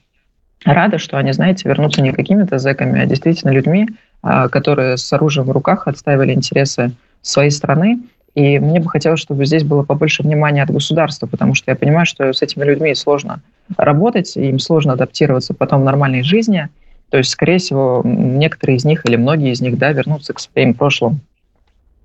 рада, 0.65 0.97
что 0.97 1.19
они, 1.19 1.33
знаете, 1.33 1.69
вернутся 1.69 2.01
не 2.01 2.13
какими-то 2.13 2.59
зэками, 2.59 3.03
а 3.03 3.05
действительно 3.05 3.51
людьми, 3.51 3.91
которые 4.23 4.97
с 4.97 5.13
оружием 5.13 5.47
в 5.47 5.51
руках 5.51 5.89
отстаивали 5.89 6.33
интересы 6.33 6.93
своей 7.23 7.51
страны, 7.51 8.01
и 8.35 8.59
мне 8.59 8.81
бы 8.81 8.89
хотелось, 8.89 9.21
чтобы 9.21 9.45
здесь 9.45 9.63
было 9.63 9.83
побольше 9.83 10.23
внимания 10.23 10.63
от 10.63 10.71
государства, 10.71 11.27
потому 11.27 11.55
что 11.55 11.71
я 11.71 11.77
понимаю, 11.77 12.07
что 12.07 12.33
с 12.33 12.41
этими 12.41 12.65
людьми 12.65 12.95
сложно 12.95 13.43
работать, 13.77 14.37
им 14.37 14.59
сложно 14.59 14.95
адаптироваться 14.95 15.53
потом 15.53 15.83
в 15.83 15.85
нормальной 15.85 16.23
жизни. 16.23 16.69
То 17.11 17.19
есть, 17.19 17.31
скорее 17.31 17.59
всего, 17.59 18.01
некоторые 18.05 18.77
из 18.77 18.87
них 18.87 19.05
или 19.05 19.17
многие 19.17 19.53
из 19.53 19.61
них 19.61 19.77
да, 19.77 19.93
вернутся 19.93 20.33
к 20.33 20.41
своим 20.41 20.73
прошлым 20.73 21.21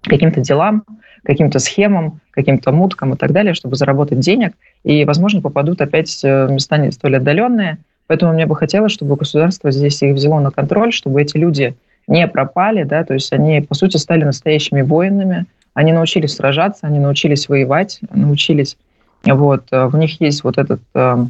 каким-то 0.02 0.42
делам, 0.42 0.84
каким-то 1.24 1.60
схемам, 1.60 2.20
каким-то 2.32 2.74
муткам 2.74 3.14
и 3.14 3.18
так 3.18 3.32
далее, 3.32 3.54
чтобы 3.54 3.78
заработать 3.78 4.20
денег, 4.20 4.54
и, 4.84 5.06
возможно, 5.06 5.42
попадут 5.42 5.80
опять 5.82 6.22
в 6.24 6.50
места 6.50 6.78
не 6.78 6.92
столь 6.92 7.18
отдаленные. 7.18 7.78
Поэтому 8.08 8.34
мне 8.34 8.46
бы 8.46 8.56
хотелось, 8.56 8.92
чтобы 8.92 9.16
государство 9.16 9.72
здесь 9.72 10.02
их 10.02 10.16
взяло 10.16 10.42
на 10.42 10.52
контроль, 10.52 10.92
чтобы 10.92 11.22
эти 11.22 11.38
люди 11.38 11.76
не 12.08 12.28
пропали, 12.28 12.84
да, 12.84 13.04
то 13.04 13.14
есть 13.14 13.32
они, 13.34 13.62
по 13.62 13.76
сути, 13.76 13.98
стали 13.98 14.24
настоящими 14.24 14.82
воинами, 14.82 15.46
они 15.74 15.92
научились 15.92 16.36
сражаться, 16.36 16.88
они 16.88 17.00
научились 17.00 17.50
воевать, 17.50 18.00
научились, 18.12 18.78
вот, 19.24 19.66
в 19.72 19.98
них 19.98 20.20
есть 20.22 20.44
вот 20.44 20.58
этот 20.58 20.82
э, 20.96 21.26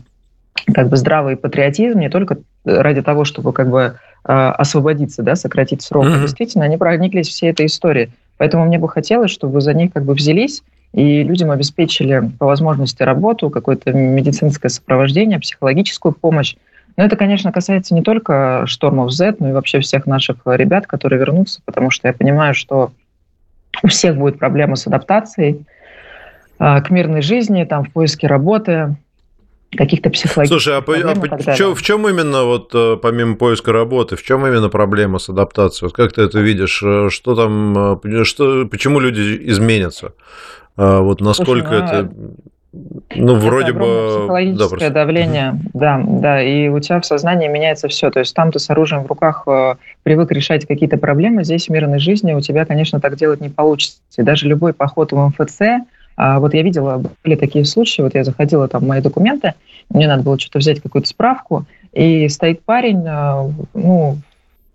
как 0.74 0.90
бы 0.90 0.98
здравый 0.98 1.36
патриотизм 1.36 2.00
не 2.00 2.10
только 2.10 2.38
ради 2.66 3.02
того, 3.02 3.26
чтобы 3.26 3.54
как 3.54 3.70
бы 3.70 3.96
а, 4.24 4.52
освободиться, 4.52 5.24
да, 5.24 5.36
сократить 5.36 5.82
срок. 5.82 6.06
Mm-hmm. 6.06 6.22
Действительно, 6.22 6.66
они 6.66 6.78
прониклись 6.78 7.30
всей 7.30 7.52
этой 7.52 7.68
историей. 7.68 8.10
Поэтому 8.38 8.66
мне 8.66 8.78
бы 8.78 8.90
хотелось, 8.90 9.32
чтобы 9.32 9.62
за 9.62 9.74
них 9.74 9.94
как 9.94 10.04
бы 10.04 10.14
взялись 10.14 10.64
и 10.94 11.24
людям 11.24 11.52
обеспечили 11.52 12.32
по 12.38 12.46
возможности 12.46 13.04
работу, 13.04 13.50
какое-то 13.50 13.94
медицинское 13.94 14.70
сопровождение, 14.70 15.40
психологическую 15.40 16.14
помощь. 16.14 16.56
Но 16.98 17.04
это, 17.04 17.16
конечно, 17.16 17.52
касается 17.52 17.94
не 17.94 18.02
только 18.02 18.64
штормов 18.66 19.12
Z, 19.12 19.36
но 19.40 19.50
и 19.50 19.54
вообще 19.54 19.80
всех 19.80 20.08
наших 20.08 20.38
ребят, 20.46 20.88
которые 20.88 21.20
вернутся, 21.20 21.62
потому 21.64 21.92
что 21.92 22.08
я 22.08 22.14
понимаю, 22.14 22.56
что 22.56 22.92
у 23.84 23.88
всех 23.88 24.18
будет 24.18 24.40
проблема 24.40 24.76
с 24.76 24.88
адаптацией 24.88 25.66
а, 26.58 26.82
к 26.82 26.90
мирной 26.90 27.22
жизни, 27.22 27.64
там, 27.66 27.86
в 27.86 27.92
поиске 27.92 28.26
работы, 28.26 28.98
каких-то 29.76 30.10
психологических 30.10 30.62
Слушай, 30.62 30.78
а, 30.78 30.82
проблем 30.82 31.24
а 31.30 31.56
чё, 31.56 31.76
в 31.76 31.82
чем 31.82 32.08
именно, 32.08 32.46
вот 32.46 32.72
э, 32.74 32.98
помимо 33.02 33.36
поиска 33.36 33.74
работы, 33.74 34.16
в 34.16 34.24
чем 34.24 34.48
именно 34.48 34.70
проблема 34.70 35.20
с 35.20 35.30
адаптацией? 35.30 35.90
Вот 35.90 35.96
как 35.96 36.14
ты 36.14 36.22
это 36.22 36.40
видишь? 36.40 36.82
Э, 36.82 37.10
что 37.10 37.36
там, 37.36 37.98
э, 38.02 38.24
что, 38.24 38.66
почему 38.66 39.00
люди 39.00 39.38
изменятся? 39.50 40.14
Вот 40.78 41.22
насколько 41.22 41.70
Слушай, 41.70 41.86
это... 41.86 42.12
Ну, 42.16 42.36
это 43.10 43.34
вроде 43.34 43.74
бы... 43.74 44.20
Психологическое 44.20 44.90
да, 44.90 45.06
давление, 45.06 45.52
угу. 45.52 45.80
да, 45.80 46.04
да, 46.06 46.42
и 46.42 46.68
у 46.68 46.80
тебя 46.80 47.00
в 47.00 47.06
сознании 47.06 47.48
меняется 47.48 47.88
все. 47.88 48.10
То 48.10 48.20
есть 48.20 48.34
там 48.36 48.52
ты 48.52 48.60
с 48.60 48.70
оружием 48.70 49.04
в 49.04 49.08
руках 49.08 49.44
э, 49.48 49.76
привык 50.04 50.32
решать 50.32 50.66
какие-то 50.66 50.98
проблемы, 50.98 51.44
здесь 51.44 51.68
в 51.68 51.70
мирной 51.70 52.00
жизни 52.00 52.34
у 52.34 52.42
тебя, 52.42 52.66
конечно, 52.66 53.00
так 53.00 53.16
делать 53.16 53.42
не 53.42 53.50
получится. 53.50 54.00
И 54.18 54.24
даже 54.24 54.48
любой 54.48 54.74
поход 54.74 55.12
в 55.12 55.18
МФЦ, 55.18 55.62
а 56.18 56.40
вот 56.40 56.54
я 56.54 56.64
видела, 56.64 57.04
были 57.24 57.36
такие 57.36 57.64
случаи, 57.64 58.02
вот 58.02 58.16
я 58.16 58.24
заходила 58.24 58.68
там 58.68 58.84
в 58.84 58.88
мои 58.88 59.02
документы, 59.02 59.54
мне 59.90 60.08
надо 60.08 60.24
было 60.24 60.40
что-то 60.40 60.60
взять, 60.60 60.82
какую-то 60.82 61.08
справку, 61.08 61.66
и 61.94 62.28
стоит 62.28 62.64
парень, 62.64 63.04
а, 63.08 63.50
ну, 63.74 64.18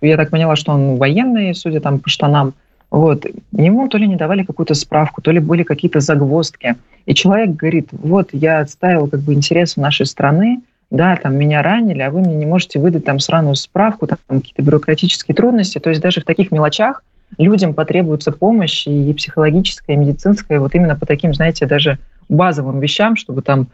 я 0.00 0.16
так 0.16 0.30
поняла, 0.30 0.57
что 0.57 0.72
он 0.72 0.96
военный, 0.96 1.55
судя 1.55 1.80
там 1.80 1.98
по 1.98 2.09
штанам, 2.09 2.55
вот, 2.93 3.24
ему 3.53 3.88
то 3.88 3.97
ли 3.97 4.07
не 4.07 4.16
давали 4.16 4.45
какую-то 4.45 4.74
справку, 4.74 5.22
то 5.22 5.30
ли 5.30 5.40
были 5.40 5.62
какие-то 5.62 6.01
загвоздки. 6.01 6.76
И 7.07 7.14
человек 7.14 7.57
говорит, 7.57 7.88
вот, 7.90 8.28
я 8.32 8.61
отставил 8.61 9.09
как 9.09 9.20
бы 9.20 9.32
интересы 9.32 9.80
нашей 9.80 10.05
страны, 10.05 10.61
да, 10.90 11.16
там 11.16 11.34
меня 11.34 11.62
ранили, 11.62 12.03
а 12.03 12.11
вы 12.11 12.20
мне 12.20 12.36
не 12.36 12.45
можете 12.45 12.78
выдать 12.78 13.07
там 13.07 13.18
сраную 13.18 13.55
справку, 13.55 14.07
там 14.07 14.18
какие-то 14.28 14.61
бюрократические 14.61 15.34
трудности. 15.34 15.78
То 15.78 15.88
есть 15.88 16.03
даже 16.03 16.20
в 16.20 16.24
таких 16.24 16.53
мелочах 16.53 17.03
людям 17.38 17.72
потребуется 17.72 18.30
помощь 18.30 18.86
и 18.86 19.14
психологическая, 19.14 19.97
и 19.97 19.99
медицинская, 19.99 20.61
вот 20.61 20.74
именно 20.74 20.95
по 20.95 21.07
таким, 21.07 21.32
знаете, 21.32 21.64
даже 21.64 21.99
базовым 22.28 22.78
вещам, 22.78 23.16
чтобы 23.16 23.40
там 23.40 23.68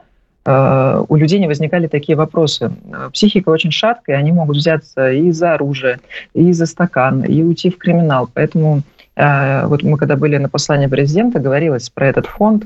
э, 0.44 1.04
у 1.08 1.16
людей 1.16 1.40
не 1.40 1.48
возникали 1.48 1.88
такие 1.88 2.14
вопросы. 2.14 2.70
Психика 3.12 3.48
очень 3.48 3.72
шаткая, 3.72 4.16
они 4.16 4.30
могут 4.30 4.58
взяться 4.58 5.10
и 5.10 5.32
за 5.32 5.54
оружие, 5.54 5.98
и 6.34 6.52
за 6.52 6.66
стакан, 6.66 7.24
и 7.24 7.42
уйти 7.42 7.68
в 7.68 7.78
криминал. 7.78 8.30
Поэтому 8.32 8.84
вот 9.18 9.82
мы 9.82 9.98
когда 9.98 10.16
были 10.16 10.36
на 10.36 10.48
послании 10.48 10.86
президента, 10.86 11.40
говорилось 11.40 11.90
про 11.90 12.06
этот 12.06 12.26
фонд, 12.26 12.64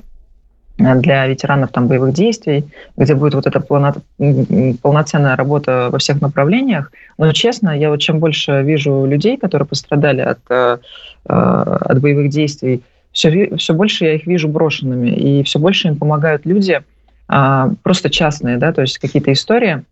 для 0.79 1.27
ветеранов 1.27 1.71
там, 1.71 1.87
боевых 1.87 2.15
действий, 2.15 2.65
где 2.97 3.15
будет 3.15 3.35
вот 3.35 3.47
эта 3.47 3.61
полноценная 3.61 5.37
работа 5.37 5.89
во 5.91 5.99
всех 5.99 6.21
направлениях. 6.21 6.91
Но 7.19 7.33
честно, 7.33 7.77
я 7.79 7.91
вот 7.91 7.99
чем 8.01 8.19
больше 8.19 8.63
вижу 8.63 9.05
людей, 9.05 9.37
которые 9.37 9.69
пострадали 9.69 10.23
от, 10.23 10.39
э, 10.49 10.79
от 11.27 12.01
боевых 12.01 12.31
действий, 12.31 12.83
все, 13.13 13.55
все 13.57 13.75
больше 13.75 14.07
я 14.07 14.15
их 14.15 14.27
вижу 14.27 14.49
брошенными, 14.49 15.11
и 15.11 15.43
все 15.43 15.59
больше 15.59 15.89
им 15.89 15.97
помогают 15.97 16.47
люди, 16.47 16.83
а, 17.29 17.71
просто 17.83 18.11
частные, 18.11 18.57
да, 18.57 18.73
то 18.73 18.81
есть 18.81 18.99
какие-то 18.99 19.33
истории. 19.33 19.85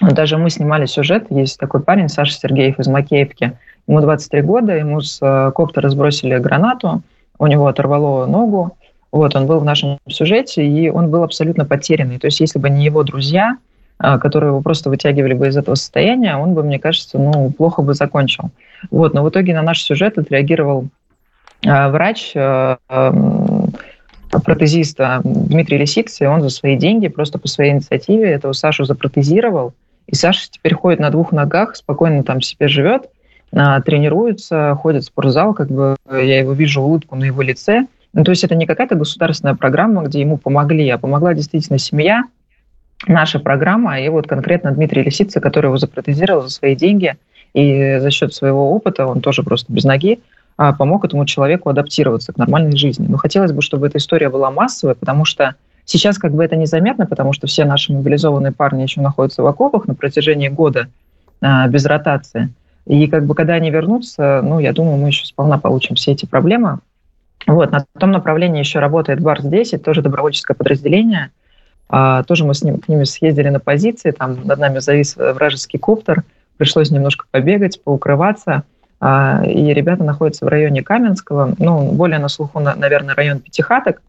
Даже 0.00 0.38
мы 0.38 0.50
снимали 0.50 0.86
сюжет, 0.86 1.26
есть 1.30 1.58
такой 1.58 1.80
парень, 1.80 2.08
Саша 2.08 2.32
Сергеев 2.32 2.78
из 2.78 2.86
Макеевки, 2.86 3.58
ему 3.86 4.00
23 4.00 4.42
года, 4.42 4.76
ему 4.76 5.00
с 5.00 5.18
э, 5.20 5.52
коптера 5.52 5.88
сбросили 5.88 6.38
гранату, 6.38 7.02
у 7.38 7.46
него 7.46 7.66
оторвало 7.66 8.26
ногу, 8.26 8.76
вот, 9.14 9.36
он 9.36 9.46
был 9.46 9.60
в 9.60 9.64
нашем 9.64 9.98
сюжете, 10.08 10.66
и 10.66 10.90
он 10.90 11.08
был 11.08 11.22
абсолютно 11.22 11.64
потерянный. 11.64 12.18
То 12.18 12.26
есть 12.26 12.40
если 12.40 12.58
бы 12.58 12.68
не 12.68 12.84
его 12.84 13.04
друзья, 13.04 13.58
а, 13.96 14.18
которые 14.18 14.48
его 14.48 14.60
просто 14.60 14.90
вытягивали 14.90 15.34
бы 15.34 15.46
из 15.46 15.56
этого 15.56 15.76
состояния, 15.76 16.36
он 16.36 16.54
бы, 16.54 16.64
мне 16.64 16.80
кажется, 16.80 17.16
ну, 17.16 17.52
плохо 17.52 17.80
бы 17.80 17.94
закончил. 17.94 18.50
Вот, 18.90 19.14
но 19.14 19.22
в 19.22 19.28
итоге 19.28 19.54
на 19.54 19.62
наш 19.62 19.82
сюжет 19.82 20.18
отреагировал 20.18 20.88
а, 21.64 21.90
врач, 21.90 22.32
а, 22.34 22.78
протезиста 24.44 25.20
Дмитрий 25.22 25.78
Лисиц, 25.78 26.20
и 26.20 26.26
он 26.26 26.42
за 26.42 26.48
свои 26.48 26.76
деньги, 26.76 27.06
просто 27.06 27.38
по 27.38 27.46
своей 27.46 27.70
инициативе 27.70 28.32
этого 28.32 28.52
Сашу 28.52 28.84
запротезировал. 28.84 29.74
И 30.08 30.16
Саша 30.16 30.50
теперь 30.50 30.74
ходит 30.74 30.98
на 30.98 31.10
двух 31.10 31.30
ногах, 31.30 31.76
спокойно 31.76 32.24
там 32.24 32.40
себе 32.40 32.66
живет, 32.66 33.08
тренируется, 33.54 34.74
ходит 34.74 35.04
в 35.04 35.06
спортзал, 35.06 35.54
как 35.54 35.70
бы 35.70 35.96
я 36.10 36.40
его 36.40 36.52
вижу 36.52 36.82
улыбку 36.82 37.16
на 37.16 37.24
его 37.24 37.42
лице– 37.42 37.86
ну, 38.14 38.22
то 38.22 38.30
есть 38.30 38.44
это 38.44 38.54
не 38.54 38.64
какая-то 38.64 38.94
государственная 38.94 39.56
программа, 39.56 40.04
где 40.04 40.20
ему 40.20 40.38
помогли, 40.38 40.88
а 40.88 40.98
помогла 40.98 41.34
действительно 41.34 41.78
семья, 41.78 42.22
наша 43.08 43.40
программа, 43.40 44.00
и 44.00 44.08
вот 44.08 44.28
конкретно 44.28 44.70
Дмитрий 44.70 45.02
Лисица, 45.02 45.40
который 45.40 45.66
его 45.66 45.76
запротезировал 45.76 46.42
за 46.42 46.50
свои 46.50 46.76
деньги, 46.76 47.16
и 47.54 47.98
за 47.98 48.10
счет 48.10 48.32
своего 48.32 48.72
опыта, 48.72 49.06
он 49.06 49.20
тоже 49.20 49.42
просто 49.42 49.72
без 49.72 49.84
ноги, 49.84 50.20
а, 50.56 50.72
помог 50.72 51.04
этому 51.04 51.26
человеку 51.26 51.68
адаптироваться 51.68 52.32
к 52.32 52.36
нормальной 52.36 52.76
жизни. 52.76 53.06
Но 53.08 53.16
хотелось 53.16 53.52
бы, 53.52 53.62
чтобы 53.62 53.88
эта 53.88 53.98
история 53.98 54.28
была 54.28 54.52
массовой, 54.52 54.94
потому 54.94 55.24
что 55.24 55.56
сейчас 55.84 56.16
как 56.16 56.32
бы 56.32 56.44
это 56.44 56.54
незаметно, 56.54 57.06
потому 57.06 57.32
что 57.32 57.48
все 57.48 57.64
наши 57.64 57.92
мобилизованные 57.92 58.52
парни 58.52 58.82
еще 58.82 59.00
находятся 59.00 59.42
в 59.42 59.46
окопах 59.46 59.88
на 59.88 59.94
протяжении 59.94 60.48
года 60.48 60.86
а, 61.40 61.66
без 61.66 61.84
ротации. 61.84 62.50
И 62.86 63.06
как 63.06 63.24
бы 63.24 63.34
когда 63.34 63.54
они 63.54 63.70
вернутся, 63.70 64.40
ну, 64.42 64.58
я 64.58 64.72
думаю, 64.72 64.98
мы 64.98 65.08
еще 65.08 65.24
сполна 65.24 65.58
получим 65.58 65.94
все 65.96 66.12
эти 66.12 66.26
проблемы, 66.26 66.80
вот, 67.46 67.70
на 67.72 67.84
том 67.98 68.10
направлении 68.10 68.60
еще 68.60 68.78
работает 68.78 69.20
БАРС-10, 69.20 69.78
тоже 69.78 70.02
добровольческое 70.02 70.54
подразделение. 70.54 71.30
А, 71.88 72.22
тоже 72.22 72.44
мы 72.44 72.54
с 72.54 72.62
ним, 72.62 72.78
к 72.78 72.88
ним 72.88 73.04
съездили 73.04 73.50
на 73.50 73.60
позиции, 73.60 74.10
там 74.10 74.38
над 74.44 74.58
нами 74.58 74.78
завис 74.78 75.16
вражеский 75.16 75.78
коптер, 75.78 76.24
пришлось 76.56 76.90
немножко 76.90 77.26
побегать, 77.30 77.82
поукрываться. 77.82 78.64
А, 79.00 79.42
и 79.44 79.74
ребята 79.74 80.04
находятся 80.04 80.46
в 80.46 80.48
районе 80.48 80.82
Каменского, 80.82 81.54
ну, 81.58 81.92
более 81.92 82.18
на 82.18 82.28
слуху, 82.28 82.60
на, 82.60 82.74
наверное, 82.74 83.14
район 83.14 83.40
Пятихаток. 83.40 84.00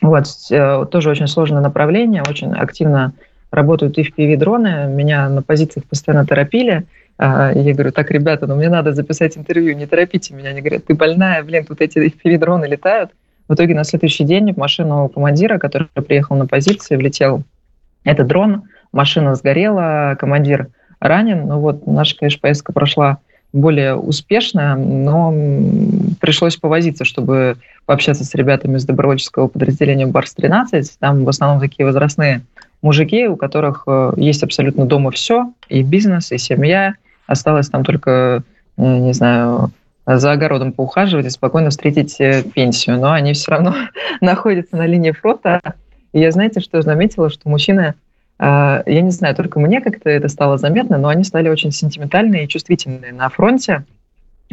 Вот, 0.00 0.26
э, 0.50 0.86
тоже 0.90 1.10
очень 1.10 1.28
сложное 1.28 1.60
направление, 1.60 2.22
очень 2.28 2.52
активно 2.52 3.12
работают 3.50 3.96
и 3.98 4.02
FPV-дроны. 4.02 4.88
Меня 4.88 5.28
на 5.28 5.42
позициях 5.42 5.86
постоянно 5.86 6.26
торопили. 6.26 6.86
Я 7.18 7.52
говорю, 7.54 7.92
так, 7.92 8.10
ребята, 8.10 8.46
ну 8.46 8.56
мне 8.56 8.68
надо 8.68 8.92
записать 8.92 9.36
интервью, 9.36 9.76
не 9.76 9.86
торопите 9.86 10.34
меня. 10.34 10.50
Они 10.50 10.60
говорят, 10.60 10.86
ты 10.86 10.94
больная, 10.94 11.42
блин, 11.44 11.64
тут 11.64 11.80
эти 11.80 11.98
FPV-дроны 11.98 12.66
летают. 12.66 13.10
В 13.48 13.54
итоге 13.54 13.74
на 13.74 13.84
следующий 13.84 14.24
день 14.24 14.52
в 14.52 14.56
машину 14.56 15.08
командира, 15.08 15.58
который 15.58 15.88
приехал 16.06 16.36
на 16.36 16.46
позиции, 16.46 16.96
влетел 16.96 17.44
этот 18.02 18.26
дрон, 18.26 18.64
машина 18.92 19.34
сгорела, 19.34 20.16
командир 20.18 20.68
ранен. 20.98 21.46
Ну 21.46 21.60
вот 21.60 21.86
наша, 21.86 22.16
конечно, 22.16 22.40
поездка 22.40 22.72
прошла 22.72 23.18
более 23.52 23.94
успешно, 23.94 24.76
но 24.76 25.32
пришлось 26.20 26.56
повозиться, 26.56 27.04
чтобы 27.04 27.56
пообщаться 27.86 28.24
с 28.24 28.34
ребятами 28.34 28.76
из 28.76 28.84
добровольческого 28.84 29.46
подразделения 29.46 30.06
Барс-13. 30.06 30.84
Там 30.98 31.24
в 31.24 31.28
основном 31.28 31.60
такие 31.60 31.86
возрастные 31.86 32.42
мужики, 32.82 33.28
у 33.28 33.36
которых 33.36 33.84
э, 33.86 34.12
есть 34.16 34.42
абсолютно 34.42 34.86
дома 34.86 35.10
все, 35.12 35.52
и 35.68 35.82
бизнес, 35.82 36.32
и 36.32 36.38
семья, 36.38 36.94
Осталось 37.26 37.68
там 37.68 37.84
только, 37.84 38.42
э, 38.76 38.82
не 38.82 39.12
знаю, 39.12 39.70
за 40.06 40.32
огородом 40.32 40.72
поухаживать 40.72 41.26
и 41.26 41.30
спокойно 41.30 41.70
встретить 41.70 42.20
э, 42.20 42.42
пенсию. 42.42 42.98
Но 42.98 43.12
они 43.12 43.32
все 43.32 43.52
равно 43.52 43.74
находятся 44.20 44.76
на 44.76 44.86
линии 44.86 45.12
фронта. 45.12 45.60
И 46.12 46.20
я, 46.20 46.30
знаете, 46.30 46.60
что 46.60 46.82
заметила, 46.82 47.30
что 47.30 47.48
мужчины, 47.48 47.94
э, 48.38 48.82
я 48.86 49.00
не 49.00 49.10
знаю, 49.10 49.34
только 49.34 49.58
мне 49.58 49.80
как-то 49.80 50.10
это 50.10 50.28
стало 50.28 50.58
заметно, 50.58 50.98
но 50.98 51.08
они 51.08 51.24
стали 51.24 51.48
очень 51.48 51.72
сентиментальные 51.72 52.44
и 52.44 52.48
чувствительные 52.48 53.12
на 53.12 53.28
фронте. 53.30 53.84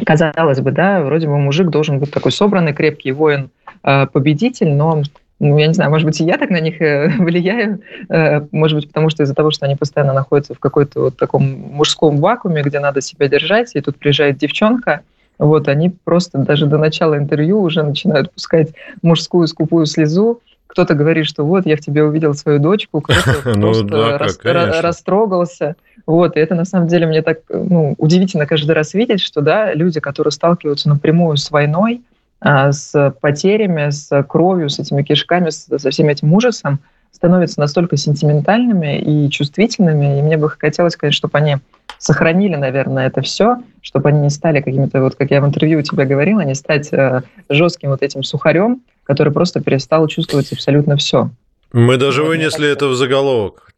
Казалось 0.04 0.60
бы, 0.60 0.72
да, 0.72 1.02
вроде 1.02 1.28
бы 1.28 1.38
мужик 1.38 1.68
должен 1.68 1.98
быть 1.98 2.10
такой 2.10 2.32
собранный, 2.32 2.72
крепкий 2.72 3.12
воин, 3.12 3.50
победитель, 3.82 4.70
но 4.70 4.96
ну, 4.96 5.02
я 5.42 5.66
не 5.66 5.74
знаю, 5.74 5.90
может 5.90 6.06
быть, 6.06 6.20
и 6.20 6.24
я 6.24 6.38
так 6.38 6.50
на 6.50 6.60
них 6.60 6.80
э, 6.80 7.08
влияю, 7.18 7.80
э, 8.08 8.42
может 8.52 8.76
быть, 8.76 8.88
потому 8.88 9.10
что 9.10 9.22
из-за 9.22 9.34
того, 9.34 9.50
что 9.50 9.66
они 9.66 9.76
постоянно 9.76 10.12
находятся 10.12 10.54
в 10.54 10.60
какой-то 10.60 11.00
вот 11.00 11.16
таком 11.16 11.42
мужском 11.44 12.18
вакууме, 12.18 12.62
где 12.62 12.80
надо 12.80 13.00
себя 13.00 13.28
держать, 13.28 13.72
и 13.74 13.80
тут 13.80 13.96
приезжает 13.96 14.38
девчонка, 14.38 15.00
вот, 15.38 15.66
они 15.68 15.90
просто 15.90 16.38
даже 16.38 16.66
до 16.66 16.78
начала 16.78 17.16
интервью 17.16 17.60
уже 17.60 17.82
начинают 17.82 18.32
пускать 18.32 18.68
мужскую 19.02 19.48
скупую 19.48 19.86
слезу, 19.86 20.40
кто-то 20.72 20.94
говорит, 20.94 21.26
что 21.26 21.44
вот, 21.44 21.66
я 21.66 21.76
в 21.76 21.80
тебе 21.80 22.02
увидел 22.02 22.32
свою 22.34 22.58
дочку, 22.58 23.00
кто-то 23.00 23.52
ну 23.56 23.72
просто 23.86 24.80
растрогался. 24.80 25.76
Вот, 26.06 26.36
и 26.36 26.40
это 26.40 26.54
на 26.54 26.64
самом 26.64 26.88
деле 26.88 27.06
мне 27.06 27.22
так 27.22 27.40
ну, 27.50 27.94
удивительно 27.98 28.46
каждый 28.46 28.72
раз 28.72 28.94
видеть, 28.94 29.20
что 29.20 29.40
да, 29.40 29.74
люди, 29.74 30.00
которые 30.00 30.32
сталкиваются 30.32 30.88
напрямую 30.88 31.36
с 31.36 31.50
войной, 31.50 32.02
с 32.44 33.14
потерями, 33.20 33.90
с 33.90 34.22
кровью, 34.24 34.68
с 34.68 34.78
этими 34.78 35.02
кишками, 35.02 35.50
со 35.50 35.90
всем 35.90 36.08
этим 36.08 36.32
ужасом, 36.32 36.80
становятся 37.12 37.60
настолько 37.60 37.96
сентиментальными 37.96 38.98
и 38.98 39.30
чувствительными. 39.30 40.18
И 40.18 40.22
мне 40.22 40.36
бы 40.36 40.48
хотелось, 40.50 40.96
конечно, 40.96 41.16
чтобы 41.16 41.38
они 41.38 41.58
сохранили, 41.98 42.56
наверное, 42.56 43.06
это 43.06 43.22
все, 43.22 43.58
чтобы 43.80 44.08
они 44.08 44.20
не 44.20 44.30
стали 44.30 44.60
какими-то, 44.60 45.00
вот 45.00 45.14
как 45.14 45.30
я 45.30 45.40
в 45.40 45.46
интервью 45.46 45.78
у 45.78 45.82
тебя 45.82 46.04
говорила, 46.04 46.40
не 46.40 46.54
стать 46.54 46.92
э, 46.92 47.22
жестким 47.48 47.90
вот 47.90 48.02
этим 48.02 48.24
сухарем, 48.24 48.82
который 49.04 49.32
просто 49.32 49.60
перестал 49.60 50.08
чувствовать 50.08 50.52
абсолютно 50.52 50.96
все. 50.96 51.30
Мы 51.72 51.96
даже 51.96 52.24
вынесли 52.24 52.68
это 52.68 52.88
в 52.88 52.94
заголовок. 52.94 53.71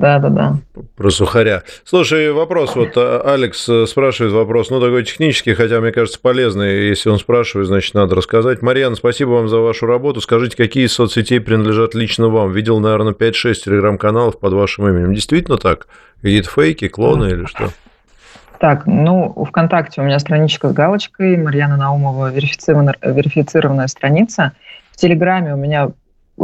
Да, 0.00 0.18
да, 0.18 0.30
да. 0.30 0.56
Про 0.96 1.10
сухаря. 1.10 1.62
Слушай, 1.84 2.32
вопрос. 2.32 2.74
Вот 2.74 2.92
а, 2.96 3.20
Алекс 3.34 3.68
э, 3.68 3.84
спрашивает 3.86 4.32
вопрос, 4.32 4.70
ну, 4.70 4.80
такой 4.80 5.04
технический, 5.04 5.52
хотя, 5.52 5.78
мне 5.82 5.92
кажется, 5.92 6.18
полезный. 6.18 6.88
Если 6.88 7.10
он 7.10 7.18
спрашивает, 7.18 7.68
значит, 7.68 7.92
надо 7.92 8.14
рассказать. 8.14 8.62
Марьяна, 8.62 8.96
спасибо 8.96 9.32
вам 9.32 9.50
за 9.50 9.58
вашу 9.58 9.84
работу. 9.84 10.22
Скажите, 10.22 10.56
какие 10.56 10.86
из 10.86 10.94
соцсетей 10.94 11.38
принадлежат 11.38 11.94
лично 11.94 12.28
вам? 12.28 12.50
Видел, 12.50 12.80
наверное, 12.80 13.12
5-6 13.12 13.54
телеграм-каналов 13.66 14.40
под 14.40 14.54
вашим 14.54 14.88
именем. 14.88 15.12
Действительно 15.12 15.58
так? 15.58 15.86
Какие-то 16.22 16.48
фейки, 16.48 16.88
клоны 16.88 17.26
или 17.26 17.44
что? 17.44 17.68
Так, 18.58 18.86
ну, 18.86 19.44
ВКонтакте 19.50 20.00
у 20.00 20.04
меня 20.04 20.18
страничка 20.18 20.70
с 20.70 20.72
галочкой, 20.72 21.36
Марьяна 21.36 21.76
Наумова, 21.76 22.32
верифицированная, 22.32 22.96
верифицированная 23.02 23.86
страница. 23.88 24.52
В 24.92 24.96
Телеграме 24.96 25.52
у 25.52 25.58
меня 25.58 25.90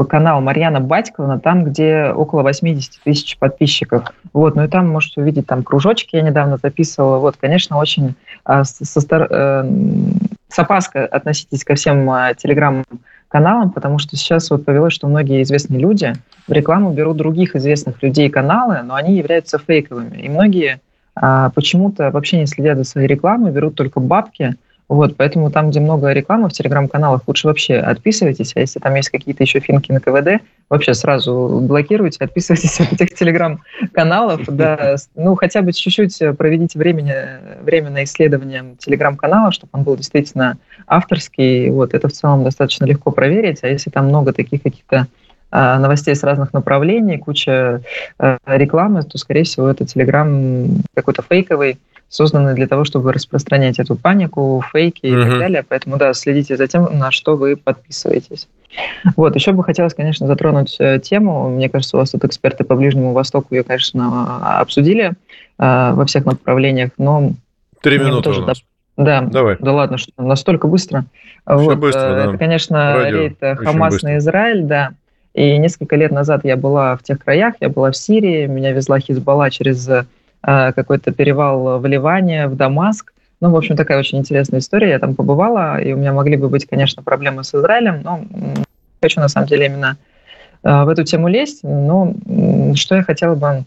канал 0.08 0.40
Марьяна 0.40 0.80
Батьковна, 0.80 1.38
там, 1.40 1.64
где 1.64 2.12
около 2.14 2.42
80 2.42 3.02
тысяч 3.02 3.38
подписчиков. 3.38 4.12
Вот, 4.32 4.54
ну 4.54 4.64
и 4.64 4.68
там 4.68 4.88
можете 4.88 5.20
увидеть 5.20 5.46
там 5.46 5.62
кружочки, 5.62 6.16
я 6.16 6.22
недавно 6.22 6.58
записывала. 6.62 7.18
Вот, 7.18 7.36
конечно, 7.40 7.78
очень 7.78 8.14
а, 8.44 8.64
со, 8.64 9.00
стар... 9.00 9.26
э, 9.30 9.70
с 10.48 10.58
опаской 10.58 11.06
относитесь 11.06 11.64
ко 11.64 11.74
всем 11.74 12.08
а, 12.10 12.34
телеграм-каналам, 12.34 13.70
потому 13.70 13.98
что 13.98 14.16
сейчас 14.16 14.50
вот 14.50 14.64
повелось, 14.64 14.92
что 14.92 15.08
многие 15.08 15.42
известные 15.42 15.80
люди 15.80 16.12
в 16.46 16.52
рекламу 16.52 16.92
берут 16.92 17.16
других 17.16 17.56
известных 17.56 18.02
людей 18.02 18.28
каналы, 18.28 18.82
но 18.82 18.94
они 18.94 19.16
являются 19.16 19.58
фейковыми. 19.58 20.18
И 20.18 20.28
многие 20.28 20.80
а, 21.14 21.50
почему-то 21.50 22.10
вообще 22.10 22.38
не 22.38 22.46
следят 22.46 22.76
за 22.76 22.84
своей 22.84 23.08
рекламой, 23.08 23.50
берут 23.50 23.74
только 23.74 24.00
бабки– 24.00 24.56
вот, 24.88 25.16
поэтому 25.16 25.50
там, 25.50 25.70
где 25.70 25.80
много 25.80 26.12
рекламы 26.12 26.48
в 26.48 26.52
телеграм-каналах, 26.52 27.22
лучше 27.26 27.48
вообще 27.48 27.78
отписывайтесь, 27.78 28.52
а 28.54 28.60
если 28.60 28.78
там 28.78 28.94
есть 28.94 29.10
какие-то 29.10 29.42
еще 29.42 29.58
финки 29.58 29.90
на 29.90 30.00
КВД, 30.00 30.42
вообще 30.70 30.94
сразу 30.94 31.60
блокируйте, 31.62 32.24
отписывайтесь 32.24 32.80
от 32.92 32.92
этих 32.92 33.16
телеграм-каналов, 33.16 34.42
да, 34.48 34.94
ну, 35.16 35.34
хотя 35.34 35.62
бы 35.62 35.72
чуть-чуть 35.72 36.18
проведите 36.38 36.78
времени, 36.78 37.14
время 37.62 37.90
на 37.90 38.04
исследование 38.04 38.76
телеграм-канала, 38.78 39.50
чтобы 39.50 39.70
он 39.72 39.82
был 39.82 39.96
действительно 39.96 40.56
авторский, 40.86 41.70
вот, 41.70 41.92
это 41.92 42.08
в 42.08 42.12
целом 42.12 42.44
достаточно 42.44 42.84
легко 42.84 43.10
проверить, 43.10 43.58
а 43.62 43.68
если 43.68 43.90
там 43.90 44.06
много 44.06 44.32
таких 44.32 44.62
каких-то 44.62 45.08
новостей 45.50 46.14
с 46.14 46.24
разных 46.24 46.52
направлений, 46.52 47.18
куча 47.18 47.80
рекламы, 48.46 49.04
то, 49.04 49.16
скорее 49.16 49.44
всего, 49.44 49.68
это 49.68 49.86
Телеграм 49.86 50.82
какой-то 50.94 51.22
фейковый, 51.22 51.78
созданный 52.08 52.54
для 52.54 52.66
того, 52.66 52.84
чтобы 52.84 53.12
распространять 53.12 53.78
эту 53.78 53.96
панику, 53.96 54.62
фейки 54.72 55.06
и 55.06 55.12
так 55.12 55.38
далее. 55.38 55.64
Поэтому, 55.68 55.96
да, 55.96 56.14
следите 56.14 56.56
за 56.56 56.66
тем, 56.66 56.84
на 56.98 57.10
что 57.10 57.36
вы 57.36 57.56
подписываетесь. 57.56 58.48
Вот, 59.16 59.34
еще 59.34 59.52
бы 59.52 59.64
хотелось, 59.64 59.94
конечно, 59.94 60.26
затронуть 60.26 60.76
э, 60.78 60.98
тему. 60.98 61.48
Мне 61.48 61.68
кажется, 61.68 61.96
у 61.96 62.00
вас 62.00 62.10
тут 62.10 62.24
эксперты 62.24 62.64
по 62.64 62.76
Ближнему 62.76 63.12
Востоку 63.12 63.54
ее, 63.54 63.62
конечно, 63.62 64.60
обсудили 64.60 65.12
э, 65.58 65.92
во 65.92 66.04
всех 66.04 66.26
направлениях, 66.26 66.90
но... 66.98 67.32
Три 67.80 67.98
минуты 67.98 68.24
тоже, 68.24 68.42
у 68.42 68.46
нас. 68.46 68.62
Да, 68.96 69.20
Давай. 69.20 69.56
да 69.60 69.72
ладно, 69.72 69.98
что 69.98 70.10
настолько 70.16 70.66
быстро. 70.66 71.04
Все 71.46 71.56
вот, 71.56 71.78
быстро, 71.78 72.00
э, 72.00 72.14
да. 72.14 72.24
Это, 72.26 72.38
конечно, 72.38 72.94
Радио. 72.94 73.18
рейд 73.18 73.38
Хамас 73.40 74.02
на 74.02 74.18
Израиль, 74.18 74.62
да. 74.62 74.90
И 75.34 75.58
несколько 75.58 75.96
лет 75.96 76.12
назад 76.12 76.44
я 76.44 76.56
была 76.56 76.96
в 76.96 77.02
тех 77.02 77.22
краях, 77.22 77.54
я 77.60 77.68
была 77.68 77.90
в 77.90 77.96
Сирии, 77.96 78.46
меня 78.46 78.72
везла 78.72 78.98
Хизбалла 78.98 79.50
через 79.50 79.86
э, 79.86 80.06
какой-то 80.46 81.12
перевал 81.12 81.80
в 81.80 81.86
Ливане, 81.86 82.46
в 82.46 82.54
Дамаск. 82.54 83.12
Ну, 83.40 83.50
в 83.50 83.56
общем, 83.56 83.76
такая 83.76 83.98
очень 83.98 84.18
интересная 84.18 84.60
история. 84.60 84.90
Я 84.90 84.98
там 84.98 85.14
побывала, 85.14 85.80
и 85.80 85.92
у 85.92 85.96
меня 85.96 86.12
могли 86.12 86.36
бы 86.36 86.48
быть, 86.48 86.66
конечно, 86.66 87.02
проблемы 87.02 87.44
с 87.44 87.54
Израилем, 87.54 88.00
но 88.02 88.24
хочу 89.02 89.20
на 89.20 89.28
самом 89.28 89.48
деле 89.48 89.66
именно 89.66 89.96
э, 90.62 90.84
в 90.84 90.88
эту 90.88 91.04
тему 91.04 91.28
лезть. 91.28 91.62
Но 91.62 92.14
что 92.74 92.94
я 92.94 93.02
хотела 93.02 93.34
бы 93.34 93.64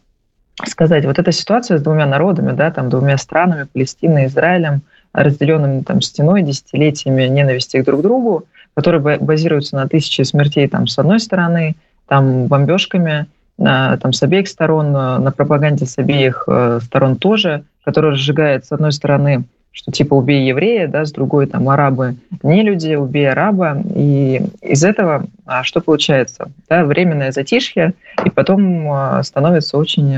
сказать? 0.66 1.06
Вот 1.06 1.20
эта 1.20 1.32
ситуация 1.32 1.78
с 1.78 1.84
двумя 1.84 2.06
народами, 2.06 2.54
да, 2.54 2.72
там, 2.72 2.90
двумя 2.90 3.18
странами, 3.18 3.68
Палестиной 3.72 4.26
Израилем, 4.26 4.82
разделенными 5.14 5.82
там 5.82 6.02
стеной, 6.02 6.42
десятилетиями 6.44 7.24
ненависти 7.24 7.82
друг 7.82 8.00
к 8.00 8.04
другу, 8.04 8.46
которые 8.74 9.20
базируются 9.20 9.76
на 9.76 9.88
тысяче 9.88 10.24
смертей 10.24 10.68
там 10.68 10.88
с 10.88 10.98
одной 10.98 11.20
стороны, 11.20 11.76
там 12.08 12.48
бомбежками, 12.48 13.28
там 13.60 14.14
с 14.14 14.24
обеих 14.24 14.48
сторон, 14.48 14.92
на 14.92 15.32
пропаганде 15.32 15.86
с 15.86 15.98
обеих 15.98 16.46
э, 16.48 16.80
сторон 16.84 17.18
тоже, 17.18 17.64
которая 17.84 18.14
разжигает 18.14 18.66
с 18.66 18.72
одной 18.72 18.92
стороны 18.92 19.44
что 19.72 19.92
типа 19.92 20.16
убей 20.16 20.48
еврея, 20.48 20.88
да, 20.88 21.06
с 21.06 21.12
другой 21.12 21.46
там 21.46 21.70
арабы 21.70 22.16
не 22.42 22.64
люди, 22.64 22.96
убей 22.96 23.30
араба. 23.30 23.82
И 23.96 24.42
из 24.62 24.84
этого 24.84 25.28
а, 25.46 25.64
что 25.64 25.80
получается? 25.80 26.52
Да, 26.68 26.84
временное 26.84 27.32
затишье, 27.32 27.94
и 28.26 28.30
потом 28.32 28.92
а, 28.92 29.24
становится 29.24 29.78
очень 29.78 30.18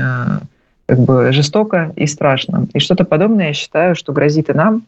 как 0.86 0.98
бы 0.98 1.32
жестоко 1.32 1.92
и 1.96 2.06
страшно. 2.06 2.66
И 2.72 2.78
что-то 2.78 3.04
подобное 3.04 3.48
я 3.48 3.52
считаю, 3.52 3.94
что 3.94 4.12
грозит 4.12 4.48
и 4.48 4.52
нам, 4.52 4.84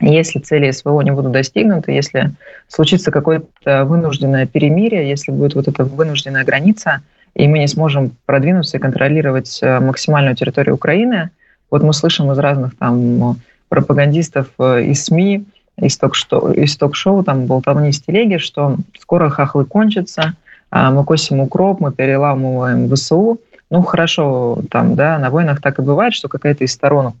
если 0.00 0.38
цели 0.40 0.70
СВО 0.70 1.00
не 1.02 1.12
будут 1.12 1.32
достигнуты, 1.32 1.92
если 1.92 2.32
случится 2.68 3.10
какое-то 3.10 3.84
вынужденное 3.84 4.46
перемирие, 4.46 5.08
если 5.08 5.30
будет 5.30 5.54
вот 5.54 5.68
эта 5.68 5.84
вынужденная 5.84 6.44
граница, 6.44 7.02
и 7.34 7.48
мы 7.48 7.58
не 7.58 7.68
сможем 7.68 8.12
продвинуться 8.26 8.76
и 8.76 8.80
контролировать 8.80 9.60
максимальную 9.62 10.36
территорию 10.36 10.74
Украины, 10.74 11.30
вот 11.70 11.82
мы 11.82 11.92
слышим 11.92 12.30
из 12.30 12.38
разных 12.38 12.76
там 12.76 13.36
пропагандистов 13.68 14.48
э, 14.58 14.84
из 14.84 15.06
СМИ, 15.06 15.44
из 15.76 15.96
ток-шоу, 15.98 16.52
из 16.52 16.76
ток-шоу 16.76 17.24
там 17.24 17.46
болтовни 17.46 17.90
с 17.90 18.00
телеги, 18.00 18.36
что 18.36 18.76
скоро 19.00 19.28
хахлы 19.28 19.64
кончатся, 19.64 20.34
а 20.70 20.92
мы 20.92 21.04
косим 21.04 21.40
укроп, 21.40 21.80
мы 21.80 21.92
переламываем 21.92 22.88
ВСУ. 22.94 23.40
Ну, 23.70 23.82
хорошо, 23.82 24.60
там, 24.70 24.94
да, 24.94 25.18
на 25.18 25.30
войнах 25.30 25.60
так 25.60 25.78
и 25.78 25.82
бывает, 25.82 26.14
что 26.14 26.28
какая-то 26.28 26.62
из 26.62 26.72
сторон 26.72 27.14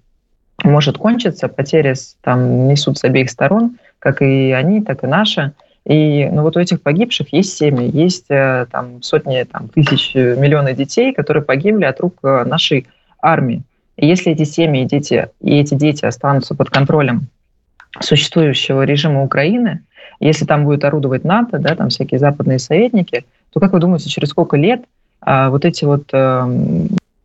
может 0.62 0.98
кончиться, 0.98 1.48
потери 1.48 1.94
там 2.22 2.68
несут 2.68 2.98
с 2.98 3.04
обеих 3.04 3.30
сторон, 3.30 3.78
как 3.98 4.22
и 4.22 4.52
они, 4.52 4.82
так 4.82 5.02
и 5.02 5.08
наши. 5.08 5.52
И 5.86 6.28
ну, 6.30 6.42
вот 6.42 6.56
у 6.56 6.60
этих 6.60 6.80
погибших 6.80 7.32
есть 7.32 7.56
семьи, 7.56 7.90
есть 7.92 8.30
э, 8.30 8.66
там 8.70 9.02
сотни, 9.02 9.42
там, 9.44 9.68
тысяч, 9.68 10.14
миллионы 10.14 10.72
детей, 10.72 11.12
которые 11.12 11.42
погибли 11.42 11.84
от 11.84 12.00
рук 12.00 12.14
э, 12.22 12.44
нашей 12.44 12.86
армии. 13.20 13.62
И 13.96 14.06
если 14.06 14.32
эти 14.32 14.44
семьи 14.44 14.82
и 14.82 14.86
дети, 14.86 15.28
и 15.40 15.58
эти 15.58 15.74
дети 15.74 16.06
останутся 16.06 16.54
под 16.54 16.70
контролем 16.70 17.28
существующего 18.00 18.82
режима 18.82 19.22
Украины, 19.22 19.82
если 20.20 20.46
там 20.46 20.64
будет 20.64 20.84
орудовать 20.84 21.24
НАТО, 21.24 21.58
да, 21.58 21.74
там 21.74 21.90
всякие 21.90 22.18
западные 22.18 22.58
советники, 22.58 23.24
то 23.52 23.60
как 23.60 23.72
вы 23.72 23.80
думаете, 23.80 24.08
через 24.08 24.30
сколько 24.30 24.56
лет 24.56 24.84
а, 25.20 25.50
вот 25.50 25.64
эти 25.64 25.84
вот 25.84 26.08
а, 26.12 26.48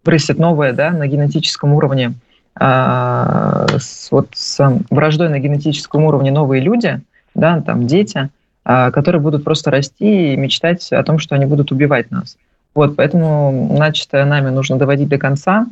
вырастет 0.04 0.38
новое, 0.38 0.74
да, 0.74 0.92
на 0.92 1.08
генетическом 1.08 1.74
уровне, 1.74 2.14
а, 2.56 3.68
с, 3.78 4.12
вот 4.12 4.30
с 4.34 4.82
враждой 4.90 5.30
на 5.30 5.40
генетическом 5.40 6.04
уровне 6.04 6.32
новые 6.32 6.62
люди, 6.62 7.02
да, 7.36 7.62
там 7.62 7.88
дети, 7.88 8.30
которые 8.92 9.22
будут 9.22 9.44
просто 9.44 9.72
расти 9.72 10.34
и 10.34 10.38
мечтать 10.38 10.92
о 10.92 11.04
том, 11.04 11.18
что 11.18 11.36
они 11.36 11.46
будут 11.46 11.72
убивать 11.72 12.12
нас. 12.12 12.38
Вот, 12.76 12.96
поэтому 12.96 13.76
начатое 13.78 14.26
нами 14.26 14.50
нужно 14.50 14.78
доводить 14.78 15.10
до 15.10 15.18
конца, 15.18 15.66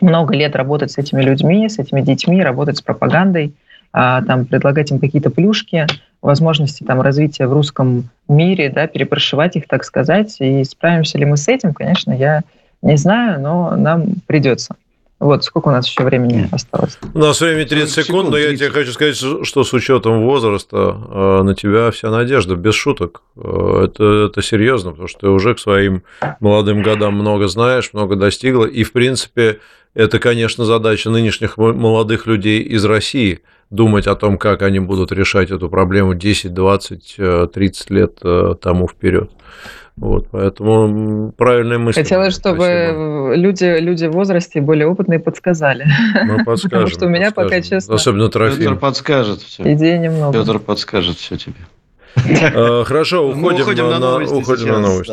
много 0.00 0.34
лет 0.34 0.54
работать 0.56 0.92
с 0.92 0.98
этими 0.98 1.22
людьми, 1.22 1.68
с 1.68 1.78
этими 1.78 2.00
детьми, 2.00 2.42
работать 2.42 2.78
с 2.78 2.82
пропагандой, 2.82 3.54
а, 3.92 4.22
там, 4.22 4.46
предлагать 4.46 4.90
им 4.90 5.00
какие-то 5.00 5.30
плюшки, 5.30 5.86
возможности 6.22 6.84
там, 6.84 7.00
развития 7.00 7.46
в 7.46 7.52
русском 7.52 8.08
мире, 8.28 8.70
да, 8.70 8.86
перепрошивать 8.86 9.56
их, 9.56 9.66
так 9.66 9.84
сказать. 9.84 10.36
И 10.38 10.62
справимся 10.64 11.18
ли 11.18 11.24
мы 11.24 11.36
с 11.36 11.48
этим, 11.48 11.74
конечно, 11.74 12.12
я 12.12 12.42
не 12.82 12.96
знаю, 12.96 13.40
но 13.40 13.74
нам 13.76 14.14
придется. 14.26 14.76
Вот, 15.20 15.44
сколько 15.44 15.68
у 15.68 15.70
нас 15.70 15.86
еще 15.86 16.02
времени 16.02 16.48
осталось? 16.50 16.98
У 17.12 17.18
нас 17.18 17.38
время 17.42 17.66
30 17.66 18.06
секунд, 18.06 18.30
но 18.30 18.38
я 18.38 18.56
тебе 18.56 18.70
хочу 18.70 18.90
сказать, 18.92 19.16
что 19.16 19.64
с 19.64 19.72
учетом 19.74 20.22
возраста 20.22 20.96
э, 20.98 21.42
на 21.42 21.54
тебя 21.54 21.90
вся 21.90 22.10
надежда, 22.10 22.56
без 22.56 22.74
шуток. 22.74 23.20
Э, 23.36 23.84
это, 23.84 24.30
это 24.30 24.40
серьезно, 24.40 24.92
потому 24.92 25.08
что 25.08 25.20
ты 25.20 25.28
уже 25.28 25.54
к 25.54 25.58
своим 25.58 26.04
молодым 26.40 26.82
годам 26.82 27.16
много 27.16 27.48
знаешь, 27.48 27.90
много 27.92 28.16
достигла, 28.16 28.64
и, 28.64 28.82
в 28.82 28.92
принципе, 28.92 29.60
это, 29.92 30.18
конечно, 30.18 30.64
задача 30.64 31.10
нынешних 31.10 31.58
молодых 31.58 32.26
людей 32.26 32.62
из 32.62 32.82
России 32.86 33.42
думать 33.70 34.06
о 34.06 34.16
том, 34.16 34.36
как 34.36 34.62
они 34.62 34.80
будут 34.80 35.12
решать 35.12 35.50
эту 35.50 35.68
проблему 35.68 36.14
10, 36.14 36.52
20, 36.52 37.52
30 37.52 37.90
лет 37.90 38.18
э, 38.22 38.54
тому 38.60 38.88
вперед. 38.88 39.30
Вот, 39.96 40.28
поэтому 40.30 41.32
правильная 41.36 41.78
мысль. 41.78 42.02
Хотелось, 42.02 42.34
чтобы 42.34 42.64
Спасибо. 42.64 43.34
люди, 43.34 43.80
люди 43.80 44.06
в 44.06 44.12
возрасте 44.12 44.60
более 44.60 44.86
опытные 44.86 45.18
подсказали. 45.20 45.86
Мы 46.24 46.44
подскажем. 46.44 46.70
Потому 46.70 46.86
что 46.86 47.06
у 47.06 47.08
меня 47.08 47.32
подскажем. 47.32 47.50
пока, 47.50 47.60
честно... 47.62 47.94
Особенно 47.94 48.28
Трофим. 48.28 48.58
Петр 48.58 48.76
подскажет 48.76 49.42
все. 49.42 49.74
Идеи 49.74 49.98
немного. 49.98 50.38
Петр 50.38 50.58
подскажет 50.58 51.18
все 51.18 51.36
тебе. 51.36 51.56
Э, 52.16 52.82
хорошо, 52.84 53.28
уходим, 53.28 53.90
на, 53.90 53.98
новости. 53.98 54.34
Уходим 54.34 54.68
на 54.68 54.80
новости. 54.80 55.12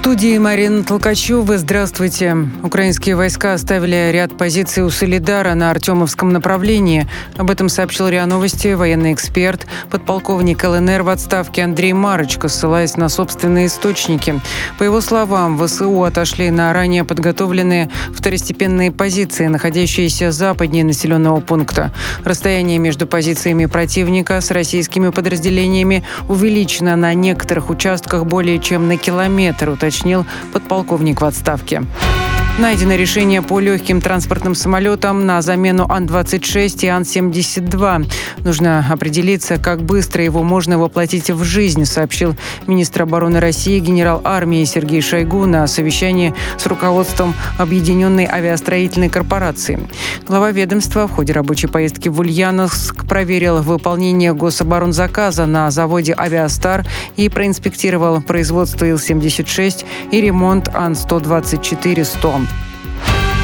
студии 0.00 0.38
Марина 0.38 0.82
Толкачева. 0.82 1.58
Здравствуйте. 1.58 2.34
Украинские 2.62 3.16
войска 3.16 3.52
оставили 3.52 4.10
ряд 4.10 4.34
позиций 4.34 4.82
у 4.82 4.88
Солидара 4.88 5.52
на 5.52 5.70
Артемовском 5.70 6.32
направлении. 6.32 7.06
Об 7.36 7.50
этом 7.50 7.68
сообщил 7.68 8.08
РИА 8.08 8.24
Новости 8.24 8.72
военный 8.72 9.12
эксперт, 9.12 9.66
подполковник 9.90 10.64
ЛНР 10.64 11.02
в 11.02 11.10
отставке 11.10 11.64
Андрей 11.64 11.92
Марочко, 11.92 12.48
ссылаясь 12.48 12.96
на 12.96 13.10
собственные 13.10 13.66
источники. 13.66 14.40
По 14.78 14.84
его 14.84 15.02
словам, 15.02 15.58
ВСУ 15.58 16.02
отошли 16.02 16.50
на 16.50 16.72
ранее 16.72 17.04
подготовленные 17.04 17.90
второстепенные 18.14 18.92
позиции, 18.92 19.48
находящиеся 19.48 20.32
западнее 20.32 20.82
населенного 20.82 21.40
пункта. 21.40 21.92
Расстояние 22.24 22.78
между 22.78 23.06
позициями 23.06 23.66
противника 23.66 24.40
с 24.40 24.50
российскими 24.50 25.10
подразделениями 25.10 26.04
увеличено 26.26 26.96
на 26.96 27.12
некоторых 27.12 27.68
участках 27.68 28.24
более 28.24 28.58
чем 28.60 28.88
на 28.88 28.96
километр, 28.96 29.76
уточнил 29.90 30.24
подполковник 30.52 31.20
в 31.20 31.24
отставке. 31.24 31.82
Найдено 32.60 32.94
решение 32.94 33.40
по 33.40 33.58
легким 33.58 34.02
транспортным 34.02 34.54
самолетам 34.54 35.24
на 35.24 35.40
замену 35.40 35.86
Ан-26 35.88 36.84
и 36.84 36.88
Ан-72. 36.88 38.06
Нужно 38.44 38.86
определиться, 38.90 39.56
как 39.56 39.82
быстро 39.82 40.22
его 40.22 40.42
можно 40.42 40.78
воплотить 40.78 41.30
в 41.30 41.42
жизнь, 41.42 41.86
сообщил 41.86 42.36
министр 42.66 43.04
обороны 43.04 43.40
России 43.40 43.78
генерал 43.78 44.20
армии 44.24 44.62
Сергей 44.64 45.00
Шойгу 45.00 45.46
на 45.46 45.66
совещании 45.66 46.34
с 46.58 46.66
руководством 46.66 47.34
Объединенной 47.56 48.26
авиастроительной 48.26 49.08
корпорации. 49.08 49.80
Глава 50.28 50.50
ведомства 50.50 51.08
в 51.08 51.12
ходе 51.12 51.32
рабочей 51.32 51.66
поездки 51.66 52.10
в 52.10 52.20
Ульяновск 52.20 53.06
проверил 53.06 53.62
выполнение 53.62 54.34
гособоронзаказа 54.34 55.46
на 55.46 55.70
заводе 55.70 56.14
«Авиастар» 56.14 56.86
и 57.16 57.30
проинспектировал 57.30 58.20
производство 58.20 58.84
Ил-76 58.84 59.86
и 60.12 60.20
ремонт 60.20 60.68
Ан-124-100. 60.74 62.49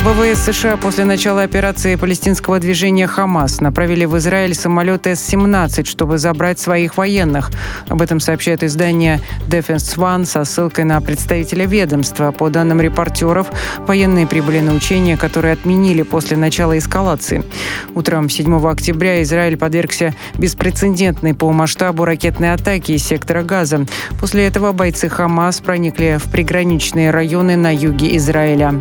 ВВС 0.07 0.45
США 0.45 0.77
после 0.77 1.05
начала 1.05 1.43
операции 1.43 1.97
палестинского 1.97 2.61
движения 2.61 3.09
«Хамас» 3.09 3.61
направили 3.61 4.05
в 4.05 4.17
Израиль 4.19 4.55
самолеты 4.55 5.17
С-17, 5.17 5.85
чтобы 5.85 6.19
забрать 6.19 6.61
своих 6.61 6.97
военных. 6.97 7.51
Об 7.89 8.01
этом 8.01 8.21
сообщает 8.21 8.63
издание 8.63 9.21
Defense 9.49 9.97
One 9.97 10.25
со 10.25 10.45
ссылкой 10.45 10.85
на 10.85 11.01
представителя 11.01 11.67
ведомства. 11.67 12.31
По 12.31 12.51
данным 12.51 12.81
репортеров, 12.81 13.49
военные 13.81 14.29
прибыли 14.29 14.61
на 14.61 14.75
учения, 14.75 15.17
которые 15.17 15.55
отменили 15.55 16.03
после 16.03 16.37
начала 16.37 16.79
эскалации. 16.79 17.43
Утром 17.97 18.31
7 18.31 18.65
октября 18.65 19.25
Израиль 19.25 19.57
подвергся 19.57 20.15
беспрецедентной 20.39 21.35
по 21.35 21.51
масштабу 21.51 22.05
ракетной 22.05 22.53
атаке 22.53 22.95
из 22.95 23.03
сектора 23.03 23.43
Газа. 23.43 23.85
После 24.21 24.47
этого 24.47 24.71
бойцы 24.71 25.09
«Хамас» 25.09 25.59
проникли 25.59 26.21
в 26.25 26.31
приграничные 26.31 27.11
районы 27.11 27.57
на 27.57 27.75
юге 27.75 28.17
Израиля. 28.17 28.81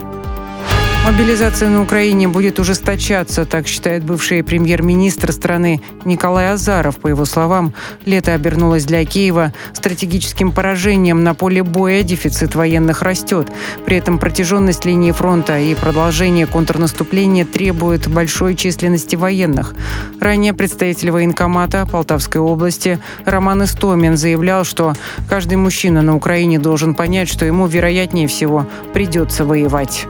Мобилизация 1.06 1.70
на 1.70 1.84
Украине 1.84 2.28
будет 2.28 2.58
ужесточаться, 2.58 3.46
так 3.46 3.68
считает 3.68 4.04
бывший 4.04 4.44
премьер-министр 4.44 5.32
страны 5.34 5.80
Николай 6.04 6.50
Азаров. 6.52 6.98
По 6.98 7.08
его 7.08 7.26
словам, 7.26 7.76
лето 8.06 8.34
обернулось 8.34 8.86
для 8.86 9.06
Киева 9.06 9.54
стратегическим 9.74 10.52
поражением 10.52 11.24
на 11.24 11.36
поле 11.36 11.62
боя, 11.62 12.02
дефицит 12.02 12.56
военных 12.56 13.04
растет. 13.04 13.50
При 13.86 13.98
этом 13.98 14.18
протяженность 14.18 14.86
линии 14.86 15.12
фронта 15.12 15.60
и 15.60 15.76
продолжение 15.76 16.48
контрнаступления 16.48 17.46
требуют 17.46 18.08
большой 18.08 18.56
численности 18.56 19.16
военных. 19.16 19.76
Ранее 20.20 20.54
представитель 20.54 21.12
военкомата 21.12 21.86
Полтавской 21.86 22.42
области 22.42 22.98
Роман 23.26 23.64
Истомин 23.64 24.18
заявлял, 24.18 24.64
что 24.64 24.96
каждый 25.30 25.58
мужчина 25.58 26.02
на 26.02 26.16
Украине 26.16 26.58
должен 26.58 26.96
понять, 26.96 27.30
что 27.30 27.46
ему, 27.46 27.68
вероятнее 27.68 28.28
всего, 28.28 28.68
придется 28.92 29.46
воевать. 29.46 30.08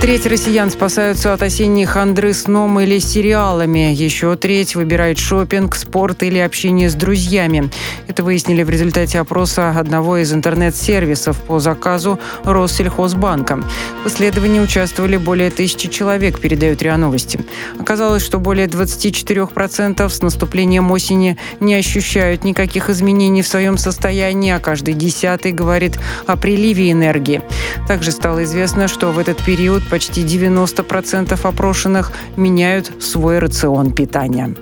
Треть 0.00 0.26
россиян 0.26 0.70
спасаются 0.70 1.32
от 1.32 1.42
осенней 1.42 1.84
хандры 1.84 2.32
сном 2.32 2.78
или 2.78 2.98
сериалами. 3.00 3.92
Еще 3.92 4.36
треть 4.36 4.76
выбирает 4.76 5.18
шопинг, 5.18 5.74
спорт 5.74 6.22
или 6.22 6.38
общение 6.38 6.88
с 6.88 6.94
друзьями. 6.94 7.70
Это 8.06 8.22
выяснили 8.22 8.62
в 8.62 8.70
результате 8.70 9.18
опроса 9.18 9.70
одного 9.70 10.18
из 10.18 10.32
интернет-сервисов 10.32 11.40
по 11.42 11.58
заказу 11.58 12.20
Россельхозбанка. 12.44 13.64
В 14.04 14.08
исследовании 14.08 14.60
участвовали 14.60 15.16
более 15.16 15.50
тысячи 15.50 15.88
человек, 15.88 16.40
передают 16.40 16.82
РИА 16.82 16.98
Новости. 16.98 17.40
Оказалось, 17.78 18.24
что 18.24 18.38
более 18.38 18.68
24% 18.68 20.08
с 20.08 20.22
наступлением 20.22 20.90
осени 20.92 21.36
не 21.58 21.74
ощущают 21.74 22.44
никаких 22.44 22.90
изменений 22.90 23.42
в 23.42 23.48
своем 23.48 23.76
состоянии, 23.76 24.52
а 24.52 24.60
каждый 24.60 24.94
десятый 24.94 25.52
говорит 25.52 25.98
о 26.26 26.36
приливе 26.36 26.92
энергии. 26.92 27.42
Также 27.88 28.12
стало 28.12 28.44
известно, 28.44 28.88
что 28.88 29.10
в 29.10 29.18
этот 29.18 29.42
период 29.44 29.82
почти 29.90 30.22
90% 30.22 31.38
опрошенных 31.42 32.12
меняют 32.36 32.92
свой 33.02 33.38
рацион 33.38 33.92
питания. 33.92 34.54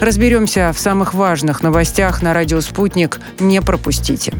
Разберемся 0.00 0.72
в 0.72 0.78
самых 0.78 1.14
важных 1.14 1.62
новостях 1.62 2.22
на 2.22 2.32
радио 2.34 2.60
«Спутник». 2.60 3.20
Не 3.38 3.60
пропустите. 3.60 4.32